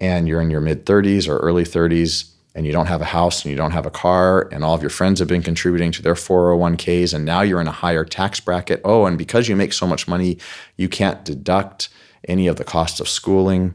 and 0.00 0.26
you're 0.28 0.40
in 0.40 0.50
your 0.50 0.60
mid 0.60 0.86
thirties 0.86 1.28
or 1.28 1.38
early 1.38 1.64
thirties. 1.64 2.28
And 2.54 2.66
you 2.66 2.72
don't 2.72 2.84
have 2.84 3.00
a 3.00 3.06
house 3.06 3.42
and 3.42 3.50
you 3.50 3.56
don't 3.56 3.70
have 3.70 3.86
a 3.86 3.90
car, 3.90 4.46
and 4.52 4.62
all 4.62 4.74
of 4.74 4.82
your 4.82 4.90
friends 4.90 5.20
have 5.20 5.28
been 5.28 5.42
contributing 5.42 5.90
to 5.92 6.02
their 6.02 6.12
401ks, 6.12 7.14
and 7.14 7.24
now 7.24 7.40
you're 7.40 7.62
in 7.62 7.66
a 7.66 7.72
higher 7.72 8.04
tax 8.04 8.40
bracket. 8.40 8.82
Oh, 8.84 9.06
and 9.06 9.16
because 9.16 9.48
you 9.48 9.56
make 9.56 9.72
so 9.72 9.86
much 9.86 10.06
money, 10.06 10.36
you 10.76 10.86
can't 10.86 11.24
deduct 11.24 11.88
any 12.28 12.46
of 12.48 12.56
the 12.56 12.64
cost 12.64 13.00
of 13.00 13.08
schooling. 13.08 13.72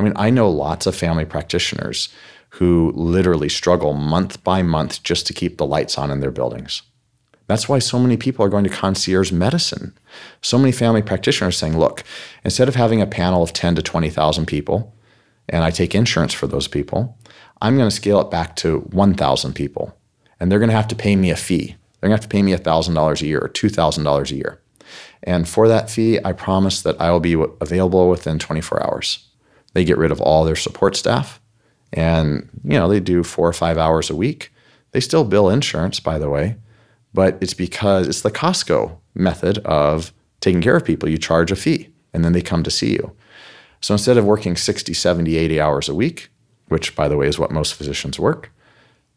I 0.00 0.02
mean, 0.02 0.14
I 0.16 0.30
know 0.30 0.48
lots 0.48 0.86
of 0.86 0.96
family 0.96 1.26
practitioners 1.26 2.08
who 2.54 2.90
literally 2.96 3.50
struggle 3.50 3.92
month 3.92 4.42
by 4.42 4.62
month 4.62 5.02
just 5.02 5.26
to 5.26 5.34
keep 5.34 5.58
the 5.58 5.66
lights 5.66 5.98
on 5.98 6.10
in 6.10 6.20
their 6.20 6.30
buildings. 6.30 6.80
That's 7.48 7.68
why 7.68 7.80
so 7.80 7.98
many 7.98 8.16
people 8.16 8.42
are 8.42 8.48
going 8.48 8.64
to 8.64 8.70
concierge 8.70 9.30
medicine. 9.30 9.92
So 10.40 10.56
many 10.56 10.72
family 10.72 11.02
practitioners 11.02 11.58
saying, 11.58 11.76
look, 11.78 12.02
instead 12.44 12.66
of 12.66 12.76
having 12.76 13.02
a 13.02 13.06
panel 13.06 13.42
of 13.42 13.52
10 13.52 13.74
to 13.74 13.82
20,000 13.82 14.46
people, 14.46 14.94
and 15.50 15.64
I 15.64 15.70
take 15.70 15.94
insurance 15.94 16.32
for 16.32 16.46
those 16.46 16.66
people, 16.66 17.18
I'm 17.60 17.76
going 17.76 17.90
to 17.90 17.94
scale 17.94 18.22
it 18.22 18.30
back 18.30 18.56
to 18.56 18.78
1,000 18.92 19.52
people. 19.52 19.94
And 20.38 20.50
they're 20.50 20.58
going 20.58 20.70
to 20.70 20.76
have 20.76 20.88
to 20.88 20.96
pay 20.96 21.14
me 21.14 21.30
a 21.30 21.36
fee. 21.36 21.76
They're 22.00 22.08
going 22.08 22.16
to 22.16 22.22
have 22.22 22.30
to 22.30 22.34
pay 22.34 22.42
me 22.42 22.54
$1,000 22.54 23.20
a 23.20 23.26
year 23.26 23.40
or 23.40 23.50
$2,000 23.50 24.30
a 24.30 24.34
year. 24.34 24.62
And 25.22 25.46
for 25.46 25.68
that 25.68 25.90
fee, 25.90 26.18
I 26.24 26.32
promise 26.32 26.80
that 26.80 26.98
I 26.98 27.10
will 27.10 27.20
be 27.20 27.34
available 27.60 28.08
within 28.08 28.38
24 28.38 28.82
hours. 28.82 29.26
They 29.72 29.84
get 29.84 29.98
rid 29.98 30.12
of 30.12 30.20
all 30.20 30.44
their 30.44 30.56
support 30.56 30.96
staff. 30.96 31.40
And 31.92 32.48
you 32.62 32.78
know 32.78 32.88
they 32.88 33.00
do 33.00 33.24
four 33.24 33.48
or 33.48 33.52
five 33.52 33.78
hours 33.78 34.10
a 34.10 34.16
week. 34.16 34.52
They 34.92 35.00
still 35.00 35.24
bill 35.24 35.48
insurance 35.48 36.00
by 36.00 36.18
the 36.18 36.30
way 36.30 36.56
but 37.12 37.38
it's 37.40 37.54
because 37.54 38.08
it's 38.08 38.22
the 38.22 38.30
costco 38.30 38.96
method 39.14 39.58
of 39.58 40.12
taking 40.40 40.62
care 40.62 40.76
of 40.76 40.84
people. 40.84 41.08
You 41.08 41.18
charge 41.18 41.50
a 41.50 41.56
fee 41.56 41.88
and 42.12 42.24
then 42.24 42.32
they 42.32 42.42
come 42.42 42.62
to 42.62 42.70
see 42.70 42.92
you. 42.92 43.14
So 43.80 43.94
instead 43.94 44.16
of 44.16 44.24
working 44.24 44.56
60 44.56 44.92
70 44.92 45.36
80 45.36 45.60
hours 45.60 45.88
a 45.88 45.94
week 45.94 46.30
which 46.68 46.94
by 46.94 47.08
the 47.08 47.16
way 47.16 47.26
is 47.26 47.38
what 47.38 47.50
most 47.50 47.74
physicians 47.74 48.18
work 48.18 48.52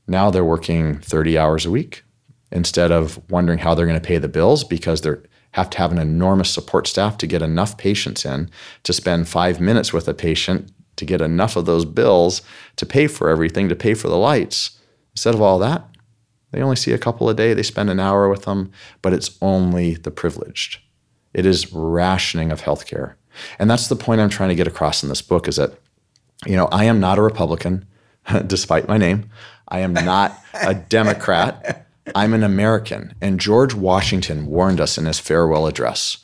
now 0.07 0.31
they're 0.31 0.43
working 0.43 0.99
30 0.99 1.37
hours 1.37 1.65
a 1.65 1.71
week 1.71 2.03
instead 2.51 2.91
of 2.91 3.19
wondering 3.29 3.59
how 3.59 3.75
they're 3.75 3.85
going 3.85 3.99
to 3.99 4.05
pay 4.05 4.17
the 4.17 4.27
bills 4.27 4.63
because 4.63 5.01
they're 5.01 5.21
have 5.53 5.69
to 5.71 5.77
have 5.77 5.91
an 5.91 5.97
enormous 5.97 6.49
support 6.49 6.87
staff 6.87 7.17
to 7.17 7.27
get 7.27 7.41
enough 7.41 7.77
patients 7.77 8.25
in 8.25 8.49
to 8.83 8.93
spend 8.93 9.27
five 9.27 9.59
minutes 9.59 9.93
with 9.93 10.07
a 10.07 10.13
patient 10.13 10.71
to 10.95 11.05
get 11.05 11.21
enough 11.21 11.55
of 11.55 11.65
those 11.65 11.85
bills 11.85 12.41
to 12.75 12.85
pay 12.85 13.07
for 13.07 13.29
everything, 13.29 13.69
to 13.69 13.75
pay 13.75 13.93
for 13.93 14.09
the 14.09 14.17
lights. 14.17 14.79
Instead 15.13 15.33
of 15.33 15.41
all 15.41 15.59
that, 15.59 15.87
they 16.51 16.61
only 16.61 16.75
see 16.75 16.91
a 16.91 16.99
couple 16.99 17.29
a 17.29 17.33
day. 17.33 17.53
They 17.53 17.63
spend 17.63 17.89
an 17.89 17.99
hour 17.99 18.29
with 18.29 18.43
them, 18.43 18.71
but 19.01 19.13
it's 19.13 19.37
only 19.41 19.95
the 19.95 20.11
privileged. 20.11 20.79
It 21.33 21.45
is 21.45 21.73
rationing 21.73 22.51
of 22.51 22.61
healthcare. 22.61 23.15
And 23.57 23.69
that's 23.69 23.87
the 23.87 23.95
point 23.95 24.21
I'm 24.21 24.29
trying 24.29 24.49
to 24.49 24.55
get 24.55 24.67
across 24.67 25.01
in 25.01 25.09
this 25.09 25.21
book 25.21 25.47
is 25.47 25.55
that, 25.55 25.73
you 26.45 26.55
know, 26.55 26.67
I 26.71 26.85
am 26.85 26.99
not 26.99 27.17
a 27.17 27.23
Republican, 27.23 27.85
despite 28.47 28.87
my 28.87 28.97
name. 28.97 29.29
I 29.67 29.79
am 29.79 29.93
not 29.93 30.37
a 30.53 30.73
Democrat. 30.89 31.82
I'm 32.15 32.33
an 32.33 32.43
American. 32.43 33.15
And 33.21 33.39
George 33.39 33.73
Washington 33.73 34.47
warned 34.47 34.81
us 34.81 34.97
in 34.97 35.05
his 35.05 35.19
farewell 35.19 35.67
address 35.67 36.17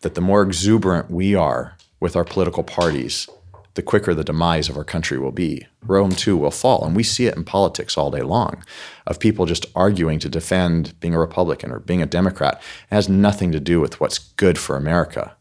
that 0.00 0.14
the 0.14 0.20
more 0.20 0.42
exuberant 0.42 1.10
we 1.10 1.34
are 1.34 1.76
with 2.00 2.16
our 2.16 2.24
political 2.24 2.62
parties, 2.62 3.28
the 3.74 3.82
quicker 3.82 4.14
the 4.14 4.24
demise 4.24 4.68
of 4.68 4.76
our 4.76 4.84
country 4.84 5.18
will 5.18 5.32
be. 5.32 5.66
Rome 5.84 6.12
too 6.12 6.36
will 6.36 6.50
fall. 6.50 6.84
And 6.84 6.96
we 6.96 7.02
see 7.02 7.26
it 7.26 7.36
in 7.36 7.44
politics 7.44 7.98
all 7.98 8.10
day 8.10 8.22
long 8.22 8.64
of 9.06 9.20
people 9.20 9.46
just 9.46 9.66
arguing 9.74 10.18
to 10.20 10.28
defend 10.28 10.98
being 11.00 11.14
a 11.14 11.20
Republican 11.20 11.70
or 11.70 11.80
being 11.80 12.02
a 12.02 12.06
Democrat. 12.06 12.60
It 12.90 12.94
has 12.94 13.08
nothing 13.08 13.52
to 13.52 13.60
do 13.60 13.80
with 13.80 14.00
what's 14.00 14.18
good 14.18 14.58
for 14.58 14.76
America. 14.76 15.36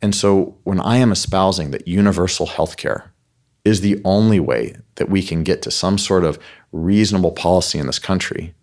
And 0.00 0.14
so 0.14 0.56
when 0.64 0.80
I 0.80 0.96
am 0.96 1.12
espousing 1.12 1.70
that 1.70 1.86
universal 1.86 2.46
health 2.46 2.76
care 2.76 3.12
is 3.64 3.82
the 3.82 4.00
only 4.04 4.40
way 4.40 4.76
that 4.94 5.10
we 5.10 5.22
can 5.22 5.42
get 5.42 5.60
to 5.62 5.70
some 5.70 5.98
sort 5.98 6.24
of 6.24 6.38
reasonable 6.72 7.32
policy 7.32 7.78
in 7.78 7.86
this 7.86 7.98
country, 7.98 8.54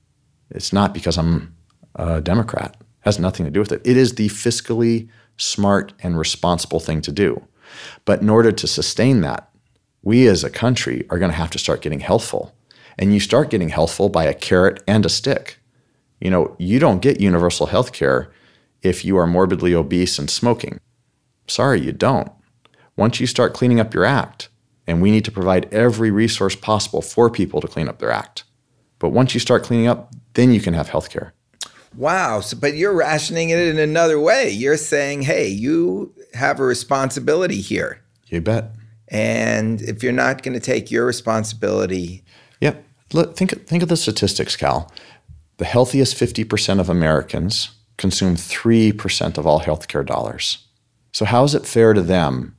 it's 0.51 0.73
not 0.73 0.93
because 0.93 1.17
I'm 1.17 1.55
a 1.95 2.21
Democrat. 2.21 2.75
It 2.79 2.85
has 3.01 3.19
nothing 3.19 3.45
to 3.45 3.51
do 3.51 3.59
with 3.59 3.71
it. 3.71 3.81
It 3.83 3.97
is 3.97 4.15
the 4.15 4.29
fiscally 4.29 5.09
smart 5.37 5.93
and 6.01 6.17
responsible 6.17 6.79
thing 6.79 7.01
to 7.01 7.11
do. 7.11 7.45
But 8.05 8.21
in 8.21 8.29
order 8.29 8.51
to 8.51 8.67
sustain 8.67 9.21
that, 9.21 9.49
we 10.01 10.27
as 10.27 10.43
a 10.43 10.49
country 10.49 11.05
are 11.09 11.19
going 11.19 11.31
to 11.31 11.37
have 11.37 11.49
to 11.51 11.59
start 11.59 11.81
getting 11.81 11.99
healthful. 11.99 12.55
And 12.97 13.13
you 13.13 13.19
start 13.19 13.49
getting 13.49 13.69
healthful 13.69 14.09
by 14.09 14.25
a 14.25 14.33
carrot 14.33 14.81
and 14.87 15.05
a 15.05 15.09
stick. 15.09 15.57
You 16.21 16.29
know, 16.29 16.55
you 16.57 16.79
don't 16.79 17.01
get 17.01 17.19
universal 17.19 17.65
health 17.65 17.91
care 17.91 18.31
if 18.81 19.03
you 19.03 19.17
are 19.17 19.27
morbidly 19.27 19.73
obese 19.73 20.17
and 20.17 20.29
smoking. 20.29 20.79
Sorry, 21.47 21.81
you 21.81 21.91
don't. 21.91 22.31
Once 22.95 23.19
you 23.19 23.27
start 23.27 23.53
cleaning 23.53 23.79
up 23.79 23.93
your 23.93 24.05
act, 24.05 24.49
and 24.87 25.01
we 25.01 25.11
need 25.11 25.25
to 25.25 25.31
provide 25.31 25.73
every 25.73 26.11
resource 26.11 26.55
possible 26.55 27.01
for 27.01 27.29
people 27.29 27.59
to 27.59 27.67
clean 27.67 27.89
up 27.89 27.99
their 27.99 28.11
act. 28.11 28.43
But 28.99 29.09
once 29.09 29.33
you 29.33 29.39
start 29.39 29.63
cleaning 29.63 29.87
up, 29.87 30.13
then 30.35 30.51
you 30.51 30.61
can 30.61 30.73
have 30.73 30.89
health 30.89 31.09
care. 31.09 31.33
Wow. 31.97 32.41
So, 32.41 32.57
but 32.57 32.75
you're 32.75 32.93
rationing 32.93 33.49
it 33.49 33.59
in 33.59 33.79
another 33.79 34.19
way. 34.19 34.49
You're 34.49 34.77
saying, 34.77 35.23
hey, 35.23 35.47
you 35.47 36.13
have 36.33 36.59
a 36.59 36.63
responsibility 36.63 37.61
here. 37.61 38.01
You 38.27 38.41
bet. 38.41 38.71
And 39.07 39.81
if 39.81 40.03
you're 40.03 40.11
not 40.11 40.43
going 40.43 40.53
to 40.53 40.59
take 40.59 40.91
your 40.91 41.05
responsibility. 41.05 42.23
Yep. 42.61 42.83
Look, 43.13 43.37
think, 43.37 43.67
think 43.67 43.83
of 43.83 43.89
the 43.89 43.97
statistics, 43.97 44.55
Cal. 44.55 44.91
The 45.57 45.65
healthiest 45.65 46.17
50% 46.17 46.79
of 46.79 46.89
Americans 46.89 47.69
consume 47.97 48.35
3% 48.35 49.37
of 49.37 49.47
all 49.47 49.61
healthcare 49.61 50.05
dollars. 50.05 50.67
So, 51.13 51.23
how 51.23 51.45
is 51.45 51.55
it 51.55 51.65
fair 51.65 51.93
to 51.93 52.01
them 52.01 52.57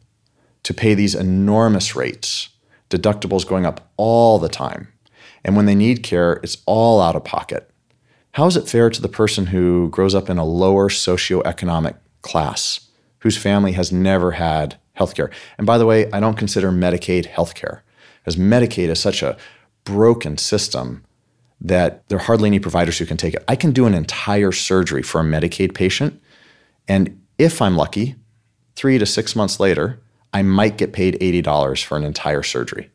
to 0.62 0.72
pay 0.72 0.94
these 0.94 1.14
enormous 1.14 1.94
rates, 1.94 2.48
deductibles 2.88 3.46
going 3.46 3.66
up 3.66 3.90
all 3.98 4.38
the 4.38 4.48
time? 4.48 4.88
And 5.46 5.54
when 5.54 5.66
they 5.66 5.76
need 5.76 6.02
care, 6.02 6.40
it's 6.42 6.58
all 6.66 7.00
out 7.00 7.14
of 7.14 7.24
pocket. 7.24 7.70
How 8.32 8.46
is 8.46 8.56
it 8.56 8.68
fair 8.68 8.90
to 8.90 9.00
the 9.00 9.08
person 9.08 9.46
who 9.46 9.88
grows 9.90 10.12
up 10.12 10.28
in 10.28 10.38
a 10.38 10.44
lower 10.44 10.88
socioeconomic 10.88 11.96
class, 12.20 12.80
whose 13.20 13.38
family 13.38 13.72
has 13.72 13.92
never 13.92 14.32
had 14.32 14.76
health 14.94 15.14
care? 15.14 15.30
And 15.56 15.64
by 15.64 15.78
the 15.78 15.86
way, 15.86 16.10
I 16.10 16.18
don't 16.18 16.36
consider 16.36 16.72
Medicaid 16.72 17.26
health 17.26 17.54
care, 17.54 17.84
as 18.26 18.34
Medicaid 18.34 18.88
is 18.88 18.98
such 18.98 19.22
a 19.22 19.38
broken 19.84 20.36
system 20.36 21.04
that 21.60 22.06
there 22.08 22.18
are 22.18 22.22
hardly 22.22 22.48
any 22.48 22.58
providers 22.58 22.98
who 22.98 23.06
can 23.06 23.16
take 23.16 23.32
it. 23.32 23.44
I 23.46 23.54
can 23.54 23.70
do 23.70 23.86
an 23.86 23.94
entire 23.94 24.50
surgery 24.50 25.02
for 25.02 25.20
a 25.20 25.24
Medicaid 25.24 25.74
patient, 25.74 26.20
and 26.88 27.22
if 27.38 27.62
I'm 27.62 27.76
lucky, 27.76 28.16
three 28.74 28.98
to 28.98 29.06
six 29.06 29.36
months 29.36 29.60
later, 29.60 30.00
I 30.32 30.42
might 30.42 30.76
get 30.76 30.92
paid 30.92 31.18
$80 31.20 31.84
for 31.84 31.96
an 31.96 32.02
entire 32.02 32.42
surgery. 32.42 32.90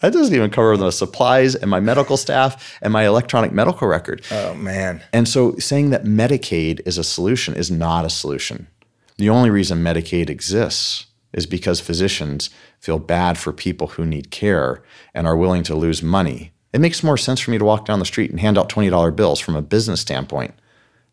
That 0.00 0.12
doesn't 0.12 0.34
even 0.34 0.50
cover 0.50 0.76
the 0.76 0.92
supplies 0.92 1.54
and 1.54 1.70
my 1.70 1.80
medical 1.80 2.16
staff 2.16 2.78
and 2.80 2.92
my 2.92 3.06
electronic 3.06 3.52
medical 3.52 3.88
record. 3.88 4.22
Oh, 4.30 4.54
man. 4.54 5.02
And 5.12 5.28
so 5.28 5.56
saying 5.56 5.90
that 5.90 6.04
Medicaid 6.04 6.80
is 6.86 6.98
a 6.98 7.04
solution 7.04 7.54
is 7.54 7.70
not 7.70 8.04
a 8.04 8.10
solution. 8.10 8.68
The 9.16 9.28
only 9.28 9.50
reason 9.50 9.82
Medicaid 9.82 10.30
exists 10.30 11.06
is 11.32 11.46
because 11.46 11.80
physicians 11.80 12.50
feel 12.78 12.98
bad 12.98 13.36
for 13.36 13.52
people 13.52 13.88
who 13.88 14.06
need 14.06 14.30
care 14.30 14.82
and 15.12 15.26
are 15.26 15.36
willing 15.36 15.64
to 15.64 15.74
lose 15.74 16.02
money. 16.02 16.52
It 16.72 16.80
makes 16.80 17.02
more 17.02 17.16
sense 17.16 17.40
for 17.40 17.50
me 17.50 17.58
to 17.58 17.64
walk 17.64 17.84
down 17.84 17.98
the 17.98 18.04
street 18.04 18.30
and 18.30 18.38
hand 18.38 18.56
out 18.56 18.68
$20 18.68 19.16
bills 19.16 19.40
from 19.40 19.56
a 19.56 19.62
business 19.62 20.00
standpoint 20.00 20.54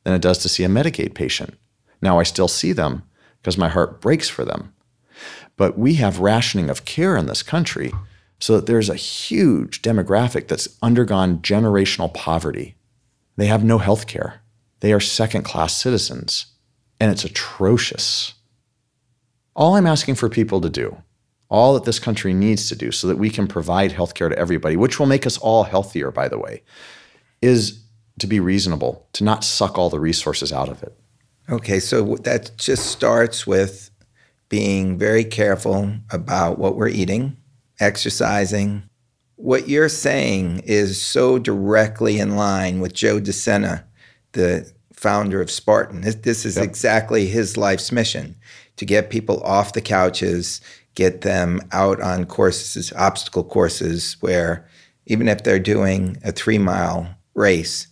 than 0.03 0.13
it 0.13 0.21
does 0.21 0.37
to 0.39 0.49
see 0.49 0.63
a 0.63 0.69
Medicaid 0.69 1.15
patient. 1.15 1.57
Now, 2.01 2.19
I 2.19 2.23
still 2.23 2.47
see 2.47 2.71
them 2.71 3.03
because 3.41 3.57
my 3.57 3.69
heart 3.69 3.99
breaks 3.99 4.29
for 4.29 4.45
them. 4.45 4.73
But 5.57 5.77
we 5.77 5.95
have 5.95 6.19
rationing 6.19 6.69
of 6.69 6.85
care 6.85 7.17
in 7.17 7.25
this 7.25 7.41
country 7.41 7.91
so 8.45 8.57
that 8.57 8.67
there's 8.67 8.89
a 8.89 8.95
huge 8.95 9.81
demographic 9.81 10.47
that's 10.47 10.77
undergone 10.83 11.39
generational 11.39 12.13
poverty. 12.13 12.75
They 13.37 13.47
have 13.47 13.63
no 13.63 13.79
health 13.79 14.05
care. 14.05 14.43
They 14.81 14.93
are 14.93 14.99
second 14.99 15.41
class 15.41 15.75
citizens, 15.75 16.45
and 16.99 17.11
it's 17.11 17.25
atrocious. 17.25 18.35
All 19.55 19.73
I'm 19.73 19.87
asking 19.87 20.13
for 20.13 20.29
people 20.29 20.61
to 20.61 20.69
do, 20.69 20.95
all 21.49 21.73
that 21.73 21.85
this 21.85 21.97
country 21.97 22.35
needs 22.35 22.69
to 22.69 22.75
do 22.75 22.91
so 22.91 23.07
that 23.07 23.17
we 23.17 23.31
can 23.31 23.47
provide 23.47 23.93
health 23.93 24.13
care 24.13 24.29
to 24.29 24.37
everybody, 24.37 24.77
which 24.77 24.99
will 24.99 25.07
make 25.07 25.25
us 25.25 25.39
all 25.39 25.63
healthier, 25.63 26.11
by 26.11 26.27
the 26.27 26.37
way, 26.37 26.61
is 27.41 27.83
to 28.19 28.27
be 28.27 28.39
reasonable, 28.39 29.07
to 29.13 29.23
not 29.23 29.43
suck 29.43 29.75
all 29.75 29.89
the 29.89 29.99
resources 29.99 30.53
out 30.53 30.69
of 30.69 30.83
it. 30.83 30.95
Okay, 31.49 31.79
so 31.79 32.15
that 32.17 32.55
just 32.57 32.85
starts 32.91 33.47
with 33.47 33.89
being 34.49 34.99
very 34.99 35.23
careful 35.23 35.95
about 36.11 36.59
what 36.59 36.75
we're 36.75 36.89
eating, 36.89 37.37
exercising. 37.79 38.83
What 39.35 39.67
you're 39.67 39.89
saying 39.89 40.59
is 40.65 41.01
so 41.01 41.39
directly 41.39 42.19
in 42.19 42.35
line 42.35 42.79
with 42.79 42.93
Joe 42.93 43.19
DeSena, 43.19 43.83
the 44.31 44.71
founder 44.93 45.41
of 45.41 45.51
Spartan. 45.51 46.01
This, 46.01 46.45
is 46.45 46.55
yep. 46.55 46.65
exactly 46.65 47.27
his 47.27 47.57
life's 47.57 47.91
mission 47.91 48.35
to 48.77 48.85
get 48.85 49.09
people 49.09 49.41
off 49.43 49.73
the 49.73 49.81
couches, 49.81 50.61
get 50.95 51.21
them 51.21 51.61
out 51.71 52.01
on 52.01 52.25
courses, 52.25 52.93
obstacle 52.93 53.43
courses, 53.43 54.17
where 54.21 54.67
even 55.05 55.27
if 55.27 55.43
they're 55.43 55.59
doing 55.59 56.17
a 56.23 56.31
three 56.31 56.57
mile 56.57 57.07
race, 57.33 57.87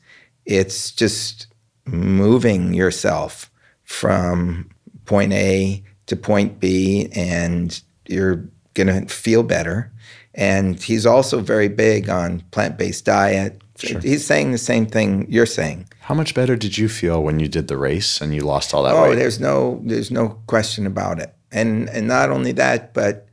it's 0.46 0.92
just 0.92 1.48
moving 1.86 2.74
yourself 2.74 3.52
from 3.84 4.70
point 5.06 5.34
A 5.34 5.84
to 6.08 6.16
point 6.16 6.60
B 6.60 7.10
and 7.14 7.82
you're 8.08 8.46
going 8.74 8.88
to 8.88 9.14
feel 9.14 9.44
better. 9.44 9.92
And 10.36 10.82
he's 10.82 11.06
also 11.06 11.40
very 11.40 11.68
big 11.68 12.10
on 12.10 12.42
plant 12.52 12.78
based 12.78 13.06
diet. 13.06 13.62
Sure. 13.78 14.00
He's 14.00 14.26
saying 14.26 14.52
the 14.52 14.58
same 14.58 14.86
thing 14.86 15.26
you're 15.30 15.46
saying. 15.46 15.88
How 16.02 16.14
much 16.14 16.34
better 16.34 16.56
did 16.56 16.78
you 16.78 16.90
feel 16.90 17.24
when 17.24 17.40
you 17.40 17.48
did 17.48 17.68
the 17.68 17.78
race 17.78 18.22
and 18.22 18.34
you 18.34 18.42
lost 18.42 18.74
all 18.74 18.84
that 18.84 18.94
oh, 18.94 19.10
weight? 19.10 19.16
there's 19.16 19.40
no 19.40 19.82
there's 19.84 20.12
no 20.12 20.40
question 20.48 20.86
about 20.86 21.20
it. 21.20 21.34
And 21.52 21.90
and 21.90 22.08
not 22.08 22.30
only 22.30 22.52
that, 22.54 22.94
but 22.94 23.28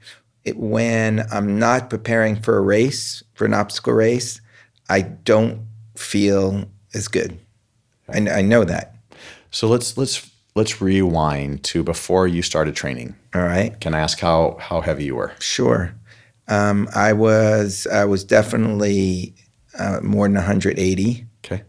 it, 0.45 0.57
when 0.57 1.25
I'm 1.31 1.59
not 1.59 1.91
preparing 1.91 2.41
for 2.41 2.57
a 2.57 2.61
race, 2.61 3.23
for 3.35 3.45
an 3.45 3.55
obstacle 3.55 3.93
race, 3.93 4.41
I 4.89 5.03
don't 5.03 5.67
feel 5.97 6.67
as 6.95 7.09
good. 7.09 7.39
I, 8.09 8.19
I 8.29 8.43
know 8.43 8.65
that. 8.65 8.95
So 9.51 9.69
let's 9.69 9.97
let's 9.97 10.31
let's 10.55 10.81
rewind 10.81 11.65
to 11.65 11.83
before 11.83 12.27
you 12.27 12.43
started 12.43 12.75
training. 12.75 13.15
All 13.35 13.43
right. 13.43 13.79
Can 13.81 13.95
I 13.95 14.01
ask 14.01 14.19
how 14.19 14.57
how 14.61 14.81
heavy 14.81 15.05
you 15.05 15.17
were? 15.17 15.33
Sure. 15.39 15.95
Um, 16.49 16.89
I 16.95 17.13
was 17.13 17.87
I 17.87 18.05
was 18.05 18.25
definitely 18.25 19.35
uh, 19.79 20.01
more 20.03 20.27
than 20.27 20.35
180. 20.35 21.27
Okay. 21.45 21.63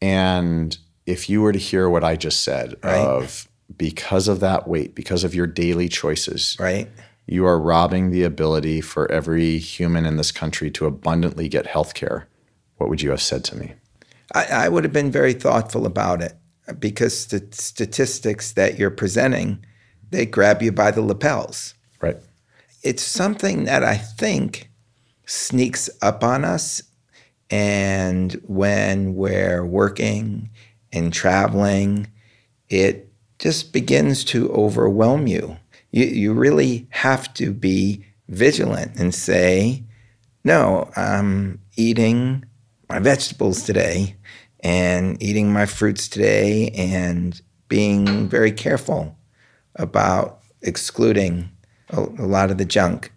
And 0.00 0.76
if 1.06 1.30
you 1.30 1.40
were 1.40 1.52
to 1.52 1.58
hear 1.58 1.88
what 1.88 2.04
I 2.04 2.16
just 2.16 2.42
said 2.42 2.74
right. 2.82 2.98
of 2.98 3.48
because 3.76 4.28
of 4.28 4.40
that 4.40 4.68
weight, 4.68 4.94
because 4.94 5.24
of 5.24 5.34
your 5.34 5.46
daily 5.46 5.88
choices, 5.88 6.56
right, 6.60 6.88
you 7.26 7.46
are 7.46 7.58
robbing 7.58 8.10
the 8.10 8.24
ability 8.24 8.80
for 8.80 9.10
every 9.10 9.58
human 9.58 10.04
in 10.04 10.16
this 10.16 10.32
country 10.32 10.70
to 10.72 10.86
abundantly 10.86 11.48
get 11.48 11.66
health 11.66 11.94
care. 11.94 12.28
What 12.76 12.90
would 12.90 13.00
you 13.00 13.10
have 13.10 13.22
said 13.22 13.44
to 13.44 13.56
me? 13.56 13.72
I, 14.34 14.44
I 14.44 14.68
would 14.68 14.84
have 14.84 14.92
been 14.92 15.10
very 15.10 15.32
thoughtful 15.32 15.86
about 15.86 16.20
it 16.20 16.34
because 16.78 17.26
the 17.26 17.46
statistics 17.52 18.52
that 18.52 18.78
you're 18.78 18.90
presenting, 18.90 19.64
they 20.12 20.26
grab 20.26 20.62
you 20.62 20.70
by 20.70 20.90
the 20.90 21.02
lapels. 21.02 21.74
Right. 22.00 22.18
It's 22.82 23.02
something 23.02 23.64
that 23.64 23.82
I 23.82 23.96
think 23.96 24.70
sneaks 25.26 25.90
up 26.00 26.22
on 26.22 26.44
us. 26.44 26.82
And 27.50 28.32
when 28.46 29.14
we're 29.14 29.64
working 29.64 30.50
and 30.92 31.12
traveling, 31.12 32.08
it 32.68 33.12
just 33.38 33.72
begins 33.72 34.24
to 34.24 34.50
overwhelm 34.52 35.26
you. 35.26 35.56
You, 35.90 36.04
you 36.04 36.32
really 36.32 36.86
have 36.90 37.32
to 37.34 37.52
be 37.52 38.04
vigilant 38.28 38.98
and 38.98 39.14
say, 39.14 39.84
no, 40.44 40.90
I'm 40.96 41.60
eating 41.76 42.44
my 42.88 42.98
vegetables 42.98 43.64
today 43.64 44.16
and 44.60 45.22
eating 45.22 45.52
my 45.52 45.66
fruits 45.66 46.08
today 46.08 46.70
and 46.70 47.40
being 47.68 48.28
very 48.28 48.52
careful 48.52 49.16
about 49.76 50.40
excluding 50.62 51.50
a, 51.90 52.00
a, 52.00 52.26
lot 52.26 52.50
of 52.50 52.58
the 52.58 52.64
junk. 52.64 53.12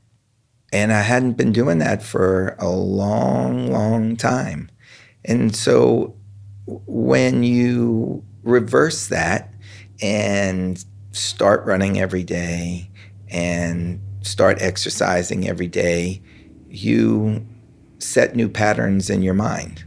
And 0.73 0.91
I 0.91 1.01
hadn't 1.01 1.33
been 1.33 1.51
doing 1.51 1.79
that 1.79 2.03
for 2.03 2.55
a 2.59 2.69
long, 2.69 3.71
long 3.71 4.15
time. 4.17 4.69
And 5.23 5.55
so 5.55 6.15
when 6.65 7.43
you 7.43 8.23
reverse 8.43 9.07
that 9.07 9.53
and 10.01 10.83
start 11.11 11.65
running 11.65 11.99
every 11.99 12.23
day 12.23 12.89
and 13.29 13.99
start 14.21 14.61
exercising 14.61 15.47
every 15.47 15.67
day, 15.67 16.21
you 16.67 17.45
set 17.99 18.35
new 18.35 18.49
patterns 18.49 19.09
in 19.09 19.21
your 19.21 19.33
mind. 19.33 19.83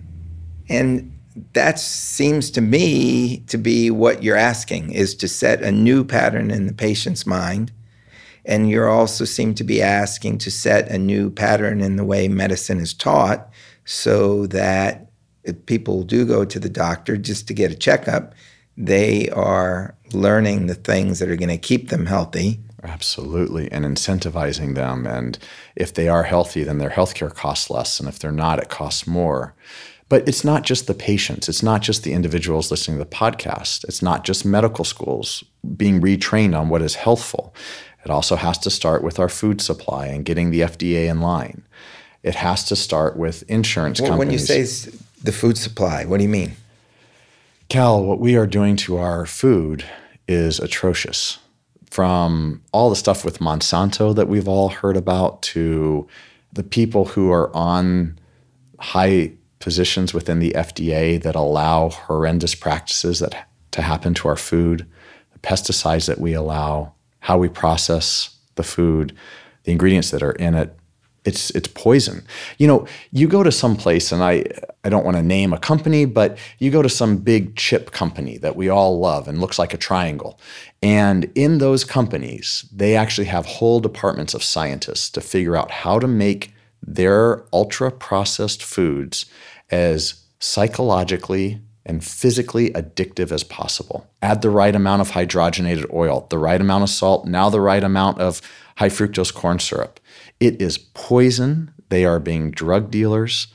And 0.69 1.18
that 1.53 1.79
seems 1.79 2.51
to 2.53 2.61
me 2.61 3.39
to 3.49 3.59
be 3.59 3.91
what 3.91 4.23
you're 4.23 4.37
asking 4.37 4.93
is 4.93 5.15
to 5.17 5.29
set 5.29 5.63
a 5.63 5.73
new 5.73 6.05
pattern 6.05 6.51
in 6.51 6.67
the 6.67 6.73
patient's 6.73 7.27
mind. 7.27 7.73
And 8.45 8.71
you 8.71 8.83
also 8.85 9.25
seem 9.25 9.55
to 9.57 9.65
be 9.65 9.83
asking 9.83 10.39
to 10.39 10.51
set 10.51 10.89
a 10.89 10.99
new 10.99 11.31
pattern 11.31 11.81
in 11.81 11.97
the 11.97 12.05
way 12.05 12.29
medicine 12.29 12.79
is 12.79 12.95
taught 12.95 13.51
so 13.85 14.47
that 14.47 15.11
if 15.45 15.67
people 15.67 16.03
do 16.03 16.25
go 16.25 16.45
to 16.45 16.59
the 16.59 16.69
doctor 16.69 17.17
just 17.17 17.47
to 17.49 17.55
get 17.55 17.73
a 17.73 17.77
checkup, 17.77 18.35
they 18.77 19.29
are 19.31 19.97
learning 20.13 20.67
the 20.67 20.75
things 20.75 21.19
that 21.19 21.29
are 21.29 21.37
going 21.37 21.49
to 21.49 21.59
keep 21.59 21.91
them 21.91 22.07
healthy. 22.07 22.61
Absolutely. 22.83 23.71
And 23.73 23.85
incentivizing 23.85 24.75
them. 24.75 25.07
And 25.07 25.39
if 25.75 25.95
they 25.95 26.09
are 26.09 26.23
healthy, 26.23 26.63
then 26.65 26.79
their 26.79 26.91
healthcare 26.91 27.35
costs 27.35 27.71
less. 27.71 27.99
And 27.99 28.09
if 28.09 28.19
they're 28.19 28.31
not, 28.31 28.61
it 28.61 28.69
costs 28.69 29.07
more. 29.07 29.55
But 30.09 30.27
it's 30.27 30.45
not 30.45 30.63
just 30.63 30.87
the 30.87 30.95
patients, 30.95 31.49
it's 31.49 31.63
not 31.63 31.83
just 31.83 32.03
the 32.03 32.15
individuals 32.15 32.71
listening 32.71 32.99
to 32.99 33.05
the 33.05 33.11
podcast, 33.11 33.85
it's 33.85 34.03
not 34.03 34.25
just 34.25 34.45
medical 34.45 34.85
schools 34.85 35.45
being 35.77 36.01
retrained 36.01 36.59
on 36.59 36.71
what 36.71 36.81
is 36.81 36.95
healthful. 36.95 37.55
It 38.05 38.11
also 38.11 38.37
has 38.37 38.57
to 38.59 38.71
start 38.71 39.03
with 39.03 39.19
our 39.19 39.29
food 39.29 39.61
supply 39.61 40.07
and 40.07 40.25
getting 40.25 40.51
the 40.51 40.61
FDA 40.61 41.11
in 41.11 41.21
line. 41.21 41.63
It 42.23 42.37
has 42.37 42.65
to 42.65 42.77
start 42.77 43.17
with 43.17 43.43
insurance 43.51 44.01
well, 44.01 44.11
companies. 44.11 44.49
When 44.49 44.59
you 44.59 44.65
say 44.67 44.99
the 45.23 45.33
food 45.33 45.59
supply, 45.59 46.05
what 46.05 46.19
do 46.19 46.23
you 46.23 46.29
mean? 46.29 46.53
Cal, 47.69 48.03
what 48.03 48.19
we 48.19 48.35
are 48.37 48.47
doing 48.47 48.77
to 48.77 48.97
our 48.97 49.27
food 49.27 49.85
is 50.27 50.59
atrocious. 50.59 51.39
From 51.91 52.63
all 52.73 52.89
the 52.89 52.97
stuff 52.97 53.25
with 53.25 53.41
Monsanto 53.41 54.15
that 54.15 54.29
we've 54.29 54.49
all 54.49 54.71
heard 54.71 54.97
about 54.97 55.43
to 55.43 56.07
the 56.53 56.63
people 56.63 57.05
who 57.07 57.31
are 57.31 57.55
on 57.55 58.19
high 58.79 59.33
positions 59.59 60.15
within 60.15 60.39
the 60.39 60.53
FDA 60.53 61.21
that 61.23 61.35
allow 61.35 61.91
horrendous 61.91 62.55
practices 62.55 63.19
that 63.19 63.49
to 63.73 63.83
happen 63.83 64.15
to 64.15 64.29
our 64.29 64.37
food, 64.37 64.87
the 65.33 65.39
pesticides 65.39 66.07
that 66.07 66.21
we 66.21 66.33
allow, 66.33 66.95
how 67.21 67.39
we 67.39 67.49
process 67.49 68.37
the 68.55 68.63
food, 68.63 69.17
the 69.65 69.73
ingredients 69.73 70.11
that 70.11 70.23
are 70.23 70.33
in 70.33 70.55
it, 70.55 70.79
it's 71.25 71.51
it's 71.51 71.69
poison. 71.69 72.25
You 72.59 72.67
know, 72.67 72.87
you 73.11 73.29
go 73.29 73.43
to 73.43 73.53
some 73.53 73.77
place, 73.77 74.13
and 74.13 74.23
I 74.23 74.45
I 74.83 74.89
don't 74.89 75.05
want 75.05 75.17
to 75.17 75.23
name 75.23 75.53
a 75.53 75.59
company, 75.59 76.07
but 76.07 76.39
you 76.59 76.71
go 76.71 76.81
to 76.81 76.89
some 76.89 77.19
big 77.19 77.55
chip 77.57 77.91
company 77.91 78.39
that 78.39 78.57
we 78.57 78.69
all 78.69 78.99
love 78.99 79.29
and 79.29 79.41
looks 79.41 79.59
like 79.59 79.75
a 79.75 79.79
triangle. 79.79 80.41
And 80.83 81.31
in 81.35 81.59
those 81.59 81.85
companies, 81.85 82.65
they 82.73 82.97
actually 82.97 83.27
have 83.27 83.45
whole 83.45 83.81
departments 83.81 84.33
of 84.33 84.43
scientists 84.43 85.11
to 85.11 85.21
figure 85.21 85.57
out 85.57 85.71
how 85.71 85.99
to 85.99 86.09
make 86.09 86.55
their 86.95 87.45
ultra 87.53 87.91
processed 87.91 88.63
foods 88.63 89.27
as 89.71 90.25
psychologically 90.41 91.61
and 91.85 92.05
physically 92.05 92.71
addictive 92.71 93.31
as 93.33 93.45
possible. 93.45 94.11
Add 94.23 94.43
the 94.43 94.51
right 94.51 94.75
amount 94.75 95.01
of 95.01 95.11
hydrogenated 95.11 95.93
oil, 95.93 96.27
the 96.31 96.39
right 96.39 96.61
amount 96.61 96.85
of 96.85 96.91
salt, 96.91 97.27
now 97.27 97.51
the 97.51 97.61
right 97.61 97.83
amount 97.83 98.21
of 98.21 98.41
high 98.77 98.89
fructose 98.89 99.35
corn 99.35 99.59
syrup. 99.59 100.01
It 100.41 100.61
is 100.61 100.79
poison. 100.79 101.73
They 101.89 102.05
are 102.05 102.21
being 102.21 102.51
drug 102.51 102.91
dealers. 102.91 103.49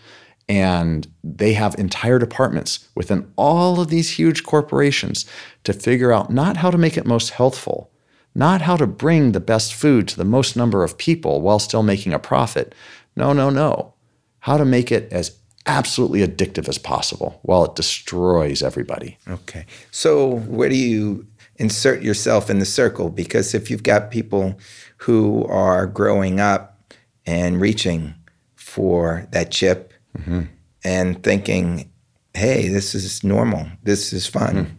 And 0.49 1.07
they 1.23 1.53
have 1.53 1.75
entire 1.75 2.19
departments 2.19 2.89
within 2.95 3.31
all 3.35 3.79
of 3.79 3.87
these 3.87 4.17
huge 4.17 4.43
corporations 4.43 5.25
to 5.63 5.73
figure 5.73 6.11
out 6.11 6.31
not 6.31 6.57
how 6.57 6.69
to 6.69 6.77
make 6.77 6.97
it 6.97 7.05
most 7.05 7.29
healthful, 7.29 7.91
not 8.35 8.61
how 8.61 8.75
to 8.77 8.87
bring 8.87 9.31
the 9.31 9.39
best 9.39 9.73
food 9.73 10.07
to 10.09 10.17
the 10.17 10.25
most 10.25 10.57
number 10.57 10.83
of 10.83 10.97
people 10.97 11.41
while 11.41 11.59
still 11.59 11.83
making 11.83 12.13
a 12.13 12.19
profit. 12.19 12.75
No, 13.15 13.33
no, 13.33 13.49
no. 13.49 13.93
How 14.39 14.57
to 14.57 14.65
make 14.65 14.91
it 14.91 15.11
as 15.11 15.37
absolutely 15.65 16.25
addictive 16.25 16.67
as 16.67 16.77
possible 16.77 17.39
while 17.43 17.63
it 17.65 17.75
destroys 17.75 18.61
everybody. 18.61 19.17
Okay. 19.29 19.65
So, 19.91 20.37
where 20.39 20.69
do 20.69 20.75
you 20.75 21.25
insert 21.57 22.01
yourself 22.01 22.49
in 22.49 22.59
the 22.59 22.65
circle? 22.65 23.09
Because 23.09 23.53
if 23.53 23.69
you've 23.69 23.83
got 23.83 24.11
people 24.11 24.59
who 24.97 25.45
are 25.45 25.85
growing 25.85 26.39
up 26.39 26.81
and 27.25 27.61
reaching 27.61 28.15
for 28.55 29.27
that 29.31 29.51
chip 29.51 29.93
mm-hmm. 30.17 30.43
and 30.83 31.23
thinking, 31.23 31.89
hey, 32.33 32.67
this 32.67 32.95
is 32.95 33.23
normal. 33.23 33.67
This 33.83 34.13
is 34.13 34.27
fun. 34.27 34.55
Mm. 34.55 34.69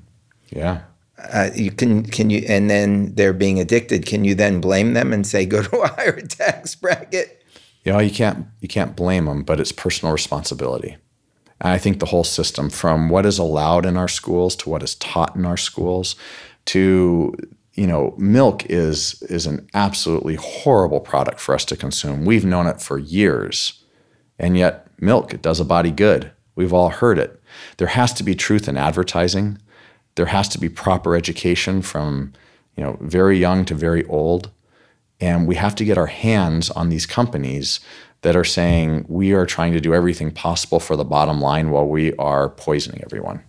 Yeah. 0.51 0.81
Uh, 1.33 1.51
you 1.55 1.71
can 1.71 2.05
can 2.05 2.29
you 2.29 2.45
and 2.49 2.69
then 2.69 3.15
they're 3.15 3.33
being 3.33 3.59
addicted. 3.59 4.05
Can 4.05 4.25
you 4.25 4.35
then 4.35 4.61
blame 4.61 4.93
them 4.93 5.13
and 5.13 5.27
say 5.27 5.47
go 5.47 5.63
to 5.63 5.81
a 5.81 5.89
higher 5.89 6.21
tax 6.21 6.75
bracket? 6.75 7.44
You 7.85 7.93
know, 7.93 8.01
you 8.01 8.11
can't 8.11 8.47
you 8.61 8.69
can't 8.69 8.97
blame 8.97 9.27
them, 9.27 9.43
but 9.43 9.61
it's 9.61 9.73
personal 9.73 10.13
responsibility. 10.13 10.97
And 11.61 11.73
I 11.73 11.79
think 11.79 12.01
the 12.01 12.07
whole 12.07 12.25
system, 12.25 12.71
from 12.71 13.09
what 13.09 13.27
is 13.27 13.39
allowed 13.39 13.87
in 13.87 13.97
our 13.97 14.09
schools 14.09 14.57
to 14.57 14.71
what 14.71 14.83
is 14.83 14.95
taught 14.97 15.37
in 15.37 15.45
our 15.45 15.57
schools, 15.57 16.17
to 16.67 17.35
you 17.75 17.87
know, 17.87 18.15
milk 18.17 18.65
is 18.67 19.23
is 19.25 19.47
an 19.47 19.69
absolutely 19.75 20.37
horrible 20.37 21.01
product 21.01 21.41
for 21.41 21.55
us 21.55 21.65
to 21.67 21.77
consume. 21.77 22.25
We've 22.25 22.45
known 22.45 22.67
it 22.67 22.81
for 22.81 22.99
years. 22.99 23.81
And 24.39 24.57
yet 24.57 24.89
milk 25.01 25.35
it 25.35 25.43
does 25.43 25.61
a 25.61 25.65
body 25.65 25.91
good. 25.91 26.31
We've 26.57 26.73
all 26.73 26.91
heard 26.91 27.19
it. 27.19 27.41
There 27.77 27.89
has 27.89 28.13
to 28.15 28.23
be 28.23 28.35
truth 28.35 28.69
in 28.69 28.77
advertising. 28.77 29.59
There 30.15 30.27
has 30.27 30.49
to 30.51 30.59
be 30.59 30.69
proper 30.69 31.17
education 31.17 31.83
from, 31.83 32.33
you 32.77 32.85
know, 32.85 32.97
very 33.01 33.39
young 33.39 33.65
to 33.67 33.75
very 33.75 34.05
old. 34.07 34.51
And 35.21 35.47
we 35.47 35.55
have 35.55 35.75
to 35.77 35.85
get 35.85 35.99
our 35.99 36.07
hands 36.07 36.71
on 36.71 36.89
these 36.89 37.07
companies 37.07 37.81
that 38.23 38.37
are 38.37 38.45
saying 38.45 39.05
we 39.09 39.33
are 39.33 39.47
trying 39.47 39.73
to 39.73 39.81
do 39.81 39.95
everything 39.95 40.31
possible 40.31 40.81
for 40.81 40.97
the 40.97 41.05
bottom 41.05 41.41
line 41.41 41.71
while 41.71 41.87
we 41.87 42.15
are 42.17 42.49
poisoning 42.49 43.03
everyone. 43.05 43.43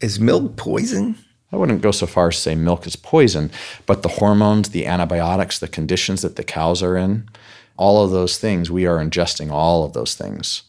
Is 0.00 0.18
milk 0.18 0.56
poison? 0.56 1.16
I 1.52 1.56
wouldn't 1.56 1.82
go 1.82 1.90
so 1.90 2.06
far 2.06 2.28
as 2.28 2.36
to 2.36 2.40
say 2.40 2.54
milk 2.54 2.86
is 2.86 2.96
poison, 2.96 3.50
but 3.86 4.02
the 4.02 4.08
hormones, 4.08 4.70
the 4.70 4.86
antibiotics, 4.86 5.58
the 5.58 5.68
conditions 5.68 6.22
that 6.22 6.36
the 6.36 6.44
cows 6.44 6.82
are 6.82 6.96
in, 6.96 7.28
all 7.76 8.04
of 8.04 8.10
those 8.10 8.38
things, 8.38 8.70
we 8.70 8.86
are 8.86 8.98
ingesting 8.98 9.50
all 9.50 9.84
of 9.84 9.92
those 9.92 10.14
things. 10.14 10.62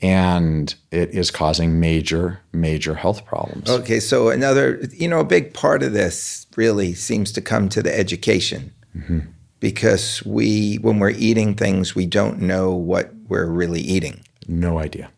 And 0.00 0.74
it 0.90 1.10
is 1.10 1.30
causing 1.30 1.78
major, 1.78 2.40
major 2.52 2.96
health 2.96 3.24
problems. 3.24 3.70
Okay, 3.70 4.00
so 4.00 4.30
another, 4.30 4.80
you 4.90 5.06
know, 5.06 5.20
a 5.20 5.24
big 5.24 5.54
part 5.54 5.82
of 5.82 5.92
this 5.92 6.46
really 6.56 6.92
seems 6.94 7.30
to 7.32 7.40
come 7.40 7.68
to 7.68 7.82
the 7.82 7.96
education. 7.96 8.72
Mm-hmm. 8.96 9.20
Because 9.62 10.24
we, 10.26 10.78
when 10.82 10.98
we're 10.98 11.10
eating 11.10 11.54
things, 11.54 11.94
we 11.94 12.04
don't 12.04 12.40
know 12.40 12.72
what 12.72 13.12
we're 13.28 13.46
really 13.46 13.80
eating. 13.80 14.24
No 14.48 14.80
idea. 14.80 15.12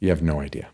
You 0.00 0.08
have 0.08 0.22
no 0.22 0.40
idea. 0.40 0.68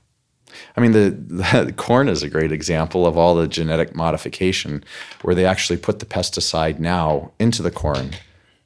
I 0.78 0.80
mean, 0.80 0.92
the, 0.92 1.10
the, 1.66 1.74
corn 1.74 2.08
is 2.08 2.22
a 2.22 2.30
great 2.30 2.52
example 2.52 3.06
of 3.06 3.18
all 3.18 3.34
the 3.34 3.46
genetic 3.46 3.94
modification 3.94 4.82
where 5.20 5.34
they 5.34 5.44
actually 5.44 5.76
put 5.76 5.98
the 5.98 6.06
pesticide 6.06 6.78
now 6.78 7.32
into 7.38 7.62
the 7.62 7.70
corn. 7.70 8.12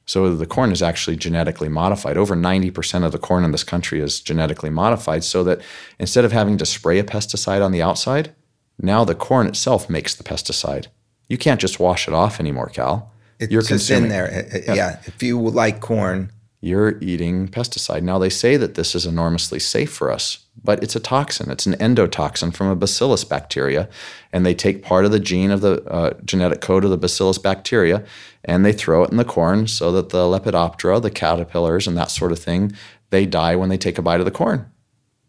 So 0.05 0.33
the 0.33 0.45
corn 0.45 0.71
is 0.71 0.81
actually 0.81 1.17
genetically 1.17 1.67
modified. 1.67 2.15
Over 2.15 2.33
90% 2.33 3.03
of 3.03 3.11
the 3.11 3.19
corn 3.19 3.43
in 3.43 3.51
this 3.51 3.65
country 3.65 3.99
is 3.99 4.21
genetically 4.21 4.69
modified 4.69 5.25
so 5.25 5.43
that 5.43 5.59
instead 5.99 6.23
of 6.23 6.31
having 6.31 6.57
to 6.59 6.65
spray 6.65 6.99
a 6.99 7.03
pesticide 7.03 7.61
on 7.61 7.73
the 7.73 7.81
outside, 7.81 8.33
now 8.79 9.03
the 9.03 9.13
corn 9.13 9.45
itself 9.45 9.89
makes 9.89 10.15
the 10.15 10.23
pesticide. 10.23 10.87
You 11.27 11.37
can't 11.37 11.59
just 11.59 11.81
wash 11.81 12.07
it 12.07 12.13
off 12.13 12.39
anymore, 12.39 12.69
Cal. 12.69 13.11
It's 13.39 13.51
You're 13.51 13.61
just 13.61 13.69
consuming. 13.69 14.05
in 14.05 14.09
there. 14.09 14.47
Yeah. 14.65 14.73
yeah. 14.73 14.99
If 15.05 15.21
you 15.21 15.39
like 15.39 15.79
corn, 15.79 16.31
you're 16.59 16.97
eating 17.01 17.47
pesticide. 17.47 18.01
Now, 18.01 18.17
they 18.17 18.29
say 18.29 18.57
that 18.57 18.75
this 18.75 18.95
is 18.95 19.05
enormously 19.05 19.59
safe 19.59 19.91
for 19.91 20.11
us, 20.11 20.39
but 20.63 20.81
it's 20.81 20.95
a 20.95 20.99
toxin. 20.99 21.51
It's 21.51 21.67
an 21.67 21.73
endotoxin 21.73 22.55
from 22.55 22.67
a 22.67 22.75
bacillus 22.75 23.23
bacteria. 23.23 23.87
And 24.33 24.45
they 24.45 24.55
take 24.55 24.81
part 24.81 25.05
of 25.05 25.11
the 25.11 25.19
gene 25.19 25.51
of 25.51 25.61
the 25.61 25.83
uh, 25.83 26.13
genetic 26.25 26.61
code 26.61 26.83
of 26.83 26.89
the 26.89 26.97
bacillus 26.97 27.37
bacteria 27.37 28.03
and 28.47 28.65
they 28.65 28.71
throw 28.71 29.03
it 29.03 29.11
in 29.11 29.17
the 29.17 29.25
corn 29.25 29.67
so 29.67 29.91
that 29.91 30.09
the 30.09 30.23
Lepidoptera, 30.23 31.01
the 31.01 31.11
caterpillars, 31.11 31.85
and 31.85 31.97
that 31.97 32.09
sort 32.09 32.31
of 32.31 32.39
thing, 32.39 32.71
they 33.09 33.25
die 33.25 33.55
when 33.55 33.69
they 33.69 33.77
take 33.77 33.97
a 33.97 34.01
bite 34.01 34.21
of 34.21 34.25
the 34.25 34.31
corn. 34.31 34.71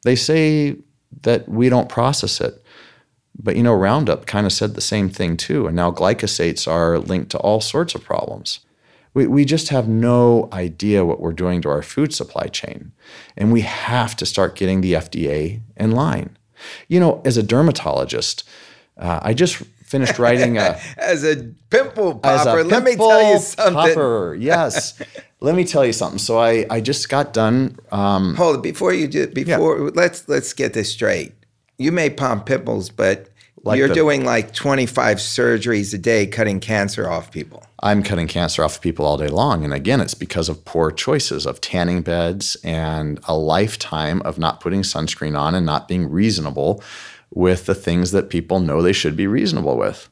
They 0.04 0.14
say 0.14 0.76
that 1.22 1.48
we 1.48 1.68
don't 1.68 1.88
process 1.88 2.40
it. 2.40 2.62
But 3.38 3.56
you 3.56 3.62
know, 3.62 3.74
Roundup 3.74 4.26
kind 4.26 4.46
of 4.46 4.52
said 4.52 4.74
the 4.74 4.80
same 4.80 5.08
thing 5.08 5.36
too. 5.36 5.66
And 5.66 5.76
now 5.76 5.92
glyphosates 5.92 6.70
are 6.70 6.98
linked 6.98 7.30
to 7.30 7.38
all 7.38 7.60
sorts 7.60 7.94
of 7.94 8.04
problems. 8.04 8.60
We, 9.14 9.26
we 9.26 9.44
just 9.44 9.68
have 9.70 9.88
no 9.88 10.48
idea 10.52 11.04
what 11.04 11.20
we're 11.20 11.32
doing 11.32 11.62
to 11.62 11.68
our 11.68 11.82
food 11.82 12.14
supply 12.14 12.46
chain. 12.46 12.92
And 13.36 13.52
we 13.52 13.62
have 13.62 14.16
to 14.16 14.26
start 14.26 14.56
getting 14.56 14.80
the 14.80 14.94
FDA 14.94 15.60
in 15.76 15.92
line. 15.92 16.36
You 16.88 17.00
know, 17.00 17.22
as 17.24 17.36
a 17.36 17.42
dermatologist, 17.42 18.48
uh, 18.96 19.20
I 19.22 19.34
just 19.34 19.56
finished 19.56 20.18
writing 20.18 20.58
a 20.58 20.78
as 20.98 21.24
a 21.24 21.50
pimple 21.70 22.16
popper. 22.16 22.60
A 22.60 22.64
let 22.64 22.82
me 22.82 22.96
tell 22.96 23.32
you 23.32 23.38
something. 23.38 23.74
Popper, 23.74 24.36
yes. 24.38 25.00
let 25.40 25.54
me 25.54 25.64
tell 25.64 25.86
you 25.86 25.92
something. 25.92 26.18
So 26.18 26.38
I 26.38 26.66
I 26.68 26.80
just 26.80 27.08
got 27.08 27.32
done. 27.32 27.78
Um, 27.92 28.34
Hold 28.34 28.56
it 28.56 28.62
before 28.62 28.92
you 28.92 29.06
do 29.06 29.28
before. 29.28 29.78
Yeah. 29.78 29.90
Let's 29.94 30.28
let's 30.28 30.52
get 30.52 30.72
this 30.74 30.92
straight. 30.92 31.34
You 31.78 31.92
may 31.92 32.10
pump 32.10 32.46
pimples, 32.46 32.90
but 32.90 33.28
Like 33.62 33.78
you're 33.78 33.88
the- 33.88 33.94
doing 33.94 34.24
like 34.24 34.52
25 34.52 35.18
surgeries 35.18 35.94
a 35.94 35.98
day 35.98 36.26
cutting 36.26 36.60
cancer 36.60 37.08
off 37.08 37.30
people. 37.30 37.62
I'm 37.80 38.02
cutting 38.02 38.26
cancer 38.26 38.64
off 38.64 38.76
of 38.76 38.80
people 38.82 39.06
all 39.06 39.16
day 39.16 39.28
long. 39.28 39.64
And 39.64 39.72
again, 39.72 40.00
it's 40.00 40.14
because 40.14 40.48
of 40.48 40.64
poor 40.64 40.90
choices 40.90 41.46
of 41.46 41.60
tanning 41.60 42.02
beds 42.02 42.56
and 42.64 43.20
a 43.28 43.36
lifetime 43.36 44.20
of 44.22 44.38
not 44.38 44.60
putting 44.60 44.82
sunscreen 44.82 45.38
on 45.38 45.54
and 45.54 45.64
not 45.64 45.86
being 45.86 46.10
reasonable 46.10 46.82
with 47.32 47.66
the 47.66 47.74
things 47.74 48.10
that 48.10 48.30
people 48.30 48.58
know 48.58 48.82
they 48.82 48.92
should 48.92 49.16
be 49.16 49.26
reasonable 49.28 49.76
with. 49.76 50.08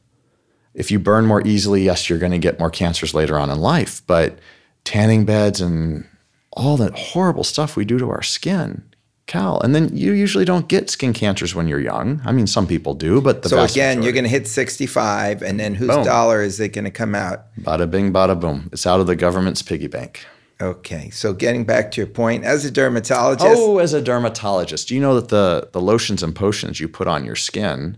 If 0.73 0.91
you 0.91 0.99
burn 0.99 1.25
more 1.25 1.45
easily, 1.45 1.83
yes, 1.83 2.09
you're 2.09 2.19
going 2.19 2.31
to 2.31 2.37
get 2.37 2.59
more 2.59 2.69
cancers 2.69 3.13
later 3.13 3.37
on 3.37 3.49
in 3.49 3.59
life. 3.59 4.01
But 4.07 4.39
tanning 4.85 5.25
beds 5.25 5.59
and 5.59 6.05
all 6.53 6.77
that 6.77 6.97
horrible 6.97 7.43
stuff 7.43 7.75
we 7.75 7.83
do 7.83 7.97
to 7.97 8.09
our 8.11 8.21
skin, 8.23 8.83
Cal. 9.27 9.59
And 9.61 9.75
then 9.75 9.95
you 9.95 10.13
usually 10.13 10.45
don't 10.45 10.67
get 10.67 10.89
skin 10.89 11.13
cancers 11.13 11.53
when 11.53 11.67
you're 11.67 11.79
young. 11.81 12.21
I 12.25 12.31
mean, 12.31 12.47
some 12.47 12.65
people 12.65 12.93
do, 12.93 13.21
but 13.21 13.43
the 13.43 13.49
So 13.49 13.61
again, 13.63 14.01
you're 14.01 14.13
going 14.13 14.23
to 14.23 14.29
hit 14.29 14.47
65, 14.47 15.43
and 15.43 15.59
then 15.59 15.75
whose 15.75 15.89
Boom. 15.89 16.05
dollar 16.05 16.41
is 16.41 16.59
it 16.59 16.69
going 16.69 16.85
to 16.85 16.91
come 16.91 17.13
out? 17.13 17.45
bada 17.59 17.89
bing, 17.89 18.11
bada 18.13 18.39
boom. 18.39 18.69
It's 18.71 18.87
out 18.87 18.99
of 19.01 19.07
the 19.07 19.15
government's 19.15 19.61
piggy 19.61 19.87
bank. 19.87 20.25
Okay, 20.59 21.11
so 21.11 21.33
getting 21.33 21.65
back 21.65 21.91
to 21.91 22.01
your 22.01 22.07
point, 22.07 22.43
as 22.43 22.65
a 22.65 22.71
dermatologist, 22.71 23.45
Oh, 23.57 23.77
as 23.77 23.93
a 23.93 24.01
dermatologist, 24.01 24.87
do 24.87 24.95
you 24.95 25.01
know 25.01 25.13
that 25.19 25.27
the 25.27 25.69
the 25.71 25.81
lotions 25.81 26.23
and 26.23 26.33
potions 26.35 26.79
you 26.79 26.87
put 26.87 27.07
on 27.07 27.23
your 27.23 27.35
skin, 27.35 27.97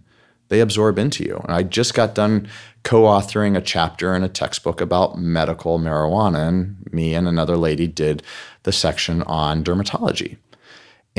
they 0.49 0.59
absorb 0.59 0.99
into 0.99 1.23
you? 1.23 1.39
And 1.45 1.55
I 1.55 1.63
just 1.63 1.93
got 1.93 2.15
done 2.15 2.49
co-authoring 2.83 3.55
a 3.55 3.61
chapter 3.61 4.13
in 4.13 4.23
a 4.23 4.29
textbook 4.29 4.81
about 4.81 5.17
medical 5.17 5.79
marijuana, 5.79 6.49
and 6.49 6.85
me 6.91 7.13
and 7.15 7.29
another 7.29 7.55
lady 7.55 7.87
did 7.87 8.23
the 8.63 8.73
section 8.73 9.21
on 9.23 9.63
dermatology. 9.63 10.35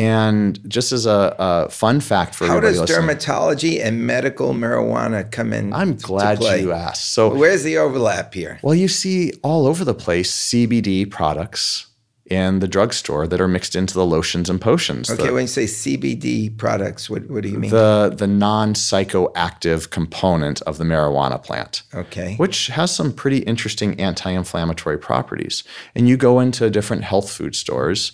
And 0.01 0.59
just 0.69 0.93
as 0.93 1.05
a, 1.05 1.37
a 1.39 1.69
fun 1.69 2.01
fact 2.01 2.35
for 2.35 2.47
how 2.47 2.57
everybody 2.57 2.79
does 2.79 2.89
listening, 2.89 3.17
dermatology 3.17 3.85
and 3.85 4.07
medical 4.07 4.55
marijuana 4.55 5.31
come 5.31 5.53
in? 5.53 5.75
I'm 5.75 5.97
glad 5.97 6.41
you 6.41 6.73
asked. 6.73 7.13
So 7.13 7.35
Where's 7.35 7.65
the 7.65 7.77
overlap 7.77 8.33
here? 8.33 8.59
Well, 8.63 8.75
you 8.75 8.89
see 8.89 9.33
all 9.43 9.67
over 9.67 9.85
the 9.85 9.95
place 9.95 10.33
CBD 10.33 11.11
products 11.11 11.87
in 12.31 12.61
the 12.61 12.69
drugstore 12.69 13.27
that 13.27 13.41
are 13.41 13.49
mixed 13.49 13.75
into 13.75 13.93
the 13.93 14.07
lotions 14.07 14.49
and 14.49 14.61
potions. 14.61 15.11
Okay, 15.11 15.27
the, 15.27 15.33
when 15.35 15.43
you 15.43 15.49
say 15.49 15.65
CBD 15.65 16.57
products, 16.57 17.11
what, 17.11 17.29
what 17.29 17.43
do 17.43 17.49
you 17.51 17.59
mean? 17.59 17.71
the 17.71 18.15
the 18.17 18.29
non-psychoactive 18.29 19.91
component 19.91 20.63
of 20.63 20.79
the 20.79 20.85
marijuana 20.85 21.43
plant. 21.43 21.83
okay. 21.93 22.37
Which 22.37 22.69
has 22.69 22.95
some 22.95 23.13
pretty 23.13 23.39
interesting 23.39 24.01
anti-inflammatory 24.01 24.99
properties. 24.99 25.65
And 25.95 26.09
you 26.09 26.17
go 26.17 26.41
into 26.41 26.71
different 26.71 27.03
health 27.03 27.31
food 27.31 27.55
stores 27.55 28.13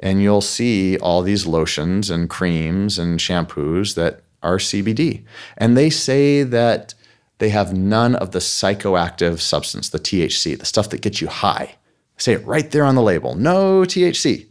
and 0.00 0.22
you'll 0.22 0.40
see 0.40 0.96
all 0.98 1.22
these 1.22 1.46
lotions 1.46 2.10
and 2.10 2.30
creams 2.30 2.98
and 2.98 3.18
shampoos 3.18 3.94
that 3.94 4.22
are 4.42 4.58
CBD. 4.58 5.24
And 5.56 5.76
they 5.76 5.90
say 5.90 6.42
that 6.42 6.94
they 7.38 7.48
have 7.50 7.72
none 7.72 8.14
of 8.16 8.32
the 8.32 8.38
psychoactive 8.38 9.40
substance, 9.40 9.88
the 9.88 9.98
THC, 9.98 10.58
the 10.58 10.66
stuff 10.66 10.90
that 10.90 11.00
gets 11.00 11.20
you 11.20 11.28
high. 11.28 11.76
Say 12.16 12.32
it 12.32 12.44
right 12.44 12.70
there 12.70 12.84
on 12.84 12.94
the 12.94 13.02
label. 13.02 13.34
No 13.34 13.82
THC. 13.82 14.46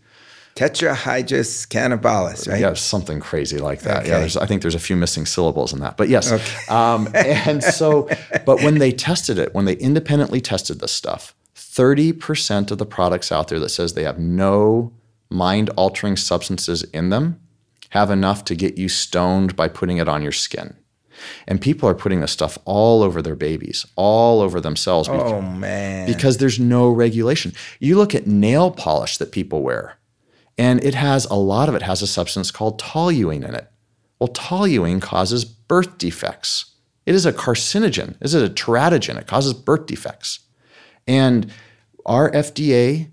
Tetrahydrous 0.56 1.68
cannabilis, 1.68 2.50
right? 2.50 2.60
Yeah, 2.60 2.74
something 2.74 3.20
crazy 3.20 3.60
like 3.60 3.82
that. 3.82 4.00
Okay. 4.00 4.10
Yeah, 4.10 4.20
there's, 4.20 4.38
I 4.38 4.48
think 4.48 4.64
there's 4.64 4.74
a 4.74 4.80
few 4.80 4.96
missing 4.96 5.28
syllables 5.28 5.72
in 5.72 5.82
that, 5.82 5.98
but 5.98 6.10
yes. 6.10 6.32
Um, 6.70 7.10
and 7.14 7.64
so, 7.64 8.10
but 8.46 8.62
when 8.64 8.80
they 8.80 8.92
tested 8.92 9.38
it, 9.38 9.54
when 9.54 9.66
they 9.66 9.76
independently 9.76 10.42
tested 10.42 10.80
this 10.80 10.92
stuff, 10.92 11.36
30% 11.56 12.72
of 12.72 12.78
the 12.80 12.86
products 12.86 13.32
out 13.32 13.50
there 13.50 13.60
that 13.60 13.70
says 13.70 13.94
they 13.94 14.04
have 14.04 14.18
no 14.18 14.92
mind-altering 15.30 16.16
substances 16.18 16.84
in 16.84 17.10
them 17.10 17.40
have 17.90 18.12
enough 18.12 18.44
to 18.46 18.56
get 18.56 18.78
you 18.78 18.90
stoned 18.90 19.56
by 19.56 19.68
putting 19.68 19.98
it 19.98 20.08
on 20.08 20.22
your 20.22 20.32
skin. 20.32 20.76
And 21.48 21.60
people 21.60 21.90
are 21.90 21.96
putting 21.96 22.20
this 22.20 22.32
stuff 22.32 22.58
all 22.66 23.02
over 23.02 23.22
their 23.22 23.36
babies, 23.36 23.86
all 23.96 24.42
over 24.42 24.60
themselves. 24.62 25.08
because- 25.08 25.32
Oh 25.32 25.42
man. 25.42 26.06
because 26.08 26.38
there's 26.38 26.60
no 26.60 26.90
regulation. 26.90 27.54
You 27.80 27.98
look 27.98 28.14
at 28.14 28.28
nail 28.28 28.70
polish 28.72 29.18
that 29.18 29.32
people 29.32 29.64
wear, 29.64 29.98
and 30.58 30.84
it 30.84 30.94
has 30.96 31.26
a 31.26 31.34
lot 31.36 31.70
of 31.70 31.76
it 31.76 31.82
has 31.84 32.02
a 32.02 32.08
substance 32.08 32.52
called 32.52 32.80
toluene 32.80 33.48
in 33.48 33.56
it. 33.56 33.68
Well, 34.20 34.28
toluene 34.30 35.02
causes 35.02 35.44
birth 35.46 35.98
defects. 35.98 36.66
It 37.06 37.16
is 37.16 37.26
a 37.26 37.32
carcinogen. 37.34 38.10
It 38.20 38.26
is 38.26 38.34
a 38.36 38.50
teratogen. 38.50 39.18
It 39.18 39.28
causes 39.28 39.54
birth 39.54 39.86
defects. 39.88 40.40
And 41.08 41.52
our 42.06 42.30
FDA 42.32 43.08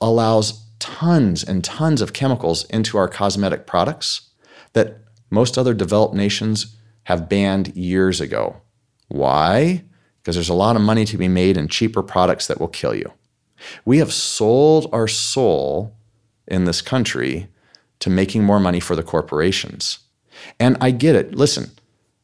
allows 0.00 0.64
tons 0.80 1.44
and 1.44 1.62
tons 1.62 2.00
of 2.00 2.12
chemicals 2.12 2.64
into 2.64 2.98
our 2.98 3.08
cosmetic 3.08 3.66
products 3.66 4.30
that 4.72 4.98
most 5.30 5.56
other 5.56 5.74
developed 5.74 6.14
nations 6.14 6.76
have 7.04 7.28
banned 7.28 7.76
years 7.76 8.20
ago. 8.20 8.60
Why? 9.08 9.84
Because 10.18 10.36
there's 10.36 10.48
a 10.48 10.54
lot 10.54 10.76
of 10.76 10.82
money 10.82 11.04
to 11.04 11.16
be 11.16 11.28
made 11.28 11.56
in 11.56 11.68
cheaper 11.68 12.02
products 12.02 12.46
that 12.46 12.60
will 12.60 12.68
kill 12.68 12.94
you. 12.94 13.12
We 13.84 13.98
have 13.98 14.12
sold 14.12 14.88
our 14.92 15.08
soul 15.08 15.96
in 16.46 16.64
this 16.64 16.82
country 16.82 17.48
to 18.00 18.10
making 18.10 18.44
more 18.44 18.60
money 18.60 18.80
for 18.80 18.96
the 18.96 19.02
corporations. 19.02 20.00
And 20.58 20.76
I 20.80 20.90
get 20.90 21.14
it. 21.14 21.34
Listen, 21.34 21.70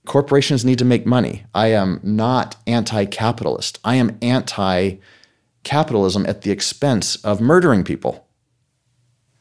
corporations 0.06 0.64
need 0.64 0.78
to 0.78 0.84
make 0.84 1.06
money. 1.06 1.44
I 1.54 1.68
am 1.68 2.00
not 2.02 2.56
anti 2.66 3.04
capitalist. 3.04 3.78
I 3.84 3.96
am 3.96 4.18
anti 4.22 4.96
capitalism 5.64 6.24
at 6.26 6.42
the 6.42 6.50
expense 6.50 7.16
of 7.16 7.40
murdering 7.40 7.84
people. 7.84 8.25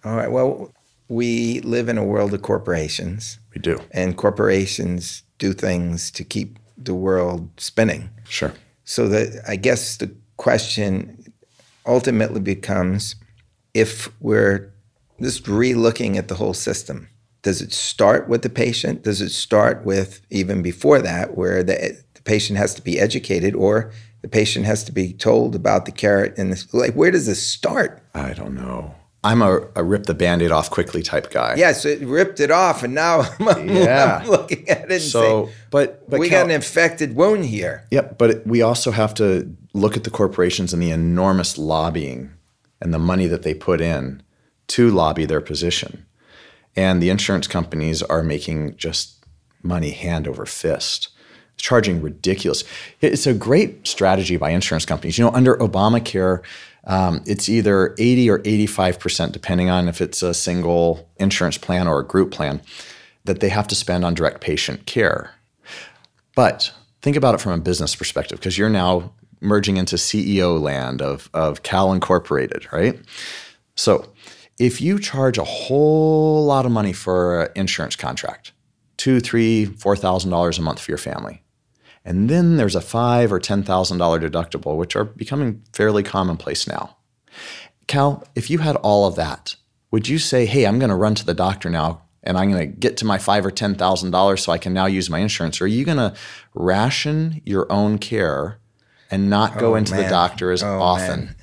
All 0.05 0.15
right. 0.15 0.31
Well, 0.31 0.71
we 1.07 1.59
live 1.61 1.89
in 1.89 1.97
a 1.97 2.03
world 2.03 2.33
of 2.33 2.41
corporations, 2.43 3.39
We 3.53 3.61
do. 3.61 3.79
and 3.91 4.15
corporations 4.15 5.23
do 5.39 5.51
things 5.51 6.11
to 6.11 6.23
keep 6.23 6.59
the 6.77 6.93
world 6.93 7.49
spinning. 7.57 8.09
Sure. 8.29 8.53
So 8.83 9.07
that 9.09 9.43
I 9.47 9.55
guess 9.55 9.97
the 9.97 10.15
question 10.37 11.33
ultimately 11.85 12.39
becomes 12.39 13.15
if 13.73 14.09
we're 14.21 14.71
just 15.21 15.47
re-looking 15.47 16.17
at 16.17 16.27
the 16.27 16.35
whole 16.35 16.53
system, 16.53 17.09
does 17.41 17.61
it 17.61 17.73
start 17.73 18.27
with 18.29 18.41
the 18.41 18.49
patient? 18.49 19.03
Does 19.03 19.21
it 19.21 19.29
start 19.29 19.85
with 19.85 20.21
even 20.29 20.61
before 20.61 21.01
that, 21.01 21.35
where 21.35 21.63
the, 21.63 21.97
the 22.13 22.21
patient 22.21 22.57
has 22.57 22.73
to 22.75 22.81
be 22.81 22.99
educated 22.99 23.55
or 23.55 23.91
the 24.21 24.27
patient 24.27 24.65
has 24.65 24.83
to 24.85 24.91
be 24.91 25.13
told 25.13 25.55
about 25.55 25.85
the 25.85 25.91
carrot 25.91 26.35
and 26.37 26.51
the, 26.51 26.77
like 26.77 26.93
where 26.93 27.11
does 27.11 27.25
this 27.25 27.45
start? 27.45 28.01
I 28.13 28.33
don't 28.33 28.55
know. 28.55 28.95
I'm 29.25 29.41
a, 29.41 29.61
a 29.75 29.83
rip 29.83 30.05
the 30.05 30.13
band 30.13 30.41
aid 30.41 30.51
off 30.51 30.69
quickly 30.69 31.01
type 31.03 31.31
guy. 31.31 31.55
Yes, 31.57 31.83
it 31.85 32.01
ripped 32.01 32.39
it 32.39 32.51
off, 32.51 32.83
and 32.83 32.93
now 32.93 33.21
I'm, 33.39 33.67
Yeah. 33.69 34.19
I'm 34.23 34.29
looking 34.29 34.69
at 34.69 34.85
it 34.85 34.91
and 34.91 35.01
So, 35.01 35.21
saying, 35.45 35.55
but, 35.71 36.09
but 36.09 36.19
we 36.19 36.29
Cal- 36.29 36.41
got 36.43 36.45
an 36.49 36.51
infected 36.55 37.15
wound 37.15 37.45
here. 37.45 37.83
Yep, 37.91 38.17
but 38.17 38.29
it- 38.29 38.47
we 38.47 38.61
also 38.61 38.91
have 38.91 39.13
to 39.15 39.53
look 39.73 39.97
at 39.97 40.03
the 40.05 40.09
corporations 40.09 40.71
and 40.73 40.81
the 40.81 40.91
enormous 40.91 41.57
lobbying 41.57 42.31
and 42.81 42.93
the 42.93 42.99
money 42.99 43.27
that 43.27 43.41
they 43.43 43.53
put 43.53 43.81
in 43.81 44.21
to 44.67 44.89
lobby 44.89 45.25
their 45.25 45.41
position. 45.41 46.05
And 46.75 47.01
the 47.01 47.09
insurance 47.09 47.47
companies 47.47 48.01
are 48.03 48.21
making 48.23 48.75
just 48.77 49.23
money 49.63 49.91
hand 49.91 50.27
over 50.27 50.45
fist, 50.45 51.09
charging 51.57 52.01
ridiculous. 52.01 52.63
It's 53.01 53.25
a 53.25 53.33
great 53.33 53.87
strategy 53.87 54.37
by 54.37 54.49
insurance 54.51 54.85
companies. 54.85 55.17
You 55.17 55.25
know, 55.25 55.31
under 55.31 55.55
Obamacare, 55.57 56.41
um, 56.85 57.23
it's 57.25 57.49
either 57.49 57.95
80 57.97 58.29
or 58.29 58.39
85%, 58.39 59.31
depending 59.31 59.69
on 59.69 59.87
if 59.87 60.01
it's 60.01 60.21
a 60.21 60.33
single 60.33 61.09
insurance 61.17 61.57
plan 61.57 61.87
or 61.87 61.99
a 61.99 62.05
group 62.05 62.31
plan, 62.31 62.61
that 63.23 63.39
they 63.39 63.49
have 63.49 63.67
to 63.67 63.75
spend 63.75 64.05
on 64.05 64.13
direct 64.13 64.41
patient 64.41 64.85
care. 64.85 65.31
But 66.35 66.71
think 67.01 67.15
about 67.15 67.33
it 67.35 67.41
from 67.41 67.53
a 67.53 67.57
business 67.57 67.95
perspective, 67.95 68.39
because 68.39 68.57
you're 68.57 68.69
now 68.69 69.13
merging 69.41 69.77
into 69.77 69.95
CEO 69.95 70.61
land 70.61 71.01
of, 71.01 71.29
of 71.33 71.63
Cal 71.63 71.91
Incorporated, 71.91 72.71
right? 72.71 72.99
So 73.75 74.11
if 74.59 74.79
you 74.79 74.99
charge 74.99 75.37
a 75.37 75.43
whole 75.43 76.45
lot 76.45 76.65
of 76.65 76.71
money 76.71 76.93
for 76.93 77.43
an 77.43 77.51
insurance 77.55 77.95
contract, 77.95 78.53
two, 78.97 79.19
three, 79.19 79.65
four 79.65 79.95
thousand 79.95 80.31
dollars 80.31 80.57
a 80.57 80.61
month 80.61 80.79
for 80.79 80.91
your 80.91 80.97
family, 80.97 81.41
and 82.05 82.29
then 82.29 82.55
there's 82.57 82.75
a 82.75 82.81
five 82.81 83.33
or 83.33 83.39
ten 83.39 83.63
thousand 83.63 83.97
dollar 83.97 84.19
deductible, 84.19 84.77
which 84.77 84.95
are 84.95 85.03
becoming 85.03 85.63
fairly 85.73 86.03
commonplace 86.03 86.67
now. 86.67 86.95
Cal, 87.87 88.23
if 88.35 88.49
you 88.49 88.59
had 88.59 88.75
all 88.77 89.05
of 89.07 89.15
that, 89.15 89.55
would 89.91 90.07
you 90.07 90.17
say, 90.19 90.45
"Hey, 90.45 90.65
I'm 90.65 90.79
going 90.79 90.89
to 90.89 90.95
run 90.95 91.15
to 91.15 91.25
the 91.25 91.33
doctor 91.33 91.69
now, 91.69 92.01
and 92.23 92.37
I'm 92.37 92.51
going 92.51 92.71
to 92.71 92.77
get 92.77 92.97
to 92.97 93.05
my 93.05 93.17
five 93.17 93.45
or 93.45 93.51
ten 93.51 93.75
thousand 93.75 94.11
dollars 94.11 94.43
so 94.43 94.51
I 94.51 94.57
can 94.57 94.73
now 94.73 94.85
use 94.85 95.09
my 95.09 95.19
insurance"? 95.19 95.59
Or 95.59 95.65
are 95.65 95.67
you 95.67 95.83
going 95.85 95.97
to 95.97 96.13
ration 96.53 97.41
your 97.45 97.71
own 97.71 97.97
care 97.97 98.59
and 99.11 99.29
not 99.29 99.57
go 99.57 99.73
Oh, 99.73 99.75
into 99.75 99.93
the 99.95 100.07
doctor 100.07 100.51
as 100.51 100.63
Oh, 100.63 100.81
often? 100.81 101.25
man. 101.25 101.35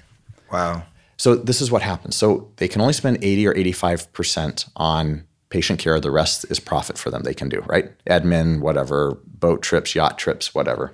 Wow. 0.51 0.83
So 1.17 1.37
this 1.37 1.61
is 1.61 1.71
what 1.71 1.83
happens. 1.83 2.17
So 2.17 2.51
they 2.57 2.67
can 2.67 2.81
only 2.81 2.93
spend 2.95 3.19
80 3.23 3.47
or 3.47 3.55
85% 3.55 4.69
on 4.75 5.25
patient 5.53 5.79
care. 5.79 6.01
The 6.01 6.11
rest 6.11 6.47
is 6.51 6.59
profit 6.59 6.97
for 6.97 7.11
them. 7.11 7.23
They 7.23 7.35
can 7.35 7.49
do, 7.49 7.61
right? 7.67 7.93
Admin, 8.07 8.61
whatever, 8.61 9.19
boat 9.27 9.63
trips, 9.63 9.95
yacht 9.95 10.17
trips, 10.19 10.55
whatever. 10.55 10.93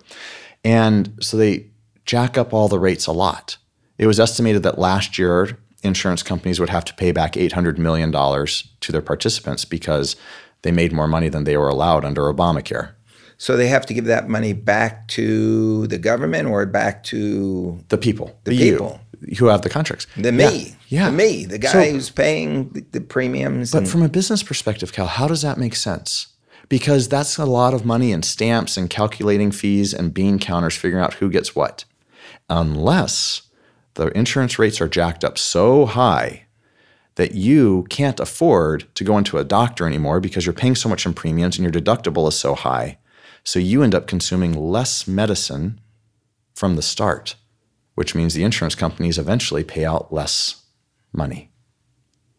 And 0.64 1.16
so 1.20 1.36
they 1.36 1.70
jack 2.04 2.36
up 2.36 2.52
all 2.52 2.68
the 2.68 2.80
rates 2.80 3.06
a 3.06 3.12
lot. 3.12 3.56
It 3.96 4.06
was 4.06 4.18
estimated 4.18 4.62
that 4.64 4.78
last 4.78 5.18
year 5.18 5.56
insurance 5.82 6.24
companies 6.24 6.58
would 6.58 6.70
have 6.70 6.84
to 6.86 6.94
pay 6.94 7.12
back 7.12 7.34
$800 7.34 7.78
million 7.78 8.10
to 8.12 8.92
their 8.92 9.02
participants 9.02 9.64
because 9.64 10.16
They 10.62 10.72
made 10.72 10.92
more 10.92 11.06
money 11.06 11.28
than 11.28 11.44
they 11.44 11.56
were 11.56 11.68
allowed 11.68 12.04
under 12.04 12.22
Obamacare. 12.22 12.94
So 13.36 13.56
they 13.56 13.68
have 13.68 13.86
to 13.86 13.94
give 13.94 14.06
that 14.06 14.28
money 14.28 14.52
back 14.52 15.06
to 15.08 15.86
the 15.86 15.98
government 15.98 16.48
or 16.48 16.66
back 16.66 17.04
to 17.04 17.78
The 17.88 17.98
people, 17.98 18.36
The 18.44 18.54
you, 18.54 18.72
people. 18.72 19.00
Who 19.38 19.46
have 19.46 19.62
the 19.62 19.68
contracts. 19.70 20.06
the 20.16 20.32
me, 20.32 20.76
Yeah. 20.88 21.06
the 21.10 21.16
me, 21.16 21.44
the 21.44 21.58
guy 21.58 21.72
So- 21.72 21.90
who's 21.92 22.10
paying 22.10 22.70
the, 22.70 22.84
the 22.92 23.00
premiums. 23.00 23.70
But 23.72 23.78
and, 23.78 23.88
from 23.88 24.02
a 24.02 24.08
business 24.08 24.42
perspective, 24.42 24.92
Cal, 24.92 25.06
how 25.06 25.28
does 25.28 25.42
that 25.42 25.58
make 25.58 25.74
sense? 25.76 26.28
Because 26.68 27.08
that's 27.08 27.38
a 27.38 27.46
lot 27.46 27.72
of 27.74 27.84
money 27.84 28.12
in 28.12 28.22
stamps 28.22 28.76
and 28.76 28.90
calculating 28.90 29.50
fees 29.50 29.94
and 29.94 30.12
bean 30.12 30.38
counters 30.38 30.76
figuring 30.76 31.02
out 31.02 31.14
who 31.14 31.30
gets 31.30 31.54
what. 31.56 31.84
Unless 32.50 33.42
the 33.94 34.06
insurance 34.16 34.58
rates 34.58 34.80
are 34.80 34.88
jacked 34.88 35.24
up 35.24 35.38
so 35.38 35.86
high 35.86 36.44
that 37.16 37.34
you 37.34 37.84
can't 37.90 38.20
afford 38.20 38.86
to 38.94 39.02
go 39.04 39.18
into 39.18 39.38
a 39.38 39.44
doctor 39.44 39.86
anymore 39.86 40.20
because 40.20 40.46
you're 40.46 40.52
paying 40.52 40.74
so 40.76 40.88
much 40.88 41.04
in 41.04 41.12
premiums 41.14 41.58
and 41.58 41.64
your 41.64 41.82
deductible 41.82 42.28
is 42.28 42.38
so 42.38 42.54
high. 42.54 42.98
So 43.44 43.58
you 43.58 43.82
end 43.82 43.94
up 43.94 44.06
consuming 44.06 44.52
less 44.52 45.08
medicine 45.08 45.80
from 46.54 46.76
the 46.76 46.82
start, 46.82 47.34
which 47.98 48.14
means 48.14 48.32
the 48.32 48.44
insurance 48.44 48.76
companies 48.76 49.18
eventually 49.18 49.64
pay 49.64 49.84
out 49.84 50.12
less 50.12 50.62
money. 51.12 51.50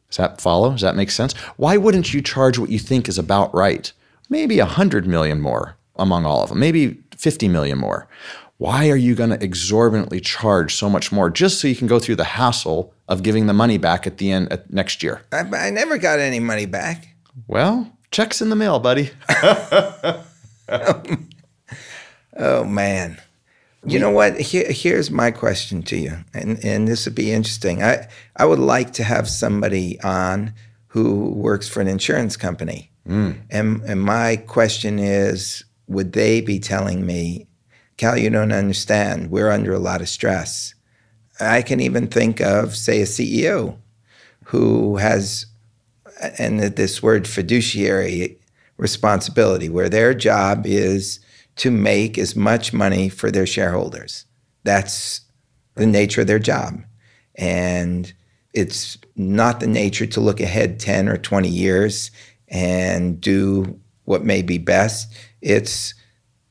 Does 0.08 0.16
that 0.16 0.40
follow? 0.40 0.72
Does 0.72 0.80
that 0.80 0.96
make 0.96 1.12
sense? 1.12 1.34
Why 1.58 1.76
wouldn't 1.76 2.14
you 2.14 2.22
charge 2.22 2.58
what 2.58 2.70
you 2.70 2.80
think 2.80 3.10
is 3.10 3.18
about 3.18 3.54
right? 3.54 3.92
Maybe 4.30 4.58
100 4.60 5.06
million 5.06 5.42
more 5.42 5.76
among 5.98 6.26
all 6.26 6.42
of 6.42 6.48
them, 6.48 6.62
maybe 6.62 7.04
50 7.18 7.50
million 7.50 7.78
more. 7.78 8.08
Why 8.56 8.90
are 8.90 8.96
you 8.96 9.16
going 9.16 9.32
to 9.32 9.44
exorbitantly 9.44 10.22
charge 10.22 10.76
so 10.76 10.90
much 10.90 11.12
more 11.12 11.30
just 11.30 11.60
so 11.60 11.68
you 11.68 11.76
can 11.76 11.88
go 11.88 12.00
through 12.00 12.16
the 12.16 12.24
hassle 12.24 12.94
of 13.10 13.22
giving 13.22 13.48
the 13.48 13.54
money 13.54 13.78
back 13.78 14.08
at 14.08 14.18
the 14.18 14.32
end 14.32 14.54
at 14.54 14.72
next 14.72 15.04
year? 15.04 15.24
I, 15.34 15.40
I 15.40 15.70
never 15.72 15.98
got 15.98 16.20
any 16.20 16.40
money 16.40 16.68
back. 16.68 17.10
Well, 17.48 17.98
checks 18.12 18.42
in 18.42 18.50
the 18.50 18.56
mail, 18.56 18.80
buddy. 18.80 19.12
Oh 22.40 22.64
man. 22.64 23.20
You 23.86 23.98
know 23.98 24.12
what? 24.12 24.40
Here, 24.40 24.70
here's 24.70 25.10
my 25.10 25.32
question 25.32 25.82
to 25.84 25.98
you, 25.98 26.18
and 26.34 26.64
and 26.64 26.88
this 26.88 27.06
would 27.06 27.16
be 27.16 27.32
interesting. 27.32 27.82
I 27.82 28.08
I 28.36 28.46
would 28.46 28.60
like 28.60 28.92
to 28.94 29.04
have 29.04 29.30
somebody 29.30 30.00
on 30.02 30.54
who 30.88 31.30
works 31.32 31.70
for 31.70 31.80
an 31.80 31.88
insurance 31.88 32.36
company, 32.36 32.92
mm. 33.08 33.38
and 33.50 33.82
and 33.84 34.02
my 34.02 34.36
question 34.36 35.00
is, 35.00 35.64
would 35.88 36.12
they 36.12 36.42
be 36.42 36.60
telling 36.60 37.06
me, 37.06 37.48
Cal, 37.96 38.18
you 38.18 38.30
don't 38.30 38.52
understand. 38.52 39.32
We're 39.32 39.52
under 39.52 39.74
a 39.74 39.80
lot 39.80 40.02
of 40.02 40.10
stress. 40.10 40.74
I 41.40 41.62
can 41.62 41.80
even 41.80 42.08
think 42.08 42.42
of, 42.42 42.76
say, 42.76 43.02
a 43.02 43.06
CEO 43.06 43.78
who 44.46 44.98
has, 44.98 45.46
and 46.38 46.60
this 46.60 47.02
word 47.02 47.28
fiduciary 47.28 48.40
responsibility, 48.78 49.70
where 49.70 49.90
their 49.90 50.14
job 50.14 50.66
is 50.66 51.20
to 51.60 51.72
make 51.72 52.18
as 52.18 52.36
much 52.36 52.72
money 52.72 53.10
for 53.10 53.30
their 53.30 53.46
shareholders. 53.46 54.26
That's 54.64 55.22
the 55.76 55.86
nature 55.86 56.22
of 56.22 56.28
their 56.28 56.40
job. 56.40 56.82
And 57.36 58.12
it's 58.54 58.98
not 59.16 59.60
the 59.60 59.68
nature 59.68 60.06
to 60.08 60.22
look 60.22 60.40
ahead 60.40 60.80
10 60.80 61.10
or 61.10 61.18
20 61.18 61.50
years 61.50 62.12
and 62.48 63.20
do 63.20 63.80
what 64.06 64.24
may 64.24 64.42
be 64.42 64.58
best. 64.58 65.14
It's 65.42 65.94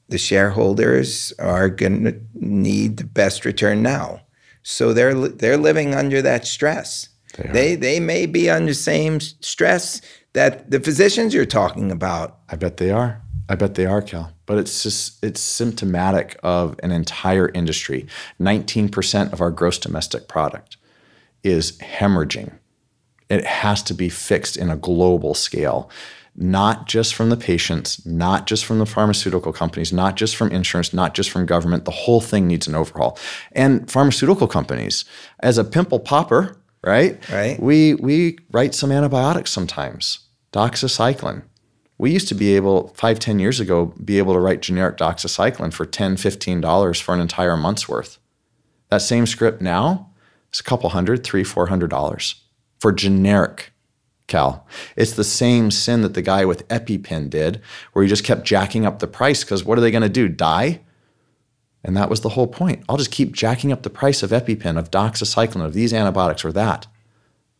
the 0.09 0.18
shareholders 0.18 1.32
are 1.38 1.68
going 1.70 2.04
to 2.04 2.20
need 2.34 2.98
the 2.98 3.04
best 3.04 3.44
return 3.44 3.82
now. 3.82 4.20
So 4.62 4.92
they're 4.92 5.14
they're 5.14 5.56
living 5.56 5.94
under 5.94 6.20
that 6.20 6.46
stress. 6.46 7.09
They. 7.36 7.52
They 7.52 7.74
they 7.76 8.00
may 8.00 8.26
be 8.26 8.50
under 8.50 8.72
the 8.72 8.74
same 8.74 9.20
stress 9.20 10.02
that 10.34 10.70
the 10.70 10.80
physicians 10.80 11.32
you're 11.32 11.46
talking 11.46 11.90
about. 11.90 12.40
I 12.48 12.56
bet 12.56 12.76
they 12.76 12.90
are. 12.90 13.22
I 13.49 13.55
bet 13.55 13.74
they 13.74 13.86
are, 13.86 14.03
Cal. 14.03 14.32
But 14.46 14.59
it's 14.59 14.82
just 14.82 15.22
it's 15.24 15.40
symptomatic 15.40 16.38
of 16.42 16.78
an 16.82 16.92
entire 16.92 17.49
industry. 17.49 18.07
19% 18.40 19.32
of 19.32 19.40
our 19.40 19.51
gross 19.51 19.78
domestic 19.78 20.28
product 20.28 20.76
is 21.42 21.78
hemorrhaging. 21.78 22.53
It 23.30 23.44
has 23.44 23.82
to 23.84 23.94
be 23.94 24.09
fixed 24.09 24.57
in 24.57 24.70
a 24.70 24.76
global 24.76 25.34
scale, 25.34 25.90
not 26.34 26.86
just 26.86 27.14
from 27.14 27.30
the 27.30 27.36
patients, 27.36 28.05
not 28.07 28.46
just 28.46 28.64
from 28.64 28.78
the 28.78 28.86
pharmaceutical 28.86 29.53
companies, 29.53 29.92
not 29.92 30.16
just 30.16 30.36
from 30.36 30.51
insurance, 30.51 30.92
not 30.92 31.14
just 31.14 31.30
from 31.30 31.46
government. 31.46 31.84
The 31.84 31.90
whole 31.90 32.20
thing 32.20 32.46
needs 32.46 32.66
an 32.66 32.74
overhaul. 32.74 33.18
And 33.53 33.90
pharmaceutical 33.90 34.46
companies, 34.46 35.05
as 35.40 35.59
a 35.59 35.64
pimple 35.64 36.01
popper, 36.01 36.57
right? 36.82 37.18
Right. 37.30 37.61
We 37.61 37.94
we 37.94 38.38
write 38.53 38.74
some 38.74 38.92
antibiotics 38.92 39.51
sometimes. 39.51 40.20
Doxycycline. 40.53 41.42
We 41.99 42.12
used 42.12 42.28
to 42.28 42.34
be 42.34 42.55
able, 42.55 42.88
five, 42.94 43.18
ten 43.18 43.40
years 43.40 43.59
ago, 43.59 43.86
be 44.03 44.18
able 44.18 44.32
to 44.32 44.38
write 44.38 44.62
generic 44.62 44.96
doxycycline 44.96 45.72
for 45.72 45.84
$10, 45.84 46.12
$15 46.12 47.03
for 47.03 47.12
an 47.12 47.20
entire 47.20 47.57
month's 47.57 47.88
worth. 47.88 48.18
That 48.88 49.03
same 49.03 49.26
script 49.26 49.61
now 49.61 50.11
is 50.53 50.61
a 50.61 50.64
couple 50.64 50.90
hundred, 50.90 51.24
three, 51.24 51.44
four 51.44 51.66
hundred 51.66 51.90
dollars 51.90 52.36
for 52.78 52.92
generic 52.92 53.72
Cal. 54.28 54.66
It's 54.94 55.12
the 55.12 55.24
same 55.24 55.70
sin 55.70 56.03
that 56.03 56.14
the 56.14 56.22
guy 56.22 56.44
with 56.44 56.68
EpiPen 56.68 57.28
did, 57.30 57.61
where 57.92 58.03
he 58.05 58.09
just 58.09 58.24
kept 58.24 58.44
jacking 58.44 58.86
up 58.86 58.99
the 58.99 59.07
price 59.07 59.42
because 59.42 59.64
what 59.64 59.76
are 59.76 59.80
they 59.80 59.90
going 59.90 60.03
to 60.03 60.09
do? 60.09 60.28
Die? 60.28 60.80
And 61.82 61.96
that 61.96 62.11
was 62.11 62.20
the 62.20 62.30
whole 62.30 62.46
point. 62.46 62.84
I'll 62.88 62.96
just 62.96 63.11
keep 63.11 63.32
jacking 63.32 63.72
up 63.72 63.82
the 63.82 63.90
price 63.90 64.22
of 64.22 64.30
EpiPen, 64.30 64.78
of 64.78 64.90
doxycycline, 64.90 65.64
of 65.64 65.74
these 65.74 65.92
antibiotics 65.92 66.44
or 66.44 66.53
that 66.53 66.86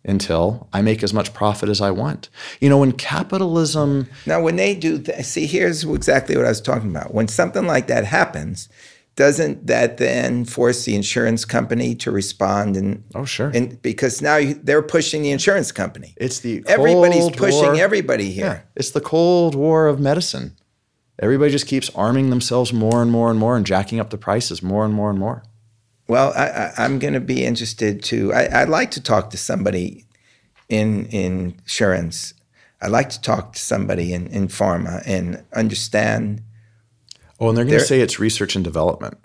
until 0.05 0.69
I 0.73 0.81
make 0.83 1.03
as 1.03 1.13
much 1.13 1.35
profit 1.35 1.69
as 1.69 1.81
I 1.81 1.91
want. 1.91 2.29
You 2.61 2.69
know, 2.69 2.79
when 2.79 2.93
capitalism, 2.93 4.09
Now, 4.27 4.41
when 4.41 4.57
they 4.57 4.75
do, 4.75 4.99
th- 4.99 5.25
see, 5.25 5.47
here's 5.47 5.85
exactly 5.85 6.37
what 6.37 6.47
I 6.47 6.51
was 6.51 6.61
talking 6.61 6.91
about. 6.91 7.13
When 7.15 7.29
something 7.29 7.67
like 7.67 7.89
that 7.89 8.05
happens, 8.05 8.69
doesn't 9.17 9.67
that 9.67 9.99
then 9.99 10.45
force 10.45 10.85
the 10.85 10.95
insurance 10.95 11.45
company 11.45 11.97
to 11.97 12.11
respond? 12.13 12.77
And 12.77 13.03
oh 13.17 13.25
sure, 13.25 13.51
and 13.53 13.81
because 13.83 14.23
now 14.23 14.37
you, 14.37 14.55
they're 14.55 14.81
pushing 14.81 15.23
the 15.23 15.33
insurance 15.33 15.73
company. 15.73 16.15
it's 16.17 16.39
the 16.39 16.63
Everybody's 16.69 17.29
pushing 17.31 17.73
War. 17.73 17.77
everybody 17.77 18.31
here. 18.31 18.47
Yeah, 18.47 18.61
it's 18.77 18.93
the 18.93 19.01
Cold 19.01 19.57
War 19.57 19.89
of 19.89 19.99
medicine. 19.99 20.57
Everybody 21.21 21.51
just 21.51 21.67
keeps 21.67 21.91
arming 21.97 22.31
themselves 22.31 22.73
more 22.73 23.03
and 23.03 23.11
more 23.11 23.29
and 23.29 23.41
more 23.41 23.57
and 23.57 23.67
jacking 23.67 23.99
up 23.99 24.11
the 24.11 24.19
prices 24.19 24.63
more 24.63 24.85
and 24.85 24.95
more 24.95 25.11
and 25.11 25.19
more. 25.19 25.43
Well, 26.09 26.33
I, 26.35 26.47
I, 26.47 26.73
I'm 26.79 26.99
going 26.99 27.15
to 27.15 27.21
be 27.21 27.45
interested 27.45 28.03
to. 28.05 28.33
I, 28.33 28.63
I'd 28.63 28.69
like 28.69 28.91
to 28.93 29.03
talk 29.03 29.31
to 29.31 29.37
somebody 29.37 30.07
in 30.69 31.07
in 31.07 31.57
insurance. 31.61 32.35
I'd 32.81 32.91
like 32.91 33.11
to 33.11 33.21
talk 33.21 33.55
to 33.55 33.59
somebody 33.59 34.13
in, 34.13 34.29
in 34.29 34.49
pharma 34.49 35.03
and 35.07 35.45
understand. 35.53 36.43
Oh, 37.41 37.49
and 37.49 37.57
they're 37.57 37.65
going 37.65 37.79
to 37.79 37.85
say 37.85 38.01
it's 38.01 38.19
research 38.19 38.57
and 38.57 38.65
development. 38.65 39.19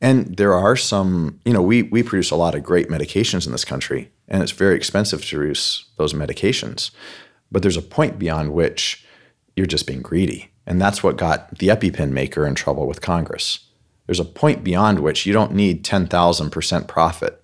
And 0.00 0.36
there 0.36 0.54
are 0.54 0.76
some, 0.76 1.40
you 1.44 1.52
know, 1.52 1.62
we 1.62 1.82
we 1.82 2.02
produce 2.02 2.30
a 2.30 2.36
lot 2.36 2.54
of 2.54 2.62
great 2.62 2.88
medications 2.88 3.46
in 3.46 3.52
this 3.52 3.64
country, 3.64 4.10
and 4.28 4.42
it's 4.42 4.52
very 4.52 4.76
expensive 4.76 5.24
to 5.24 5.36
produce 5.36 5.86
those 5.96 6.12
medications. 6.12 6.90
But 7.52 7.62
there's 7.62 7.76
a 7.76 7.82
point 7.82 8.18
beyond 8.18 8.52
which 8.52 9.04
you're 9.56 9.66
just 9.66 9.86
being 9.86 10.02
greedy. 10.02 10.50
And 10.66 10.80
that's 10.80 11.02
what 11.02 11.16
got 11.16 11.58
the 11.58 11.68
EpiPen 11.68 12.10
maker 12.10 12.46
in 12.46 12.54
trouble 12.54 12.86
with 12.86 13.00
Congress. 13.00 13.60
There's 14.10 14.18
a 14.18 14.24
point 14.24 14.64
beyond 14.64 14.98
which 14.98 15.24
you 15.24 15.32
don't 15.32 15.52
need 15.54 15.84
10,000% 15.84 16.88
profit. 16.88 17.40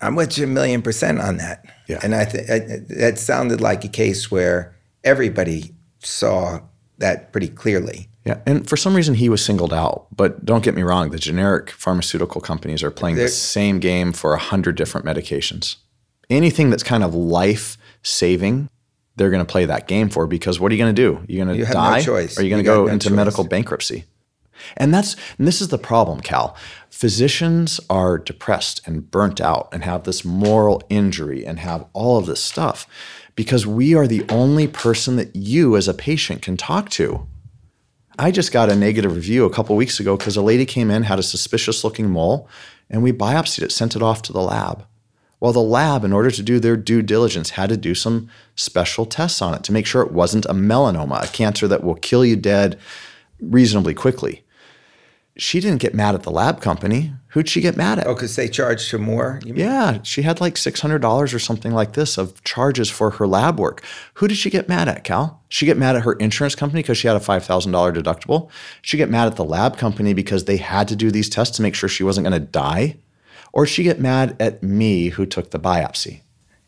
I'm 0.00 0.14
with 0.14 0.38
you 0.38 0.44
a 0.44 0.46
million 0.46 0.82
percent 0.82 1.18
on 1.18 1.38
that. 1.38 1.64
Yeah. 1.88 1.98
And 2.00 2.14
I 2.14 2.26
think 2.26 2.46
that 2.90 3.18
sounded 3.18 3.60
like 3.60 3.84
a 3.84 3.88
case 3.88 4.30
where 4.30 4.76
everybody 5.02 5.74
saw 5.98 6.60
that 6.98 7.32
pretty 7.32 7.48
clearly. 7.48 8.08
Yeah, 8.24 8.38
and 8.46 8.68
for 8.68 8.76
some 8.76 8.94
reason 8.94 9.14
he 9.14 9.28
was 9.28 9.44
singled 9.44 9.72
out. 9.74 10.06
But 10.14 10.44
don't 10.44 10.62
get 10.62 10.76
me 10.76 10.82
wrong, 10.82 11.10
the 11.10 11.18
generic 11.18 11.70
pharmaceutical 11.70 12.40
companies 12.40 12.84
are 12.84 12.92
playing 12.92 13.16
They're- 13.16 13.24
the 13.24 13.32
same 13.32 13.80
game 13.80 14.12
for 14.12 14.32
a 14.32 14.38
hundred 14.38 14.76
different 14.76 15.04
medications. 15.04 15.74
Anything 16.30 16.70
that's 16.70 16.84
kind 16.84 17.02
of 17.02 17.16
life 17.16 17.76
saving, 18.04 18.68
they're 19.16 19.30
going 19.30 19.44
to 19.44 19.50
play 19.52 19.64
that 19.64 19.88
game 19.88 20.08
for 20.08 20.28
because 20.28 20.60
what 20.60 20.70
are 20.70 20.76
you 20.76 20.80
going 20.84 20.94
to 20.94 21.02
do? 21.02 21.24
You're 21.26 21.44
going 21.44 21.58
You 21.58 21.62
to 21.64 21.66
have 21.66 21.74
no 21.74 21.80
die, 21.80 22.00
choice. 22.02 22.38
or 22.38 22.42
are 22.42 22.44
you 22.44 22.50
going 22.50 22.62
to 22.62 22.64
go 22.64 22.84
no 22.86 22.92
into 22.92 23.08
choice. 23.08 23.16
medical 23.16 23.42
bankruptcy? 23.42 24.04
And 24.76 24.92
that's 24.92 25.16
and 25.38 25.46
this 25.46 25.60
is 25.60 25.68
the 25.68 25.78
problem, 25.78 26.20
Cal. 26.20 26.56
Physicians 26.90 27.80
are 27.90 28.18
depressed 28.18 28.80
and 28.86 29.10
burnt 29.10 29.40
out 29.40 29.68
and 29.72 29.84
have 29.84 30.04
this 30.04 30.24
moral 30.24 30.82
injury 30.88 31.44
and 31.44 31.58
have 31.58 31.86
all 31.92 32.18
of 32.18 32.26
this 32.26 32.40
stuff 32.40 32.86
because 33.36 33.66
we 33.66 33.94
are 33.94 34.06
the 34.06 34.24
only 34.28 34.68
person 34.68 35.16
that 35.16 35.34
you 35.34 35.76
as 35.76 35.88
a 35.88 35.94
patient 35.94 36.42
can 36.42 36.56
talk 36.56 36.88
to. 36.90 37.26
I 38.18 38.30
just 38.30 38.52
got 38.52 38.70
a 38.70 38.76
negative 38.76 39.14
review 39.14 39.44
a 39.44 39.52
couple 39.52 39.74
weeks 39.74 39.98
ago 39.98 40.16
because 40.16 40.36
a 40.36 40.42
lady 40.42 40.64
came 40.64 40.90
in, 40.90 41.02
had 41.02 41.18
a 41.18 41.22
suspicious 41.22 41.82
looking 41.82 42.10
mole, 42.10 42.48
and 42.88 43.02
we 43.02 43.12
biopsied 43.12 43.62
it, 43.62 43.72
sent 43.72 43.96
it 43.96 44.02
off 44.02 44.22
to 44.22 44.32
the 44.32 44.40
lab. 44.40 44.86
Well, 45.40 45.52
the 45.52 45.60
lab, 45.60 46.04
in 46.04 46.12
order 46.12 46.30
to 46.30 46.42
do 46.42 46.60
their 46.60 46.76
due 46.76 47.02
diligence, 47.02 47.50
had 47.50 47.70
to 47.70 47.76
do 47.76 47.94
some 47.94 48.30
special 48.54 49.04
tests 49.04 49.42
on 49.42 49.52
it 49.52 49.64
to 49.64 49.72
make 49.72 49.84
sure 49.84 50.02
it 50.02 50.12
wasn't 50.12 50.46
a 50.46 50.54
melanoma, 50.54 51.24
a 51.24 51.26
cancer 51.26 51.66
that 51.68 51.82
will 51.82 51.96
kill 51.96 52.24
you 52.24 52.36
dead 52.36 52.78
reasonably 53.40 53.94
quickly. 53.94 54.43
She 55.36 55.60
didn't 55.60 55.80
get 55.80 55.94
mad 55.94 56.14
at 56.14 56.22
the 56.22 56.30
lab 56.30 56.60
company. 56.60 57.12
Who'd 57.28 57.48
she 57.48 57.60
get 57.60 57.76
mad 57.76 57.98
at? 57.98 58.06
Oh, 58.06 58.14
because 58.14 58.36
they 58.36 58.48
charged 58.48 58.90
her 58.92 58.98
more? 58.98 59.40
Yeah, 59.44 60.00
she 60.02 60.22
had 60.22 60.40
like 60.40 60.54
$600 60.54 61.34
or 61.34 61.38
something 61.38 61.72
like 61.72 61.94
this 61.94 62.16
of 62.16 62.42
charges 62.44 62.88
for 62.88 63.10
her 63.10 63.26
lab 63.26 63.58
work. 63.58 63.82
Who 64.14 64.28
did 64.28 64.36
she 64.36 64.50
get 64.50 64.68
mad 64.68 64.88
at, 64.88 65.02
Cal? 65.02 65.42
She 65.48 65.66
get 65.66 65.76
mad 65.76 65.96
at 65.96 66.02
her 66.02 66.12
insurance 66.14 66.54
company 66.54 66.82
because 66.82 66.98
she 66.98 67.08
had 67.08 67.16
a 67.16 67.20
$5,000 67.20 67.94
deductible. 67.94 68.48
She 68.82 68.96
get 68.96 69.10
mad 69.10 69.26
at 69.26 69.34
the 69.34 69.44
lab 69.44 69.76
company 69.76 70.14
because 70.14 70.44
they 70.44 70.58
had 70.58 70.86
to 70.88 70.96
do 70.96 71.10
these 71.10 71.28
tests 71.28 71.56
to 71.56 71.62
make 71.62 71.74
sure 71.74 71.88
she 71.88 72.04
wasn't 72.04 72.26
going 72.26 72.40
to 72.40 72.46
die. 72.46 72.98
Or 73.52 73.66
she 73.66 73.82
get 73.82 74.00
mad 74.00 74.36
at 74.40 74.62
me 74.62 75.08
who 75.08 75.26
took 75.26 75.50
the 75.50 75.60
biopsy. 75.60 76.20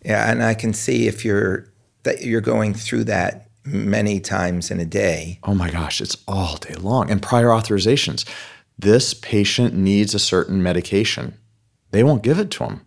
Yeah, 0.04 0.30
and 0.30 0.42
I 0.42 0.54
can 0.54 0.72
see 0.72 1.06
if 1.06 1.24
you're 1.24 1.68
that 2.04 2.22
you're 2.22 2.40
going 2.40 2.74
through 2.74 3.04
that 3.04 3.48
many 3.64 4.20
times 4.20 4.70
in 4.70 4.78
a 4.78 4.84
day. 4.84 5.40
Oh 5.42 5.54
my 5.54 5.70
gosh, 5.70 6.00
it's 6.00 6.16
all 6.28 6.56
day 6.56 6.74
long. 6.74 7.10
And 7.10 7.20
prior 7.20 7.48
authorizations. 7.48 8.24
This 8.78 9.14
patient 9.14 9.74
needs 9.74 10.14
a 10.14 10.18
certain 10.18 10.62
medication. 10.62 11.38
They 11.92 12.04
won't 12.04 12.22
give 12.22 12.38
it 12.38 12.50
to 12.52 12.64
him. 12.64 12.86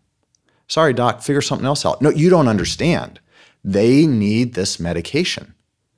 Sorry, 0.68 0.94
doc, 0.94 1.22
figure 1.22 1.42
something 1.42 1.66
else 1.66 1.86
out. 1.86 2.02
No, 2.02 2.10
you 2.12 2.30
don't 2.30 2.48
understand. 2.48 3.20
They 3.64 4.06
need 4.06 4.54
this 4.54 4.80
medication, 4.80 5.56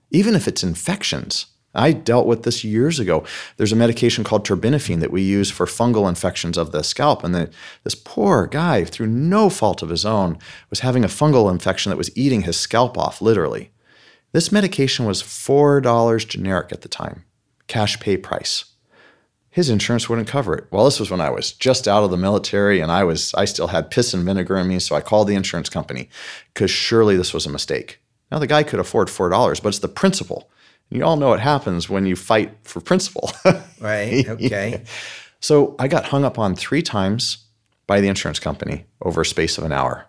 even 0.09 0.33
if 0.33 0.47
it's 0.47 0.63
infections. 0.63 1.47
I 1.73 1.93
dealt 1.93 2.27
with 2.27 2.43
this 2.43 2.63
years 2.63 2.99
ago. 2.99 3.23
There's 3.57 3.71
a 3.71 3.77
medication 3.77 4.23
called 4.23 4.45
terbinafine 4.45 4.99
that 4.99 5.11
we 5.11 5.21
use 5.21 5.49
for 5.49 5.65
fungal 5.65 6.07
infections 6.09 6.57
of 6.57 6.71
the 6.71 6.83
scalp. 6.83 7.23
And 7.23 7.33
the, 7.33 7.49
this 7.83 7.95
poor 7.95 8.47
guy, 8.47 8.83
through 8.83 9.07
no 9.07 9.49
fault 9.49 9.81
of 9.81 9.89
his 9.89 10.05
own, 10.05 10.37
was 10.69 10.81
having 10.81 11.03
a 11.03 11.09
fungal 11.09 11.49
infection 11.49 11.89
that 11.89 11.97
was 11.97 12.15
eating 12.15 12.41
his 12.41 12.57
scalp 12.57 12.97
off, 12.97 13.21
literally. 13.21 13.71
This 14.33 14.51
medication 14.51 15.05
was 15.05 15.23
$4 15.23 16.27
generic 16.27 16.71
at 16.71 16.81
the 16.81 16.89
time, 16.89 17.23
cash 17.67 17.99
pay 17.99 18.17
price. 18.17 18.70
His 19.51 19.69
insurance 19.69 20.07
wouldn't 20.07 20.29
cover 20.29 20.55
it. 20.55 20.65
Well, 20.71 20.85
this 20.85 20.99
was 20.99 21.11
when 21.11 21.21
I 21.21 21.29
was 21.29 21.51
just 21.51 21.87
out 21.87 22.03
of 22.03 22.09
the 22.09 22.17
military 22.17 22.79
and 22.79 22.91
I 22.91 23.03
was 23.03 23.33
I 23.35 23.45
still 23.45 23.67
had 23.67 23.91
piss 23.91 24.13
and 24.13 24.25
vinegar 24.25 24.57
in 24.57 24.67
me, 24.67 24.79
so 24.79 24.95
I 24.95 25.01
called 25.01 25.27
the 25.27 25.35
insurance 25.35 25.69
company 25.69 26.09
because 26.53 26.71
surely 26.71 27.17
this 27.17 27.33
was 27.33 27.45
a 27.45 27.49
mistake. 27.49 27.99
Now 28.31 28.39
the 28.39 28.47
guy 28.47 28.63
could 28.63 28.79
afford 28.79 29.09
four 29.09 29.29
dollars, 29.29 29.59
but 29.59 29.69
it's 29.69 29.79
the 29.79 29.87
principle. 29.87 30.49
You 30.89 31.03
all 31.03 31.17
know 31.17 31.29
what 31.29 31.39
happens 31.39 31.89
when 31.89 32.05
you 32.05 32.15
fight 32.15 32.55
for 32.63 32.81
principle. 32.81 33.31
right. 33.79 34.27
Okay. 34.27 34.83
So 35.41 35.75
I 35.79 35.87
got 35.87 36.05
hung 36.05 36.23
up 36.23 36.39
on 36.39 36.55
three 36.55 36.81
times 36.81 37.45
by 37.87 37.99
the 37.99 38.07
insurance 38.07 38.39
company 38.39 38.85
over 39.01 39.21
a 39.21 39.25
space 39.25 39.57
of 39.57 39.63
an 39.65 39.71
hour 39.71 40.07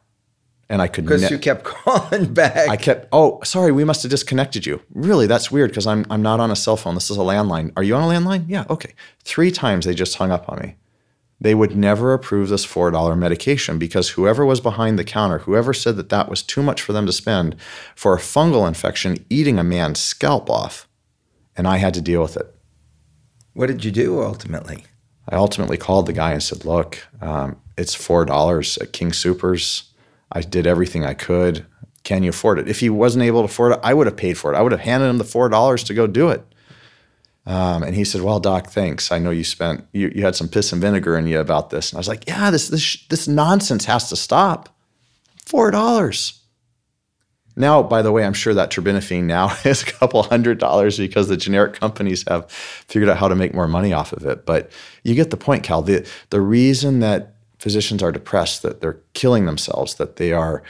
and 0.72 0.80
I 0.80 0.88
could 0.88 1.04
because 1.04 1.22
ne- 1.22 1.28
you 1.28 1.38
kept 1.38 1.64
calling 1.84 2.32
back. 2.32 2.68
I 2.68 2.76
kept. 2.76 3.06
Oh, 3.12 3.40
sorry, 3.44 3.72
we 3.72 3.84
must 3.84 4.02
have 4.02 4.10
disconnected 4.10 4.64
you. 4.64 4.80
Really, 4.94 5.26
that's 5.26 5.52
weird 5.52 5.70
because 5.70 5.86
I'm 5.86 6.06
I'm 6.10 6.22
not 6.22 6.40
on 6.40 6.50
a 6.50 6.56
cell 6.56 6.78
phone. 6.78 6.94
This 6.94 7.10
is 7.10 7.18
a 7.18 7.20
landline. 7.20 7.72
Are 7.76 7.82
you 7.82 7.94
on 7.94 8.02
a 8.02 8.06
landline? 8.06 8.46
Yeah. 8.48 8.64
Okay. 8.70 8.94
Three 9.22 9.50
times 9.50 9.84
they 9.84 9.94
just 9.94 10.16
hung 10.16 10.30
up 10.30 10.48
on 10.48 10.58
me. 10.60 10.76
They 11.38 11.54
would 11.54 11.76
never 11.76 12.14
approve 12.14 12.48
this 12.48 12.64
four 12.64 12.90
dollar 12.90 13.14
medication 13.14 13.78
because 13.78 14.10
whoever 14.10 14.46
was 14.46 14.62
behind 14.62 14.98
the 14.98 15.04
counter, 15.04 15.40
whoever 15.40 15.74
said 15.74 15.96
that 15.96 16.08
that 16.08 16.30
was 16.30 16.42
too 16.42 16.62
much 16.62 16.80
for 16.80 16.94
them 16.94 17.04
to 17.04 17.12
spend 17.12 17.54
for 17.94 18.14
a 18.14 18.20
fungal 18.20 18.66
infection 18.66 19.22
eating 19.28 19.58
a 19.58 19.64
man's 19.64 20.00
scalp 20.00 20.48
off, 20.48 20.88
and 21.54 21.68
I 21.68 21.76
had 21.76 21.92
to 21.94 22.00
deal 22.00 22.22
with 22.22 22.36
it. 22.38 22.46
What 23.52 23.66
did 23.66 23.84
you 23.84 23.90
do 23.90 24.22
ultimately? 24.22 24.86
I 25.28 25.36
ultimately 25.36 25.76
called 25.76 26.06
the 26.06 26.14
guy 26.14 26.32
and 26.32 26.42
said, 26.42 26.64
"Look, 26.64 27.06
um, 27.20 27.56
it's 27.76 27.94
four 27.94 28.24
dollars 28.24 28.78
at 28.78 28.94
King 28.94 29.10
Soopers." 29.10 29.91
I 30.32 30.40
did 30.40 30.66
everything 30.66 31.04
I 31.04 31.14
could. 31.14 31.66
Can 32.04 32.22
you 32.22 32.30
afford 32.30 32.58
it? 32.58 32.68
If 32.68 32.80
he 32.80 32.90
wasn't 32.90 33.24
able 33.24 33.42
to 33.42 33.44
afford 33.44 33.72
it, 33.72 33.80
I 33.82 33.94
would 33.94 34.06
have 34.06 34.16
paid 34.16 34.36
for 34.36 34.52
it. 34.52 34.56
I 34.56 34.62
would 34.62 34.72
have 34.72 34.80
handed 34.80 35.08
him 35.08 35.18
the 35.18 35.24
four 35.24 35.48
dollars 35.48 35.84
to 35.84 35.94
go 35.94 36.06
do 36.06 36.30
it. 36.30 36.44
Um, 37.44 37.82
and 37.82 37.94
he 37.94 38.04
said, 38.04 38.22
"Well, 38.22 38.40
doc, 38.40 38.68
thanks. 38.68 39.12
I 39.12 39.18
know 39.18 39.30
you 39.30 39.44
spent 39.44 39.86
you, 39.92 40.12
you 40.14 40.22
had 40.22 40.36
some 40.36 40.48
piss 40.48 40.72
and 40.72 40.80
vinegar 40.80 41.16
in 41.16 41.26
you 41.26 41.38
about 41.40 41.70
this." 41.70 41.90
And 41.90 41.98
I 41.98 42.00
was 42.00 42.08
like, 42.08 42.26
"Yeah, 42.26 42.50
this 42.50 42.68
this 42.68 43.04
this 43.08 43.28
nonsense 43.28 43.84
has 43.84 44.08
to 44.08 44.16
stop. 44.16 44.68
Four 45.44 45.70
dollars." 45.70 46.40
Now, 47.54 47.82
by 47.82 48.00
the 48.00 48.12
way, 48.12 48.24
I'm 48.24 48.32
sure 48.32 48.54
that 48.54 48.70
terbinafine 48.70 49.24
now 49.24 49.54
is 49.64 49.82
a 49.82 49.86
couple 49.86 50.22
hundred 50.22 50.58
dollars 50.58 50.98
because 50.98 51.28
the 51.28 51.36
generic 51.36 51.74
companies 51.74 52.24
have 52.28 52.50
figured 52.50 53.10
out 53.10 53.18
how 53.18 53.28
to 53.28 53.34
make 53.34 53.54
more 53.54 53.68
money 53.68 53.92
off 53.92 54.12
of 54.12 54.24
it. 54.24 54.46
But 54.46 54.70
you 55.02 55.14
get 55.14 55.30
the 55.30 55.36
point, 55.36 55.62
Cal. 55.64 55.82
The 55.82 56.08
the 56.30 56.40
reason 56.40 57.00
that 57.00 57.31
physicians 57.62 58.02
are 58.02 58.10
depressed, 58.10 58.62
that 58.62 58.80
they're 58.80 58.98
killing 59.14 59.46
themselves, 59.46 59.94
that 59.94 60.16
they 60.16 60.32
are 60.32 60.64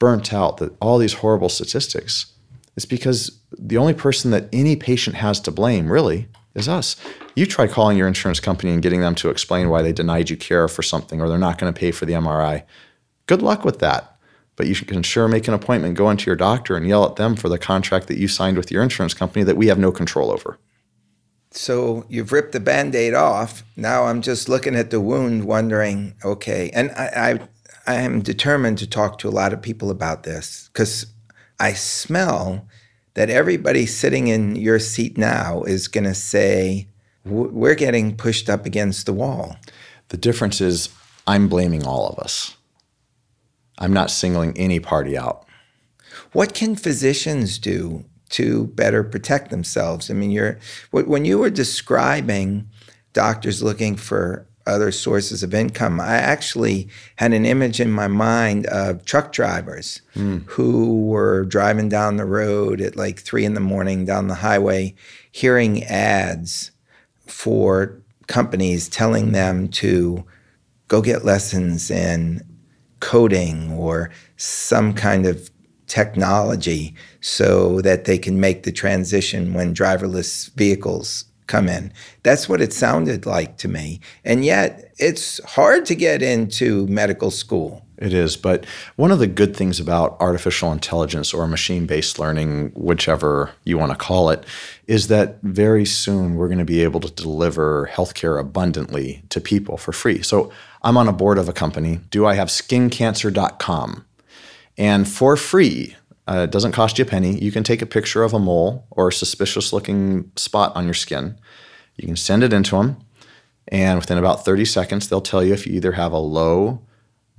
burnt 0.00 0.34
out, 0.34 0.56
that 0.56 0.74
all 0.80 0.98
these 0.98 1.14
horrible 1.14 1.48
statistics. 1.48 2.32
It's 2.76 2.84
because 2.84 3.38
the 3.56 3.78
only 3.78 3.94
person 3.94 4.32
that 4.32 4.48
any 4.52 4.74
patient 4.74 5.14
has 5.14 5.38
to 5.40 5.52
blame, 5.52 5.90
really, 5.90 6.26
is 6.56 6.68
us. 6.68 6.96
You 7.36 7.46
try 7.46 7.68
calling 7.68 7.96
your 7.96 8.08
insurance 8.08 8.40
company 8.40 8.72
and 8.72 8.82
getting 8.82 9.00
them 9.00 9.14
to 9.16 9.30
explain 9.30 9.68
why 9.68 9.82
they 9.82 9.92
denied 9.92 10.30
you 10.30 10.36
care 10.36 10.66
for 10.66 10.82
something 10.82 11.20
or 11.20 11.28
they're 11.28 11.38
not 11.38 11.58
going 11.58 11.72
to 11.72 11.78
pay 11.78 11.92
for 11.92 12.06
the 12.06 12.14
MRI. 12.14 12.64
Good 13.26 13.40
luck 13.40 13.64
with 13.64 13.78
that. 13.78 14.16
But 14.56 14.66
you 14.66 14.74
can 14.74 15.04
sure 15.04 15.28
make 15.28 15.46
an 15.46 15.54
appointment, 15.54 15.96
go 15.96 16.10
into 16.10 16.26
your 16.26 16.36
doctor, 16.36 16.76
and 16.76 16.88
yell 16.88 17.06
at 17.06 17.16
them 17.16 17.36
for 17.36 17.48
the 17.48 17.56
contract 17.56 18.08
that 18.08 18.18
you 18.18 18.26
signed 18.26 18.56
with 18.56 18.70
your 18.70 18.82
insurance 18.82 19.14
company 19.14 19.44
that 19.44 19.56
we 19.56 19.68
have 19.68 19.78
no 19.78 19.92
control 19.92 20.30
over. 20.30 20.58
So 21.54 22.06
you've 22.08 22.32
ripped 22.32 22.52
the 22.52 22.60
band 22.60 22.94
aid 22.94 23.14
off. 23.14 23.62
Now 23.76 24.04
I'm 24.04 24.22
just 24.22 24.48
looking 24.48 24.74
at 24.74 24.90
the 24.90 25.00
wound, 25.00 25.44
wondering, 25.44 26.14
okay. 26.24 26.70
And 26.72 26.90
I, 26.92 27.38
I, 27.86 27.92
I 27.92 27.94
am 27.96 28.22
determined 28.22 28.78
to 28.78 28.86
talk 28.86 29.18
to 29.18 29.28
a 29.28 29.30
lot 29.30 29.52
of 29.52 29.60
people 29.60 29.90
about 29.90 30.22
this 30.22 30.70
because 30.72 31.06
I 31.60 31.74
smell 31.74 32.66
that 33.14 33.28
everybody 33.28 33.84
sitting 33.84 34.28
in 34.28 34.56
your 34.56 34.78
seat 34.78 35.18
now 35.18 35.62
is 35.64 35.88
going 35.88 36.04
to 36.04 36.14
say, 36.14 36.88
we're 37.24 37.74
getting 37.74 38.16
pushed 38.16 38.48
up 38.48 38.66
against 38.66 39.06
the 39.06 39.12
wall. 39.12 39.56
The 40.08 40.16
difference 40.16 40.60
is 40.60 40.88
I'm 41.26 41.48
blaming 41.48 41.86
all 41.86 42.08
of 42.08 42.18
us. 42.18 42.56
I'm 43.78 43.92
not 43.92 44.10
singling 44.10 44.56
any 44.56 44.80
party 44.80 45.16
out. 45.16 45.44
What 46.32 46.54
can 46.54 46.76
physicians 46.76 47.58
do 47.58 48.04
to 48.32 48.66
better 48.68 49.02
protect 49.04 49.50
themselves. 49.50 50.10
I 50.10 50.14
mean, 50.14 50.30
you're 50.30 50.58
when 50.90 51.24
you 51.24 51.38
were 51.38 51.50
describing 51.50 52.68
doctors 53.12 53.62
looking 53.62 53.96
for 53.96 54.46
other 54.66 54.92
sources 54.92 55.42
of 55.42 55.54
income, 55.54 56.00
I 56.00 56.16
actually 56.16 56.88
had 57.16 57.32
an 57.32 57.44
image 57.44 57.80
in 57.80 57.90
my 57.90 58.06
mind 58.08 58.66
of 58.66 59.04
truck 59.04 59.32
drivers 59.32 60.02
mm. 60.14 60.44
who 60.46 61.06
were 61.06 61.44
driving 61.44 61.88
down 61.88 62.16
the 62.16 62.24
road 62.24 62.80
at 62.80 62.96
like 62.96 63.20
three 63.20 63.44
in 63.44 63.54
the 63.54 63.60
morning 63.60 64.04
down 64.04 64.28
the 64.28 64.36
highway, 64.36 64.94
hearing 65.30 65.82
ads 65.84 66.70
for 67.26 68.00
companies 68.28 68.88
telling 68.88 69.32
them 69.32 69.68
to 69.68 70.24
go 70.88 71.02
get 71.02 71.24
lessons 71.24 71.90
in 71.90 72.40
coding 73.00 73.72
or 73.72 74.10
some 74.36 74.94
kind 74.94 75.26
of 75.26 75.50
technology 75.92 76.94
so 77.20 77.82
that 77.82 78.06
they 78.06 78.16
can 78.16 78.40
make 78.40 78.62
the 78.62 78.72
transition 78.72 79.52
when 79.52 79.74
driverless 79.74 80.50
vehicles 80.54 81.26
come 81.46 81.68
in. 81.68 81.92
That's 82.22 82.48
what 82.48 82.62
it 82.62 82.72
sounded 82.72 83.26
like 83.26 83.58
to 83.58 83.68
me. 83.68 84.00
And 84.24 84.42
yet, 84.42 84.90
it's 84.98 85.38
hard 85.44 85.84
to 85.86 85.94
get 85.94 86.22
into 86.22 86.86
medical 86.86 87.30
school. 87.30 87.84
It 87.98 88.14
is. 88.14 88.38
But 88.38 88.64
one 88.96 89.12
of 89.12 89.18
the 89.18 89.26
good 89.26 89.54
things 89.54 89.78
about 89.78 90.16
artificial 90.18 90.72
intelligence 90.72 91.34
or 91.34 91.46
machine 91.46 91.84
based 91.84 92.18
learning, 92.18 92.72
whichever 92.74 93.50
you 93.64 93.76
want 93.76 93.92
to 93.92 93.98
call 93.98 94.30
it, 94.30 94.46
is 94.86 95.08
that 95.08 95.42
very 95.42 95.84
soon 95.84 96.36
we're 96.36 96.48
going 96.48 96.58
to 96.58 96.64
be 96.64 96.82
able 96.82 97.00
to 97.00 97.12
deliver 97.12 97.90
healthcare 97.92 98.40
abundantly 98.40 99.22
to 99.28 99.42
people 99.42 99.76
for 99.76 99.92
free. 99.92 100.22
So 100.22 100.50
I'm 100.80 100.96
on 100.96 101.06
a 101.06 101.12
board 101.12 101.36
of 101.36 101.50
a 101.50 101.52
company. 101.52 102.00
Do 102.10 102.24
I 102.24 102.34
have 102.34 102.48
skincancer.com? 102.48 104.06
And 104.78 105.08
for 105.08 105.36
free, 105.36 105.96
uh, 106.26 106.42
it 106.44 106.50
doesn't 106.50 106.72
cost 106.72 106.98
you 106.98 107.04
a 107.04 107.08
penny. 107.08 107.38
You 107.38 107.52
can 107.52 107.64
take 107.64 107.82
a 107.82 107.86
picture 107.86 108.22
of 108.22 108.32
a 108.32 108.38
mole 108.38 108.86
or 108.90 109.08
a 109.08 109.12
suspicious 109.12 109.72
looking 109.72 110.30
spot 110.36 110.74
on 110.76 110.84
your 110.84 110.94
skin. 110.94 111.38
You 111.96 112.06
can 112.06 112.16
send 112.16 112.42
it 112.42 112.52
into 112.52 112.76
them. 112.76 112.96
And 113.68 113.98
within 113.98 114.18
about 114.18 114.44
30 114.44 114.64
seconds, 114.64 115.08
they'll 115.08 115.20
tell 115.20 115.44
you 115.44 115.52
if 115.52 115.66
you 115.66 115.74
either 115.74 115.92
have 115.92 116.12
a 116.12 116.18
low, 116.18 116.82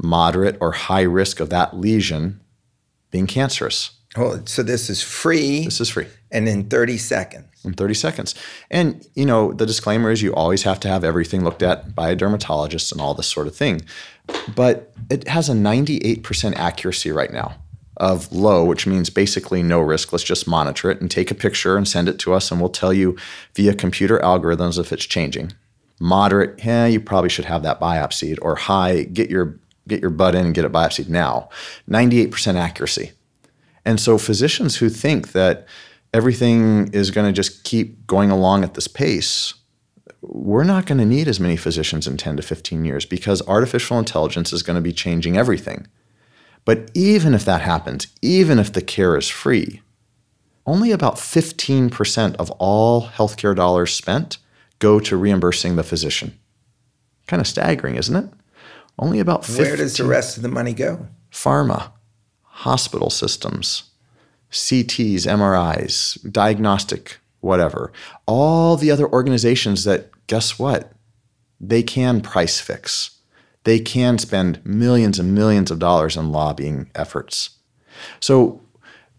moderate, 0.01 0.57
or 0.61 0.71
high 0.71 1.01
risk 1.01 1.39
of 1.39 1.49
that 1.49 1.77
lesion 1.77 2.39
being 3.11 3.27
cancerous. 3.27 3.91
Oh, 4.15 4.41
so 4.45 4.61
this 4.63 4.89
is 4.89 5.01
free. 5.01 5.65
This 5.65 5.81
is 5.81 5.89
free. 5.89 6.07
And 6.31 6.47
in 6.47 6.69
30 6.69 6.97
seconds. 6.97 7.47
In 7.65 7.73
30 7.73 7.93
seconds. 7.93 8.35
And, 8.69 9.07
you 9.15 9.25
know, 9.25 9.53
the 9.53 9.65
disclaimer 9.65 10.11
is 10.11 10.21
you 10.21 10.33
always 10.33 10.63
have 10.63 10.79
to 10.81 10.87
have 10.87 11.03
everything 11.03 11.43
looked 11.43 11.63
at 11.63 11.95
by 11.95 12.09
a 12.09 12.15
dermatologist 12.15 12.91
and 12.91 13.01
all 13.01 13.13
this 13.13 13.27
sort 13.27 13.47
of 13.47 13.55
thing. 13.55 13.81
But 14.55 14.93
it 15.09 15.27
has 15.27 15.49
a 15.49 15.53
98% 15.53 16.55
accuracy 16.55 17.11
right 17.11 17.31
now 17.31 17.55
of 17.97 18.31
low, 18.31 18.63
which 18.65 18.87
means 18.87 19.09
basically 19.09 19.61
no 19.61 19.79
risk. 19.79 20.11
Let's 20.11 20.23
just 20.23 20.47
monitor 20.47 20.89
it 20.89 20.99
and 20.99 21.09
take 21.09 21.29
a 21.31 21.35
picture 21.35 21.77
and 21.77 21.87
send 21.87 22.09
it 22.09 22.19
to 22.19 22.33
us, 22.33 22.51
and 22.51 22.59
we'll 22.59 22.69
tell 22.69 22.93
you 22.93 23.17
via 23.55 23.73
computer 23.75 24.19
algorithms 24.19 24.79
if 24.79 24.91
it's 24.91 25.05
changing. 25.05 25.53
Moderate, 25.99 26.63
yeah, 26.65 26.85
you 26.85 26.99
probably 26.99 27.29
should 27.29 27.45
have 27.45 27.63
that 27.63 27.79
biopsied, 27.79 28.39
or 28.41 28.55
high, 28.55 29.03
get 29.03 29.29
your 29.29 29.59
get 29.87 30.01
your 30.01 30.09
butt 30.09 30.33
in 30.33 30.45
and 30.45 30.55
get 30.55 30.65
it 30.65 30.71
biopsied 30.71 31.09
now. 31.09 31.49
98% 31.89 32.55
accuracy. 32.55 33.11
And 33.83 33.99
so 33.99 34.17
physicians 34.17 34.77
who 34.77 34.89
think 34.89 35.33
that 35.33 35.67
everything 36.13 36.87
is 36.93 37.11
going 37.11 37.27
to 37.27 37.33
just 37.33 37.63
keep 37.63 38.07
going 38.07 38.31
along 38.31 38.63
at 38.63 38.75
this 38.75 38.87
pace, 38.87 39.53
we're 40.25 40.63
not 40.63 40.85
going 40.85 40.97
to 40.97 41.05
need 41.05 41.27
as 41.27 41.39
many 41.39 41.57
physicians 41.57 42.07
in 42.07 42.17
10 42.17 42.37
to 42.37 42.43
15 42.43 42.85
years 42.85 43.05
because 43.05 43.45
artificial 43.47 43.99
intelligence 43.99 44.53
is 44.53 44.63
going 44.63 44.75
to 44.75 44.81
be 44.81 44.93
changing 44.93 45.37
everything. 45.37 45.87
But 46.65 46.89
even 46.93 47.33
if 47.33 47.43
that 47.45 47.61
happens, 47.61 48.07
even 48.21 48.57
if 48.57 48.71
the 48.71 48.81
care 48.81 49.17
is 49.17 49.27
free, 49.27 49.81
only 50.65 50.91
about 50.91 51.15
15% 51.15 52.35
of 52.37 52.51
all 52.51 53.07
healthcare 53.07 53.55
dollars 53.55 53.93
spent 53.93 54.37
go 54.79 54.99
to 55.01 55.17
reimbursing 55.17 55.75
the 55.75 55.83
physician. 55.83 56.39
Kind 57.27 57.41
of 57.41 57.47
staggering, 57.47 57.95
isn't 57.95 58.15
it? 58.15 58.29
Only 58.97 59.19
about 59.19 59.45
15. 59.45 59.65
Where 59.65 59.77
does 59.77 59.97
the 59.97 60.05
rest 60.05 60.37
of 60.37 60.43
the 60.43 60.49
money 60.49 60.73
go? 60.73 61.07
Pharma, 61.31 61.91
hospital 62.43 63.09
systems, 63.09 63.83
CTs, 64.51 65.25
MRIs, 65.25 66.31
diagnostic, 66.31 67.17
whatever. 67.41 67.91
All 68.25 68.77
the 68.77 68.91
other 68.91 69.07
organizations 69.07 69.83
that, 69.83 70.09
guess 70.27 70.57
what? 70.59 70.91
They 71.59 71.83
can 71.83 72.21
price 72.21 72.59
fix. 72.59 73.19
They 73.63 73.79
can 73.79 74.17
spend 74.17 74.65
millions 74.65 75.19
and 75.19 75.33
millions 75.33 75.71
of 75.71 75.79
dollars 75.79 76.17
on 76.17 76.31
lobbying 76.31 76.89
efforts. 76.95 77.51
So, 78.19 78.61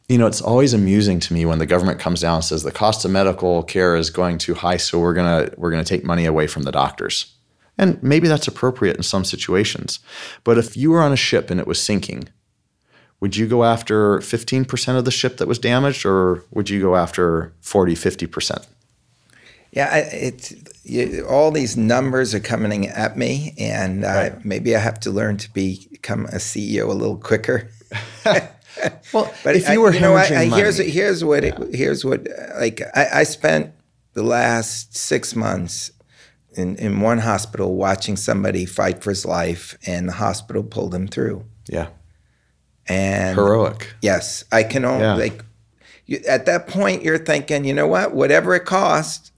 you 0.09 0.18
know, 0.18 0.26
it's 0.26 0.42
always 0.42 0.74
amusing 0.74 1.18
to 1.20 1.32
me 1.32 1.46
when 1.46 1.59
the 1.59 1.66
government 1.66 1.98
comes 1.98 2.20
down 2.20 2.36
and 2.36 2.44
says 2.44 2.62
the 2.62 2.70
cost 2.70 3.05
of 3.05 3.11
medical 3.11 3.62
care 3.62 3.96
is 3.96 4.11
going 4.11 4.36
too 4.36 4.55
high, 4.55 4.76
so 4.76 4.98
we're 4.98 5.14
gonna 5.14 5.50
we're 5.57 5.70
gonna 5.70 5.84
take 5.84 6.05
money 6.05 6.26
away 6.26 6.46
from 6.46 6.64
the 6.64 6.72
doctors. 6.72 7.34
And 7.78 8.00
maybe 8.02 8.28
that's 8.28 8.46
appropriate 8.46 8.96
in 8.96 9.02
some 9.02 9.24
situations. 9.24 9.98
But 10.44 10.59
if 10.59 10.76
you 10.76 10.90
were 10.90 11.02
on 11.02 11.12
a 11.12 11.16
ship 11.16 11.50
and 11.50 11.59
it 11.59 11.66
was 11.66 11.82
sinking, 11.82 12.28
would 13.20 13.36
you 13.36 13.48
go 13.48 13.64
after 13.64 14.18
15% 14.18 14.98
of 14.98 15.05
the 15.05 15.11
ship 15.11 15.38
that 15.38 15.48
was 15.48 15.59
damaged 15.59 16.05
or 16.05 16.44
would 16.50 16.70
you 16.70 16.80
go 16.80 16.94
after 16.94 17.52
40, 17.62 17.94
50%? 17.94 18.66
Yeah, 19.72 19.96
it's 19.96 20.55
you, 20.85 21.26
all 21.28 21.51
these 21.51 21.76
numbers 21.76 22.35
are 22.35 22.41
coming 22.41 22.87
at 22.87 23.16
me, 23.16 23.55
and 23.59 24.05
uh, 24.05 24.09
right. 24.09 24.45
maybe 24.45 24.76
I 24.76 24.78
have 24.78 25.01
to 25.01 25.11
learn 25.11 25.39
to 25.39 25.53
become 25.53 26.26
a 26.26 26.37
CEO 26.37 26.89
a 26.89 26.93
little 26.93 27.16
quicker. 27.16 27.70
well, 28.24 29.32
but 29.45 29.57
if 29.57 29.68
you 29.68 29.80
were 29.80 29.91
I, 29.91 29.95
you 29.95 30.01
know, 30.01 30.14
I, 30.14 30.22
I, 30.22 30.45
here's 30.47 30.76
here's 30.78 31.24
what 31.24 31.43
yeah. 31.43 31.59
it, 31.61 31.74
here's 31.74 32.05
what 32.05 32.28
like 32.59 32.82
I, 32.95 33.24
spent 33.24 33.72
the 34.12 34.22
last 34.22 34.95
six 34.95 35.35
months 35.35 35.91
in, 36.53 36.76
in 36.76 37.01
one 37.01 37.18
hospital 37.18 37.74
watching 37.74 38.16
somebody 38.16 38.66
fight 38.66 39.03
for 39.03 39.11
his 39.11 39.24
life, 39.24 39.78
and 39.87 40.09
the 40.09 40.12
hospital 40.12 40.62
pulled 40.62 40.95
him 40.95 41.09
through. 41.09 41.45
Yeah. 41.66 41.89
And 42.87 43.37
heroic. 43.37 43.95
Yes, 44.03 44.45
I 44.53 44.62
can 44.64 44.85
only 44.85 45.05
yeah. 45.05 45.14
like. 45.14 45.45
You, 46.07 46.20
at 46.28 46.45
that 46.45 46.66
point, 46.66 47.03
you're 47.03 47.16
thinking, 47.16 47.64
you 47.64 47.72
know 47.72 47.87
what? 47.87 48.14
Whatever 48.14 48.55
it 48.55 48.66
costs, 48.66 49.32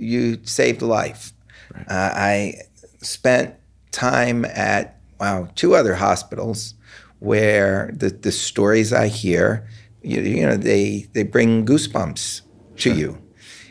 you 0.00 0.40
saved 0.44 0.82
a 0.82 0.86
life. 0.86 1.32
Right. 1.74 1.86
Uh, 1.88 2.12
I 2.14 2.54
spent 3.00 3.54
time 3.92 4.44
at 4.44 5.00
wow 5.18 5.48
two 5.54 5.74
other 5.74 5.94
hospitals 5.94 6.74
where 7.18 7.90
the 7.94 8.08
the 8.08 8.32
stories 8.32 8.92
I 8.92 9.08
hear, 9.08 9.68
you, 10.02 10.20
you 10.20 10.46
know, 10.46 10.56
they 10.56 11.08
they 11.12 11.22
bring 11.22 11.66
goosebumps 11.66 12.42
to 12.78 12.94
you. 12.94 13.18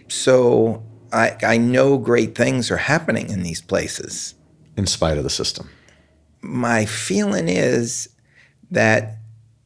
So 0.07 0.83
I, 1.11 1.35
I 1.43 1.57
know 1.57 1.97
great 1.97 2.35
things 2.35 2.71
are 2.71 2.77
happening 2.77 3.29
in 3.29 3.43
these 3.43 3.61
places. 3.61 4.35
In 4.77 4.85
spite 4.85 5.17
of 5.17 5.23
the 5.23 5.29
system. 5.29 5.69
My 6.41 6.85
feeling 6.85 7.49
is 7.49 8.09
that 8.71 9.17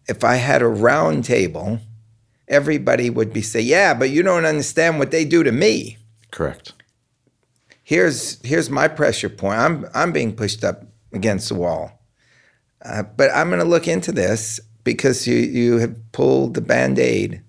if 0.07 0.23
I 0.23 0.35
had 0.35 0.61
a 0.61 0.67
round 0.67 1.25
table, 1.25 1.79
everybody 2.47 3.09
would 3.09 3.31
be 3.31 3.41
say, 3.41 3.61
"Yeah, 3.61 3.93
but 3.93 4.09
you 4.09 4.23
don't 4.23 4.45
understand 4.45 4.99
what 4.99 5.11
they 5.11 5.25
do 5.25 5.43
to 5.43 5.51
me." 5.51 5.97
Correct. 6.33 6.73
Here's 7.83 8.41
here's 8.45 8.69
my 8.69 8.87
pressure 8.87 9.29
point. 9.29 9.59
I'm 9.59 9.85
I'm 9.93 10.11
being 10.11 10.35
pushed 10.35 10.63
up 10.63 10.83
against 11.13 11.47
the 11.47 11.55
wall, 11.55 12.01
uh, 12.83 13.03
but 13.03 13.29
I'm 13.33 13.49
going 13.49 13.61
to 13.61 13.67
look 13.67 13.87
into 13.87 14.11
this 14.11 14.59
because 14.83 15.27
you 15.27 15.37
you 15.37 15.77
have 15.77 15.95
pulled 16.11 16.55
the 16.55 16.61
band 16.61 16.99
aid 16.99 17.41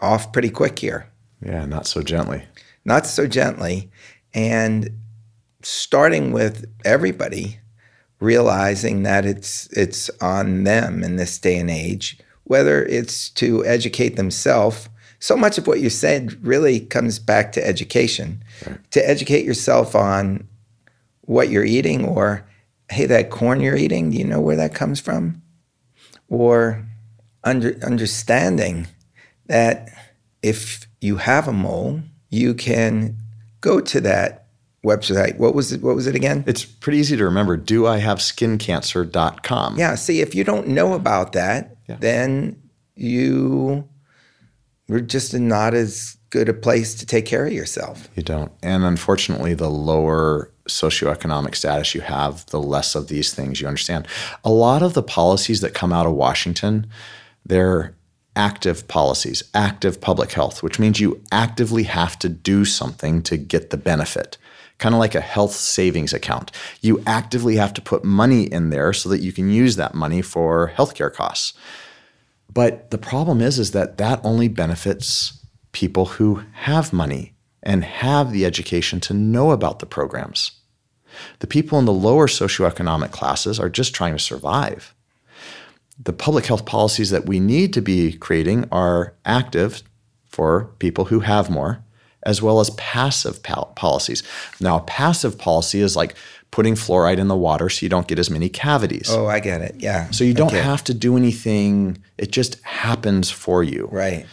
off 0.00 0.32
pretty 0.32 0.50
quick 0.50 0.78
here. 0.78 1.08
Yeah, 1.44 1.66
not 1.66 1.86
so 1.86 2.02
gently 2.02 2.44
not 2.86 3.04
so 3.04 3.26
gently, 3.26 3.90
and 4.32 4.88
starting 5.62 6.32
with 6.32 6.64
everybody 6.84 7.58
realizing 8.20 9.02
that 9.02 9.26
it's 9.26 9.66
it's 9.72 10.08
on 10.22 10.64
them 10.64 11.02
in 11.02 11.16
this 11.16 11.38
day 11.38 11.58
and 11.58 11.68
age, 11.68 12.18
whether 12.44 12.84
it's 12.84 13.28
to 13.30 13.66
educate 13.66 14.16
themselves. 14.16 14.88
So 15.18 15.36
much 15.36 15.58
of 15.58 15.66
what 15.66 15.80
you 15.80 15.90
said 15.90 16.44
really 16.44 16.80
comes 16.80 17.18
back 17.18 17.52
to 17.52 17.66
education. 17.66 18.42
Right. 18.66 18.90
To 18.92 19.08
educate 19.08 19.44
yourself 19.44 19.94
on 19.94 20.46
what 21.22 21.48
you're 21.50 21.64
eating, 21.64 22.04
or 22.04 22.46
hey, 22.90 23.06
that 23.06 23.30
corn 23.30 23.60
you're 23.60 23.76
eating, 23.76 24.10
do 24.10 24.18
you 24.18 24.24
know 24.24 24.40
where 24.40 24.56
that 24.56 24.74
comes 24.74 25.00
from? 25.00 25.42
Or 26.28 26.86
under, 27.44 27.76
understanding 27.84 28.86
that 29.46 29.88
if 30.42 30.86
you 31.00 31.16
have 31.16 31.48
a 31.48 31.52
mole, 31.52 32.00
you 32.30 32.54
can 32.54 33.16
go 33.60 33.80
to 33.80 34.00
that 34.02 34.46
website. 34.84 35.38
What 35.38 35.54
was 35.54 35.72
it? 35.72 35.82
What 35.82 35.96
was 35.96 36.06
it 36.06 36.14
again? 36.14 36.44
It's 36.46 36.64
pretty 36.64 36.98
easy 36.98 37.16
to 37.16 37.24
remember. 37.24 37.56
Do 37.56 37.86
I 37.86 37.98
have 37.98 38.18
skincancer.com? 38.18 39.78
Yeah. 39.78 39.94
See, 39.96 40.20
if 40.20 40.34
you 40.34 40.44
don't 40.44 40.68
know 40.68 40.94
about 40.94 41.32
that, 41.32 41.76
yeah. 41.88 41.96
then 41.98 42.62
you 42.94 43.88
are 44.90 45.00
just 45.00 45.34
not 45.34 45.74
as 45.74 46.16
good 46.30 46.48
a 46.48 46.54
place 46.54 46.94
to 46.94 47.06
take 47.06 47.26
care 47.26 47.46
of 47.46 47.52
yourself. 47.52 48.08
You 48.14 48.22
don't. 48.22 48.52
And 48.62 48.84
unfortunately, 48.84 49.54
the 49.54 49.70
lower 49.70 50.50
socioeconomic 50.68 51.54
status 51.54 51.94
you 51.94 52.00
have, 52.02 52.44
the 52.46 52.60
less 52.60 52.94
of 52.94 53.08
these 53.08 53.32
things 53.32 53.60
you 53.60 53.68
understand. 53.68 54.06
A 54.44 54.50
lot 54.50 54.82
of 54.82 54.94
the 54.94 55.02
policies 55.02 55.60
that 55.60 55.74
come 55.74 55.92
out 55.92 56.06
of 56.06 56.12
Washington, 56.12 56.86
they're 57.44 57.94
active 58.34 58.86
policies, 58.86 59.42
active 59.54 60.00
public 60.00 60.32
health, 60.32 60.62
which 60.62 60.78
means 60.78 61.00
you 61.00 61.22
actively 61.32 61.84
have 61.84 62.18
to 62.18 62.28
do 62.28 62.64
something 62.64 63.22
to 63.22 63.36
get 63.36 63.70
the 63.70 63.76
benefit. 63.76 64.36
Kind 64.78 64.94
of 64.94 64.98
like 64.98 65.14
a 65.14 65.22
health 65.22 65.52
savings 65.52 66.12
account. 66.12 66.52
You 66.82 67.02
actively 67.06 67.56
have 67.56 67.72
to 67.74 67.80
put 67.80 68.04
money 68.04 68.42
in 68.42 68.68
there 68.68 68.92
so 68.92 69.08
that 69.08 69.22
you 69.22 69.32
can 69.32 69.48
use 69.48 69.76
that 69.76 69.94
money 69.94 70.20
for 70.20 70.72
healthcare 70.76 71.12
costs. 71.12 71.54
But 72.56 72.90
the 72.90 72.98
problem 72.98 73.40
is 73.40 73.60
is 73.60 73.70
that 73.70 73.98
that 73.98 74.20
only 74.24 74.48
benefits 74.48 75.46
people 75.72 76.06
who 76.06 76.42
have 76.52 76.92
money 76.92 77.34
and 77.62 77.84
have 77.84 78.32
the 78.32 78.44
education 78.44 78.98
to 79.00 79.14
know 79.14 79.50
about 79.52 79.78
the 79.78 79.86
programs. 79.86 80.52
The 81.38 81.46
people 81.46 81.78
in 81.78 81.84
the 81.84 81.92
lower 81.92 82.26
socioeconomic 82.26 83.10
classes 83.12 83.60
are 83.60 83.68
just 83.68 83.94
trying 83.94 84.14
to 84.16 84.18
survive 84.18 84.94
the 86.02 86.12
public 86.12 86.46
health 86.46 86.66
policies 86.66 87.10
that 87.10 87.26
we 87.26 87.40
need 87.40 87.72
to 87.72 87.80
be 87.80 88.12
creating 88.12 88.68
are 88.70 89.14
active 89.24 89.82
for 90.26 90.66
people 90.78 91.06
who 91.06 91.20
have 91.20 91.48
more, 91.48 91.82
as 92.24 92.42
well 92.42 92.60
as 92.60 92.70
passive 92.70 93.42
pal- 93.42 93.72
policies. 93.76 94.22
Now, 94.60 94.78
a 94.78 94.82
passive 94.82 95.38
policy 95.38 95.80
is 95.80 95.96
like 95.96 96.14
putting 96.56 96.74
fluoride 96.74 97.18
in 97.18 97.28
the 97.28 97.36
water 97.36 97.68
so 97.68 97.84
you 97.84 97.90
don't 97.90 98.08
get 98.08 98.18
as 98.18 98.30
many 98.30 98.48
cavities. 98.48 99.10
Oh, 99.10 99.26
I 99.26 99.40
get 99.40 99.60
it. 99.60 99.74
Yeah. 99.78 100.10
So 100.10 100.24
you 100.24 100.32
don't 100.32 100.46
okay. 100.46 100.62
have 100.62 100.82
to 100.84 100.94
do 100.94 101.14
anything, 101.14 101.98
it 102.16 102.32
just 102.32 102.62
happens 102.62 103.30
for 103.30 103.62
you. 103.62 103.90
Right. 103.92 104.24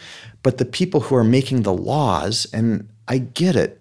But 0.42 0.56
the 0.56 0.64
people 0.64 1.00
who 1.00 1.16
are 1.16 1.22
making 1.22 1.64
the 1.64 1.74
laws, 1.74 2.46
and 2.50 2.88
I 3.08 3.18
get 3.18 3.56
it, 3.56 3.78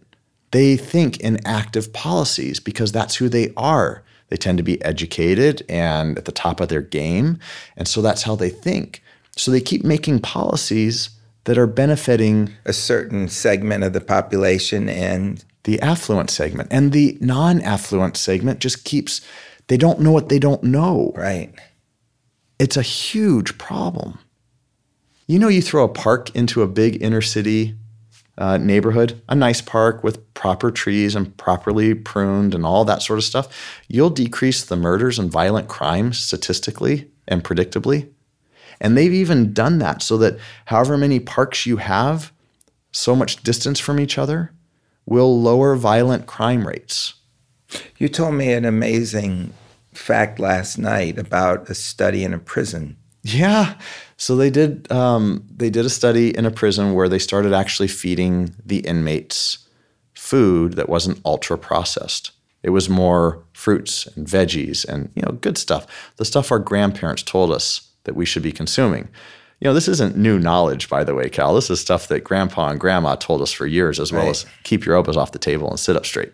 they 0.51 0.75
think 0.75 1.21
in 1.21 1.39
active 1.47 1.93
policies 1.93 2.59
because 2.59 2.91
that's 2.91 3.15
who 3.15 3.29
they 3.29 3.53
are. 3.55 4.03
They 4.27 4.35
tend 4.35 4.57
to 4.57 4.63
be 4.63 4.83
educated 4.83 5.63
and 5.69 6.17
at 6.17 6.25
the 6.25 6.33
top 6.33 6.59
of 6.59 6.67
their 6.67 6.81
game. 6.81 7.39
And 7.77 7.87
so 7.87 8.01
that's 8.01 8.23
how 8.23 8.35
they 8.35 8.49
think. 8.49 9.01
So 9.37 9.51
they 9.51 9.61
keep 9.61 9.85
making 9.85 10.19
policies 10.19 11.11
that 11.45 11.57
are 11.57 11.65
benefiting 11.65 12.51
a 12.65 12.73
certain 12.73 13.29
segment 13.29 13.85
of 13.85 13.93
the 13.93 14.01
population 14.01 14.89
and 14.89 15.45
the 15.63 15.79
affluent 15.81 16.29
segment. 16.29 16.69
And 16.71 16.91
the 16.91 17.17
non 17.21 17.61
affluent 17.61 18.17
segment 18.17 18.59
just 18.59 18.83
keeps, 18.83 19.21
they 19.67 19.77
don't 19.77 19.99
know 19.99 20.11
what 20.11 20.29
they 20.29 20.39
don't 20.39 20.63
know. 20.63 21.11
Right. 21.15 21.53
It's 22.59 22.77
a 22.77 22.81
huge 22.81 23.57
problem. 23.57 24.19
You 25.27 25.39
know, 25.39 25.47
you 25.47 25.61
throw 25.61 25.83
a 25.83 25.89
park 25.89 26.35
into 26.35 26.61
a 26.61 26.67
big 26.67 27.01
inner 27.01 27.21
city 27.21 27.75
uh, 28.37 28.57
neighborhood, 28.57 29.21
a 29.29 29.35
nice 29.35 29.61
park 29.61 30.03
with 30.03 30.33
proper 30.33 30.71
trees 30.71 31.15
and 31.15 31.35
properly 31.37 31.93
pruned 31.93 32.55
and 32.55 32.65
all 32.65 32.83
that 32.85 33.01
sort 33.01 33.19
of 33.19 33.25
stuff, 33.25 33.81
you'll 33.87 34.09
decrease 34.09 34.63
the 34.63 34.75
murders 34.75 35.19
and 35.19 35.31
violent 35.31 35.67
crimes 35.67 36.19
statistically 36.19 37.09
and 37.27 37.43
predictably. 37.43 38.09
And 38.81 38.97
they've 38.97 39.13
even 39.13 39.53
done 39.53 39.77
that 39.79 40.01
so 40.01 40.17
that 40.17 40.39
however 40.65 40.97
many 40.97 41.19
parks 41.19 41.65
you 41.65 41.77
have, 41.77 42.31
so 42.91 43.15
much 43.15 43.43
distance 43.43 43.79
from 43.79 43.99
each 43.99 44.17
other, 44.17 44.51
will 45.05 45.41
lower 45.41 45.75
violent 45.75 46.25
crime 46.25 46.67
rates. 46.67 47.15
You 47.97 48.07
told 48.07 48.35
me 48.35 48.53
an 48.53 48.65
amazing 48.65 49.53
fact 49.93 50.39
last 50.39 50.77
night 50.77 51.17
about 51.17 51.69
a 51.69 51.75
study 51.75 52.23
in 52.23 52.33
a 52.33 52.39
prison. 52.39 52.97
Yeah. 53.23 53.75
So 54.17 54.35
they 54.35 54.49
did 54.49 54.91
um, 54.91 55.45
they 55.49 55.69
did 55.69 55.85
a 55.85 55.89
study 55.89 56.35
in 56.35 56.45
a 56.45 56.51
prison 56.51 56.93
where 56.93 57.09
they 57.09 57.19
started 57.19 57.53
actually 57.53 57.87
feeding 57.87 58.53
the 58.65 58.79
inmates 58.79 59.59
food 60.13 60.73
that 60.73 60.89
wasn't 60.89 61.21
ultra 61.25 61.57
processed. 61.57 62.31
It 62.63 62.69
was 62.69 62.89
more 62.89 63.43
fruits 63.53 64.07
and 64.07 64.27
veggies 64.27 64.85
and 64.85 65.09
you 65.15 65.21
know 65.21 65.33
good 65.33 65.57
stuff. 65.57 65.87
The 66.17 66.25
stuff 66.25 66.51
our 66.51 66.59
grandparents 66.59 67.23
told 67.23 67.51
us 67.51 67.89
that 68.03 68.15
we 68.15 68.25
should 68.25 68.43
be 68.43 68.51
consuming. 68.51 69.09
You 69.59 69.65
know, 69.69 69.73
this 69.73 69.87
isn't 69.87 70.17
new 70.17 70.39
knowledge, 70.39 70.89
by 70.89 71.03
the 71.03 71.15
way, 71.15 71.29
Cal. 71.29 71.55
This 71.55 71.69
is 71.69 71.79
stuff 71.79 72.07
that 72.09 72.23
grandpa 72.23 72.69
and 72.69 72.79
grandma 72.79 73.15
told 73.15 73.41
us 73.41 73.51
for 73.51 73.65
years, 73.65 73.99
as 73.99 74.11
well 74.11 74.23
Right. 74.23 74.29
as 74.31 74.45
keep 74.63 74.85
your 74.85 74.95
elbows 74.95 75.15
off 75.17 75.31
the 75.31 75.39
table 75.39 75.69
and 75.69 75.79
sit 75.79 75.95
up 75.95 76.05
straight. 76.05 76.33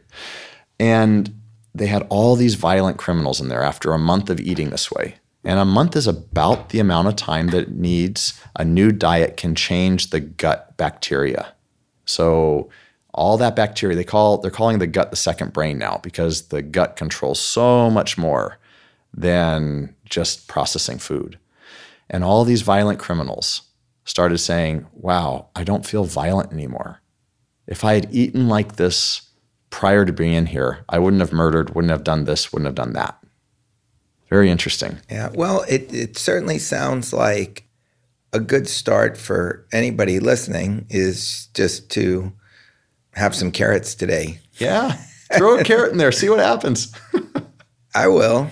And 0.80 1.34
they 1.76 1.88
had 1.88 2.08
all 2.10 2.36
these 2.36 2.56
violent 2.56 2.98
criminals 2.98 3.40
in 3.40 3.48
there 3.50 3.62
after 3.62 3.94
a 3.94 4.00
month 4.00 4.30
of 4.30 4.40
eating 4.40 4.70
this 4.72 4.92
way. 4.92 5.16
And 5.44 5.60
a 5.60 5.66
month 5.66 5.96
is 5.96 6.08
about 6.08 6.70
the 6.70 6.80
amount 6.80 7.08
of 7.08 7.16
time 7.16 7.48
that 7.48 7.64
it 7.64 7.72
needs 7.72 8.40
a 8.56 8.66
new 8.66 8.92
diet 8.92 9.38
can 9.38 9.56
change 9.56 10.10
the 10.10 10.20
gut 10.20 10.76
bacteria. 10.78 11.54
So 12.06 12.70
all 13.14 13.38
that 13.38 13.56
bacteria, 13.56 13.96
they 13.96 14.04
call 14.04 14.40
they're 14.40 14.52
calling 14.52 14.80
the 14.80 14.88
gut 14.88 15.12
the 15.12 15.18
second 15.18 15.54
brain 15.54 15.78
now 15.78 16.00
because 16.04 16.48
the 16.48 16.62
gut 16.62 16.96
controls 16.96 17.40
so 17.40 17.90
much 17.90 18.18
more 18.18 18.58
than 19.14 19.96
just 20.06 20.48
processing 20.48 20.98
food. 20.98 21.38
And 22.10 22.24
all 22.24 22.44
these 22.44 22.62
violent 22.62 23.00
criminals 23.00 23.64
started 24.04 24.40
saying, 24.40 24.88
Wow, 24.94 25.50
I 25.56 25.64
don't 25.64 25.86
feel 25.86 26.04
violent 26.04 26.52
anymore. 26.52 27.02
If 27.68 27.84
I 27.84 27.94
had 27.94 28.14
eaten 28.14 28.48
like 28.48 28.76
this 28.76 29.30
prior 29.70 30.06
to 30.06 30.12
being 30.12 30.34
in 30.34 30.48
here, 30.48 30.84
I 30.90 31.00
wouldn't 31.00 31.22
have 31.22 31.32
murdered, 31.32 31.76
wouldn't 31.76 31.92
have 31.92 32.04
done 32.04 32.26
this, 32.26 32.52
wouldn't 32.52 32.68
have 32.68 32.76
done 32.76 32.94
that. 32.94 33.20
Very 34.30 34.50
interesting. 34.50 35.00
Yeah. 35.10 35.30
Well, 35.34 35.64
it, 35.68 35.94
it 35.94 36.18
certainly 36.18 36.60
sounds 36.60 37.14
like 37.14 37.68
a 38.34 38.40
good 38.40 38.68
start 38.68 39.18
for 39.18 39.66
anybody 39.72 40.20
listening 40.20 40.86
is 40.90 41.48
just 41.54 41.90
to 41.92 42.32
have 43.14 43.36
some 43.36 43.52
carrots 43.52 43.96
today. 43.96 44.40
Yeah. 44.58 44.98
Throw 45.34 45.60
a 45.60 45.64
carrot 45.64 45.92
in 45.92 45.98
there, 45.98 46.12
see 46.12 46.30
what 46.30 46.40
happens. 46.40 46.94
I 47.96 48.08
will. 48.08 48.50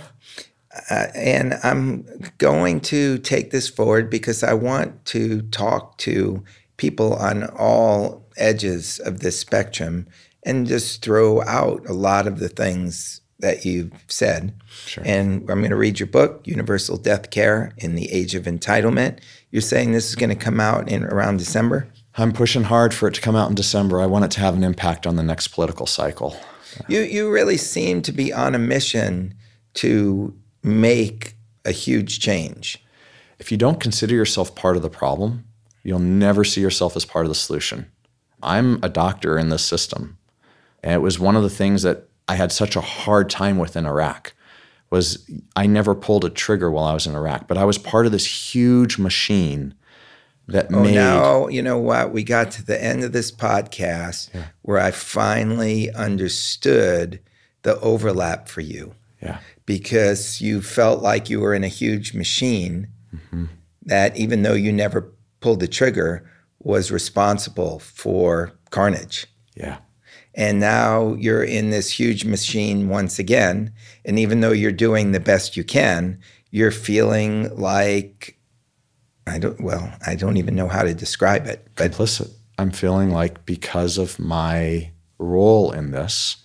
Uh, 0.89 1.07
and 1.15 1.55
I'm 1.63 2.05
going 2.37 2.79
to 2.81 3.17
take 3.19 3.51
this 3.51 3.69
forward 3.69 4.09
because 4.09 4.43
I 4.43 4.53
want 4.53 5.05
to 5.05 5.41
talk 5.43 5.97
to 5.99 6.43
people 6.77 7.13
on 7.13 7.43
all 7.57 8.25
edges 8.37 8.99
of 8.99 9.19
this 9.19 9.39
spectrum 9.39 10.07
and 10.43 10.67
just 10.67 11.01
throw 11.01 11.41
out 11.43 11.87
a 11.87 11.93
lot 11.93 12.27
of 12.27 12.39
the 12.39 12.49
things 12.49 13.21
that 13.39 13.65
you've 13.65 13.91
said. 14.07 14.53
Sure. 14.69 15.03
And 15.05 15.41
I'm 15.49 15.59
going 15.59 15.69
to 15.69 15.75
read 15.75 15.99
your 15.99 16.07
book, 16.07 16.41
Universal 16.45 16.97
Death 16.97 17.29
Care 17.29 17.71
in 17.77 17.95
the 17.95 18.11
Age 18.11 18.35
of 18.35 18.45
Entitlement. 18.45 19.19
You're 19.51 19.61
saying 19.61 19.91
this 19.91 20.09
is 20.09 20.15
going 20.15 20.29
to 20.29 20.35
come 20.35 20.59
out 20.59 20.89
in 20.89 21.03
around 21.03 21.37
December? 21.37 21.87
I'm 22.15 22.33
pushing 22.33 22.63
hard 22.63 22.93
for 22.93 23.07
it 23.07 23.13
to 23.13 23.21
come 23.21 23.35
out 23.35 23.49
in 23.49 23.55
December. 23.55 24.01
I 24.01 24.07
want 24.07 24.25
it 24.25 24.31
to 24.31 24.39
have 24.39 24.55
an 24.55 24.63
impact 24.63 25.05
on 25.05 25.17
the 25.17 25.23
next 25.23 25.49
political 25.49 25.85
cycle. 25.85 26.35
You 26.87 27.01
you 27.01 27.31
really 27.31 27.57
seem 27.57 28.01
to 28.03 28.11
be 28.11 28.33
on 28.33 28.55
a 28.55 28.59
mission 28.59 29.35
to 29.75 30.35
make 30.67 31.35
a 31.65 31.71
huge 31.71 32.19
change. 32.19 32.83
If 33.39 33.51
you 33.51 33.57
don't 33.57 33.79
consider 33.79 34.13
yourself 34.13 34.55
part 34.55 34.75
of 34.75 34.81
the 34.81 34.89
problem, 34.89 35.45
you'll 35.83 35.99
never 35.99 36.43
see 36.43 36.61
yourself 36.61 36.95
as 36.95 37.05
part 37.05 37.25
of 37.25 37.29
the 37.29 37.35
solution. 37.35 37.91
I'm 38.41 38.83
a 38.83 38.89
doctor 38.89 39.37
in 39.37 39.49
this 39.49 39.65
system. 39.65 40.17
And 40.83 40.93
it 40.93 40.99
was 40.99 41.19
one 41.19 41.35
of 41.35 41.43
the 41.43 41.49
things 41.49 41.81
that 41.83 42.07
I 42.27 42.35
had 42.35 42.51
such 42.51 42.75
a 42.75 42.81
hard 42.81 43.29
time 43.29 43.57
with 43.57 43.75
in 43.75 43.85
Iraq 43.85 44.33
was 44.89 45.29
I 45.55 45.65
never 45.65 45.95
pulled 45.95 46.23
a 46.23 46.29
trigger 46.29 46.71
while 46.71 46.85
I 46.85 46.93
was 46.93 47.07
in 47.07 47.15
Iraq, 47.15 47.47
but 47.47 47.57
I 47.57 47.65
was 47.65 47.77
part 47.77 48.05
of 48.05 48.11
this 48.11 48.55
huge 48.55 48.97
machine 48.97 49.73
that 50.47 50.67
Oh, 50.71 50.81
made 50.81 50.95
now 50.95 51.47
you 51.49 51.61
know 51.61 51.77
what? 51.77 52.13
We 52.13 52.23
got 52.23 52.51
to 52.51 52.65
the 52.65 52.81
end 52.81 53.03
of 53.03 53.11
this 53.11 53.31
podcast 53.31 54.29
where 54.61 54.79
I 54.79 54.91
finally 54.91 55.91
understood 55.91 57.19
the 57.63 57.79
overlap 57.81 58.47
for 58.47 58.61
you 58.61 58.93
yeah. 59.21 59.39
Because 59.67 60.41
you 60.41 60.63
felt 60.63 61.03
like 61.03 61.29
you 61.29 61.39
were 61.39 61.53
in 61.53 61.63
a 61.63 61.67
huge 61.67 62.15
machine 62.15 62.87
Mm-hmm. 63.15 63.45
that, 63.83 64.17
even 64.17 64.41
though 64.41 64.53
you 64.53 64.71
never 64.71 65.13
pulled 65.39 65.61
the 65.61 65.67
trigger, 65.67 66.29
was 66.59 66.91
responsible 66.91 67.79
for 67.79 68.51
carnage. 68.69 69.27
Yeah. 69.55 69.77
And 70.35 70.59
now 70.59 71.13
you're 71.13 71.43
in 71.43 71.69
this 71.69 71.89
huge 71.89 72.25
machine 72.25 72.89
once 72.89 73.17
again. 73.17 73.71
And 74.03 74.19
even 74.19 74.41
though 74.41 74.51
you're 74.51 74.73
doing 74.73 75.11
the 75.13 75.21
best 75.21 75.55
you 75.55 75.63
can, 75.63 76.19
you're 76.51 76.71
feeling 76.71 77.55
like 77.55 78.37
I 79.25 79.39
don't, 79.39 79.59
well, 79.61 79.91
I 80.05 80.15
don't 80.15 80.37
even 80.37 80.55
know 80.55 80.67
how 80.67 80.83
to 80.83 80.93
describe 80.93 81.47
it. 81.47 81.67
But 81.75 81.91
complicit. 81.91 82.31
I'm 82.57 82.71
feeling 82.71 83.09
like 83.09 83.45
because 83.45 83.97
of 83.97 84.19
my 84.19 84.91
role 85.17 85.71
in 85.71 85.91
this, 85.91 86.37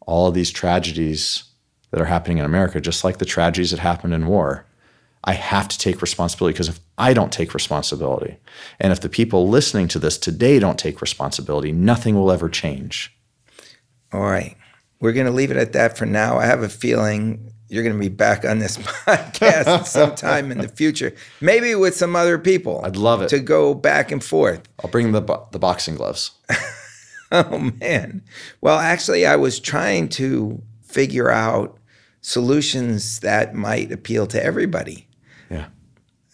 all 0.00 0.28
of 0.28 0.34
these 0.34 0.50
tragedies 0.50 1.44
that 1.92 2.00
are 2.00 2.06
happening 2.06 2.38
in 2.38 2.44
America, 2.44 2.80
just 2.80 3.04
like 3.04 3.18
the 3.18 3.24
tragedies 3.24 3.70
that 3.70 3.78
happened 3.80 4.12
in 4.14 4.26
war, 4.26 4.66
I 5.24 5.34
have 5.34 5.68
to 5.68 5.78
take 5.78 6.02
responsibility 6.02 6.54
because 6.54 6.68
if 6.68 6.80
I 6.98 7.14
don't 7.14 7.30
take 7.32 7.54
responsibility, 7.54 8.38
and 8.80 8.92
if 8.92 9.00
the 9.00 9.08
people 9.08 9.48
listening 9.48 9.86
to 9.88 10.00
this 10.00 10.18
today 10.18 10.58
don't 10.58 10.78
take 10.78 11.00
responsibility, 11.00 11.70
nothing 11.70 12.16
will 12.16 12.32
ever 12.32 12.48
change. 12.48 13.16
all 14.12 14.22
right, 14.22 14.56
we're 14.98 15.12
going 15.12 15.26
to 15.26 15.32
leave 15.32 15.50
it 15.52 15.56
at 15.56 15.72
that 15.74 15.96
for 15.96 16.06
now. 16.06 16.38
I 16.38 16.46
have 16.46 16.62
a 16.64 16.68
feeling 16.68 17.52
you're 17.68 17.82
going 17.84 17.94
to 17.94 18.00
be 18.00 18.08
back 18.08 18.44
on 18.44 18.58
this 18.58 18.76
podcast 19.06 19.86
sometime 19.86 20.50
in 20.52 20.58
the 20.58 20.68
future, 20.68 21.14
maybe 21.40 21.74
with 21.74 21.94
some 21.96 22.14
other 22.16 22.38
people. 22.38 22.82
I'd 22.84 22.96
love 22.96 23.22
it. 23.22 23.28
to 23.30 23.38
go 23.38 23.74
back 23.74 24.10
and 24.12 24.22
forth. 24.24 24.62
I'll 24.82 24.90
bring 24.90 25.12
the, 25.12 25.20
bo- 25.22 25.46
the 25.52 25.58
boxing 25.58 25.94
gloves. 25.94 26.32
Oh 27.34 27.72
man. 27.80 28.22
Well, 28.60 28.78
actually, 28.78 29.24
I 29.24 29.36
was 29.36 29.58
trying 29.58 30.10
to 30.10 30.60
figure 30.82 31.30
out 31.30 31.78
solutions 32.22 33.20
that 33.20 33.54
might 33.54 33.92
appeal 33.92 34.26
to 34.28 34.42
everybody. 34.42 35.06
Yeah. 35.50 35.66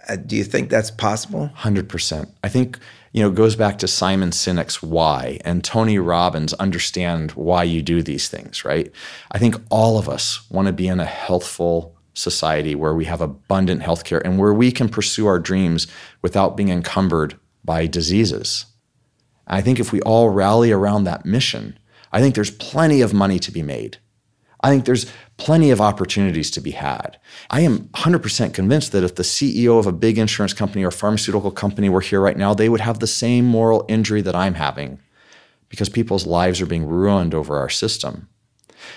Uh, 0.09 0.17
do 0.17 0.37
you 0.37 0.45
think 0.45 0.71
that's 0.71 0.91
possible? 0.91 1.51
100%. 1.59 2.31
I 2.45 2.49
think, 2.49 2.79
you 3.13 3.23
know, 3.23 3.29
it 3.29 3.35
goes 3.35 3.57
back 3.57 3.79
to 3.79 3.89
Simon 3.89 4.31
Sinek's 4.31 4.83
why 4.83 5.39
and 5.45 5.65
Tony 5.65 5.99
Robbins 5.99 6.55
understand 6.55 7.33
why 7.33 7.65
you 7.65 7.83
do 7.83 8.03
these 8.03 8.29
things, 8.29 8.65
right? 8.65 8.93
I 9.33 9.39
think 9.39 9.57
all 9.71 9.99
of 9.99 10.09
us 10.09 10.49
want 10.51 10.67
to 10.67 10.73
be 10.73 10.87
in 10.87 11.01
a 11.01 11.05
healthful 11.05 11.97
society 12.15 12.75
where 12.75 12.95
we 12.95 13.07
have 13.07 13.21
abundant 13.21 13.83
healthcare 13.83 14.21
and 14.25 14.39
where 14.39 14.55
we 14.55 14.71
can 14.71 14.89
pursue 14.89 15.27
our 15.27 15.39
dreams 15.39 15.87
without 16.23 16.57
being 16.57 16.69
encumbered 16.69 17.39
by 17.65 17.87
diseases. 17.87 18.67
I 19.47 19.63
think 19.63 19.81
if 19.81 19.93
we 19.93 20.03
all 20.03 20.29
rally 20.29 20.71
around 20.71 21.05
that 21.05 21.25
mission, 21.25 21.79
I 22.13 22.21
think 22.21 22.35
there's 22.35 22.51
plenty 22.51 23.01
of 23.01 23.15
money 23.15 23.39
to 23.39 23.51
be 23.51 23.63
made. 23.63 23.99
I 24.61 24.71
think 24.71 24.85
there's 24.85 25.07
plenty 25.37 25.71
of 25.71 25.81
opportunities 25.81 26.51
to 26.53 26.61
be 26.61 26.73
had. 26.73 27.19
I 27.51 27.61
am 27.61 27.89
100% 27.91 28.53
convinced 28.53 28.93
that 28.93 29.05
if 29.05 29.15
the 29.15 29.23
CEO 29.23 29.79
of 29.79 29.87
a 29.87 29.93
big 29.93 30.19
insurance 30.19 30.53
company 30.53 30.85
or 30.85 30.91
pharmaceutical 30.91 31.51
company 31.51 31.89
were 31.89 32.01
here 32.01 32.21
right 32.21 32.37
now, 32.37 32.55
they 32.55 32.69
would 32.69 32.81
have 32.81 32.99
the 32.99 33.07
same 33.07 33.45
moral 33.45 33.85
injury 33.89 34.21
that 34.23 34.35
I'm 34.35 34.55
having 34.55 34.99
because 35.69 35.89
people's 35.89 36.27
lives 36.27 36.61
are 36.61 36.67
being 36.67 36.87
ruined 36.87 37.35
over 37.35 37.57
our 37.57 37.69
system. 37.69 38.29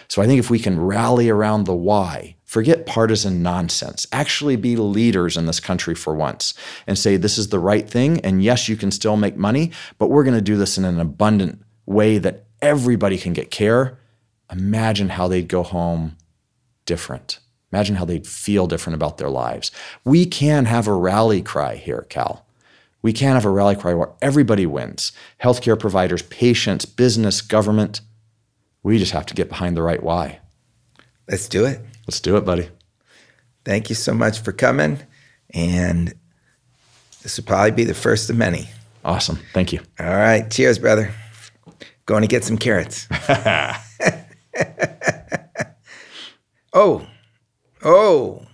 So 0.07 0.21
I 0.21 0.27
think 0.27 0.39
if 0.39 0.49
we 0.49 0.59
can 0.59 0.79
rally 0.79 1.29
around 1.29 1.65
the 1.65 1.75
why, 1.75 2.35
forget 2.45 2.85
partisan 2.85 3.41
nonsense, 3.41 4.07
actually 4.11 4.55
be 4.55 4.75
leaders 4.75 5.37
in 5.37 5.45
this 5.45 5.59
country 5.59 5.95
for 5.95 6.15
once 6.15 6.53
and 6.87 6.97
say 6.97 7.17
this 7.17 7.37
is 7.37 7.49
the 7.49 7.59
right 7.59 7.89
thing. 7.89 8.19
And 8.21 8.43
yes, 8.43 8.69
you 8.69 8.77
can 8.77 8.91
still 8.91 9.17
make 9.17 9.35
money, 9.35 9.71
but 9.97 10.09
we're 10.09 10.23
going 10.23 10.35
to 10.35 10.41
do 10.41 10.57
this 10.57 10.77
in 10.77 10.85
an 10.85 10.99
abundant 10.99 11.63
way 11.85 12.17
that 12.19 12.45
everybody 12.61 13.17
can 13.17 13.33
get 13.33 13.51
care. 13.51 13.99
Imagine 14.51 15.09
how 15.09 15.27
they'd 15.27 15.47
go 15.47 15.63
home 15.63 16.17
different. 16.85 17.39
Imagine 17.71 17.95
how 17.95 18.05
they'd 18.05 18.27
feel 18.27 18.67
different 18.67 18.95
about 18.95 19.17
their 19.17 19.29
lives. 19.29 19.71
We 20.03 20.25
can 20.25 20.65
have 20.65 20.87
a 20.87 20.93
rally 20.93 21.41
cry 21.41 21.75
here, 21.75 22.05
Cal. 22.09 22.45
We 23.01 23.13
can 23.13 23.33
have 23.33 23.45
a 23.45 23.49
rally 23.49 23.75
cry 23.75 23.93
where 23.93 24.09
everybody 24.21 24.65
wins 24.65 25.11
healthcare 25.41 25.79
providers, 25.79 26.21
patients, 26.23 26.85
business, 26.85 27.41
government. 27.41 28.01
We 28.83 28.97
just 28.97 29.13
have 29.13 29.25
to 29.27 29.33
get 29.33 29.49
behind 29.49 29.77
the 29.77 29.81
right 29.81 30.03
why. 30.03 30.39
Let's 31.27 31.47
do 31.47 31.65
it. 31.65 31.79
Let's 32.07 32.19
do 32.19 32.35
it, 32.35 32.45
buddy. 32.45 32.69
Thank 33.63 33.89
you 33.89 33.95
so 33.95 34.13
much 34.13 34.41
for 34.41 34.51
coming. 34.51 34.99
And 35.53 36.13
this 37.23 37.37
will 37.37 37.45
probably 37.45 37.71
be 37.71 37.83
the 37.85 37.93
first 37.93 38.29
of 38.29 38.35
many. 38.35 38.69
Awesome. 39.05 39.39
Thank 39.53 39.71
you. 39.71 39.79
All 39.99 40.07
right. 40.07 40.49
Cheers, 40.49 40.79
brother. 40.79 41.13
Going 42.05 42.21
to 42.21 42.27
get 42.27 42.43
some 42.43 42.57
carrots. 42.57 43.07
oh, 46.73 47.07
oh, 47.83 48.45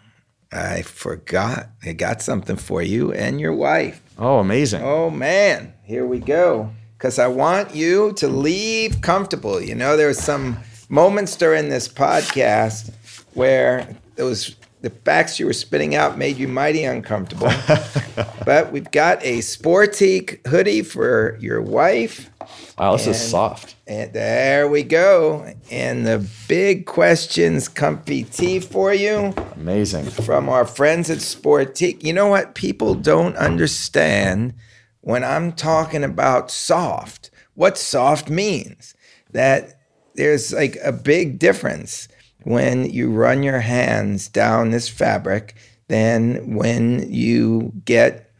I 0.51 0.81
forgot. 0.81 1.69
I 1.83 1.93
got 1.93 2.21
something 2.21 2.55
for 2.55 2.81
you 2.81 3.11
and 3.11 3.39
your 3.39 3.53
wife. 3.53 4.01
Oh, 4.17 4.39
amazing. 4.39 4.81
Oh, 4.83 5.09
man. 5.09 5.73
Here 5.83 6.05
we 6.05 6.19
go. 6.19 6.71
Because 6.97 7.19
I 7.19 7.27
want 7.27 7.75
you 7.75 8.13
to 8.13 8.27
leave 8.27 9.01
comfortable. 9.01 9.61
You 9.61 9.75
know, 9.75 9.97
there 9.97 10.07
was 10.07 10.19
some 10.19 10.57
moments 10.89 11.35
during 11.35 11.69
this 11.69 11.87
podcast 11.87 12.91
where 13.33 13.95
those 14.15 14.55
the 14.81 14.89
facts 14.89 15.39
you 15.39 15.45
were 15.45 15.53
spitting 15.53 15.95
out 15.95 16.17
made 16.17 16.37
you 16.37 16.47
mighty 16.47 16.83
uncomfortable. 16.83 17.51
but 18.45 18.71
we've 18.71 18.89
got 18.91 19.23
a 19.23 19.39
Sportiqe 19.39 20.45
hoodie 20.47 20.83
for 20.83 21.37
your 21.39 21.61
wife. 21.61 22.29
Wow, 22.77 22.93
this 22.93 23.07
is 23.07 23.19
soft. 23.19 23.75
And 23.87 24.13
there 24.13 24.67
we 24.67 24.83
go. 24.83 25.51
And 25.71 26.05
the 26.05 26.27
big 26.47 26.85
questions 26.85 27.67
comfy 27.67 28.23
tea 28.23 28.59
for 28.59 28.93
you 28.93 29.33
Amazing. 29.55 30.05
from 30.05 30.47
our 30.47 30.65
friends 30.65 31.09
at 31.09 31.17
Sportiqe. 31.17 32.03
You 32.03 32.13
know 32.13 32.27
what? 32.27 32.53
People 32.53 32.93
don't 32.93 33.35
understand 33.35 34.53
when 35.01 35.23
I'm 35.23 35.53
talking 35.53 36.03
about 36.03 36.51
soft, 36.51 37.31
what 37.55 37.77
soft 37.77 38.29
means. 38.29 38.93
That 39.31 39.79
there's 40.13 40.53
like 40.53 40.77
a 40.83 40.91
big 40.91 41.39
difference 41.39 42.07
when 42.43 42.89
you 42.89 43.11
run 43.11 43.43
your 43.43 43.59
hands 43.59 44.27
down 44.27 44.71
this 44.71 44.87
fabric 44.87 45.55
than 45.87 46.55
when 46.55 47.11
you 47.11 47.71
get 47.85 48.31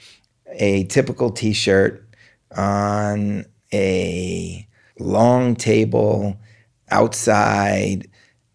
a 0.51 0.83
typical 0.85 1.31
t 1.31 1.53
shirt 1.53 2.07
on 2.55 3.45
a 3.73 4.67
long 4.99 5.55
table 5.55 6.37
outside 6.89 8.07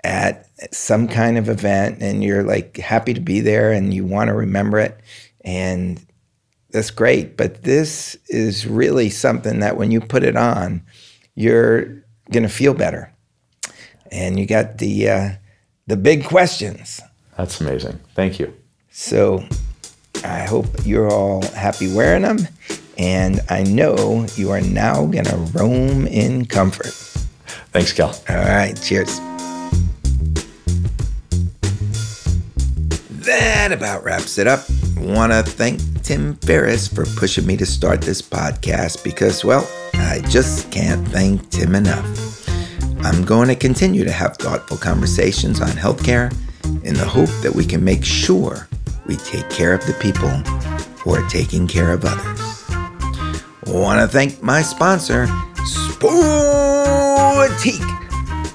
at 0.05 0.48
some 0.72 1.06
kind 1.06 1.39
of 1.39 1.48
event 1.48 2.02
and 2.02 2.24
you're 2.24 2.43
like 2.43 2.76
happy 2.78 3.14
to 3.14 3.20
be 3.20 3.40
there 3.40 3.72
and 3.72 3.94
you 3.94 4.05
want 4.05 4.28
to 4.28 4.34
remember 4.34 4.78
it 4.78 4.98
and 5.43 6.05
that's 6.70 6.90
great 6.90 7.36
but 7.36 7.62
this 7.62 8.16
is 8.28 8.66
really 8.66 9.10
something 9.10 9.60
that 9.60 9.76
when 9.76 9.90
you 9.90 10.01
put 10.01 10.24
it 10.24 10.36
on 10.36 10.82
you're 11.34 11.84
going 12.30 12.43
to 12.43 12.48
feel 12.48 12.74
better 12.74 13.12
and 14.10 14.39
you 14.39 14.47
got 14.47 14.78
the 14.78 15.09
uh, 15.09 15.30
the 15.86 15.97
big 15.97 16.24
questions 16.24 17.01
That's 17.36 17.60
amazing. 17.60 17.98
Thank 18.14 18.39
you. 18.39 18.52
so 18.90 19.44
I 20.24 20.44
hope 20.44 20.66
you're 20.84 21.10
all 21.10 21.43
happy 21.55 21.93
wearing 21.93 22.22
them. 22.22 22.47
And 23.03 23.41
I 23.51 23.65
know 23.65 24.27
you 24.37 24.53
are 24.53 24.61
now 24.61 25.07
going 25.07 25.24
to 25.24 25.37
roam 25.37 26.07
in 26.07 26.47
comfort. 26.47 26.95
Thanks, 27.73 27.93
Cal. 27.93 28.15
All 28.29 28.37
right, 28.37 28.81
cheers. 28.81 29.19
That 33.11 33.73
about 33.73 34.05
wraps 34.05 34.39
it 34.39 34.47
up. 34.47 34.65
Want 34.99 35.33
to 35.33 35.43
thank 35.43 35.81
Tim 36.03 36.37
Ferriss 36.37 36.87
for 36.87 37.05
pushing 37.16 37.45
me 37.45 37.57
to 37.57 37.66
start 37.66 38.03
this 38.03 38.23
podcast 38.23 39.03
because, 39.03 39.45
well, 39.45 39.69
I 39.95 40.20
just 40.29 40.70
can't 40.70 41.07
thank 41.09 41.51
Tim 41.51 41.74
enough. 41.74 42.07
I'm 43.01 43.24
going 43.24 43.49
to 43.49 43.57
continue 43.57 44.05
to 44.05 44.12
have 44.12 44.37
thoughtful 44.37 44.77
conversations 44.77 45.61
on 45.61 45.70
healthcare 45.70 46.33
in 46.85 46.95
the 46.95 47.05
hope 47.05 47.31
that 47.43 47.53
we 47.53 47.65
can 47.65 47.83
make 47.83 48.05
sure 48.05 48.69
we 49.07 49.16
take 49.16 49.51
care 49.51 49.74
of 49.74 49.85
the 49.87 49.95
people 49.95 50.31
who 51.01 51.12
are 51.15 51.29
taking 51.29 51.66
care 51.66 51.93
of 51.93 52.05
others. 52.05 52.41
Want 53.66 54.01
to 54.01 54.09
thank 54.09 54.43
my 54.43 54.60
sponsor, 54.62 55.26
Sportiqe, 55.64 56.20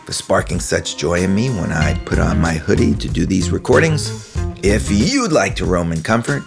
for 0.05 0.11
sparking 0.11 0.59
such 0.59 0.97
joy 0.97 1.21
in 1.21 1.33
me 1.33 1.49
when 1.49 1.71
I 1.71 1.97
put 2.05 2.19
on 2.19 2.41
my 2.41 2.53
hoodie 2.53 2.93
to 2.95 3.07
do 3.07 3.25
these 3.25 3.49
recordings. 3.49 4.35
If 4.63 4.91
you'd 4.91 5.31
like 5.31 5.55
to 5.57 5.65
roam 5.65 5.93
in 5.93 6.03
comfort, 6.03 6.43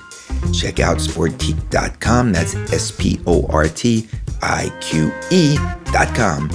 check 0.52 0.78
out 0.78 0.98
sportiqe.com. 0.98 2.32
That's 2.32 2.54
S 2.54 2.90
P 2.90 3.18
O 3.26 3.46
R 3.48 3.66
T 3.66 4.08
I 4.42 4.68
Q 4.80 5.10
E.com 5.30 6.50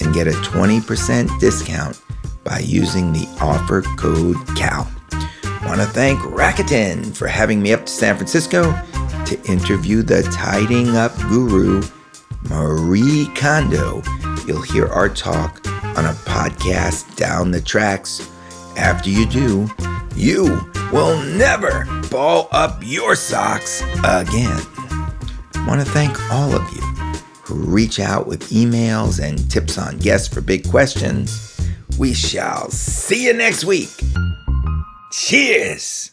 and 0.00 0.12
get 0.12 0.26
a 0.26 0.32
20% 0.32 1.38
discount 1.38 2.00
by 2.42 2.58
using 2.58 3.12
the 3.12 3.28
offer 3.40 3.82
code 3.96 4.36
CAL. 4.56 4.90
Want 5.64 5.80
to 5.80 5.86
thank 5.86 6.18
Rakuten 6.20 7.16
for 7.16 7.28
having 7.28 7.62
me 7.62 7.72
up 7.72 7.86
to 7.86 7.92
San 7.92 8.16
Francisco 8.16 8.72
to 9.26 9.42
interview 9.50 10.02
the 10.02 10.22
tidying 10.32 10.96
up 10.96 11.16
guru, 11.28 11.82
Marie 12.48 13.28
Kondo. 13.34 14.02
You'll 14.46 14.62
hear 14.62 14.86
our 14.86 15.08
talk 15.08 15.66
on 15.96 16.04
a 16.04 16.12
podcast 16.24 17.16
down 17.16 17.50
the 17.50 17.60
tracks. 17.60 18.30
After 18.76 19.10
you 19.10 19.26
do, 19.26 19.68
you 20.14 20.60
will 20.92 21.20
never 21.22 21.86
ball 22.10 22.48
up 22.52 22.80
your 22.84 23.16
socks 23.16 23.82
again. 24.04 24.60
I 25.54 25.64
want 25.66 25.80
to 25.84 25.90
thank 25.90 26.18
all 26.30 26.54
of 26.54 26.62
you 26.72 26.82
who 27.42 27.54
reach 27.54 27.98
out 27.98 28.26
with 28.26 28.50
emails 28.50 29.22
and 29.22 29.50
tips 29.50 29.78
on 29.78 29.98
guests 29.98 30.32
for 30.32 30.40
big 30.40 30.68
questions. 30.68 31.60
We 31.98 32.14
shall 32.14 32.70
see 32.70 33.26
you 33.26 33.32
next 33.32 33.64
week. 33.64 33.90
Cheers! 35.10 36.12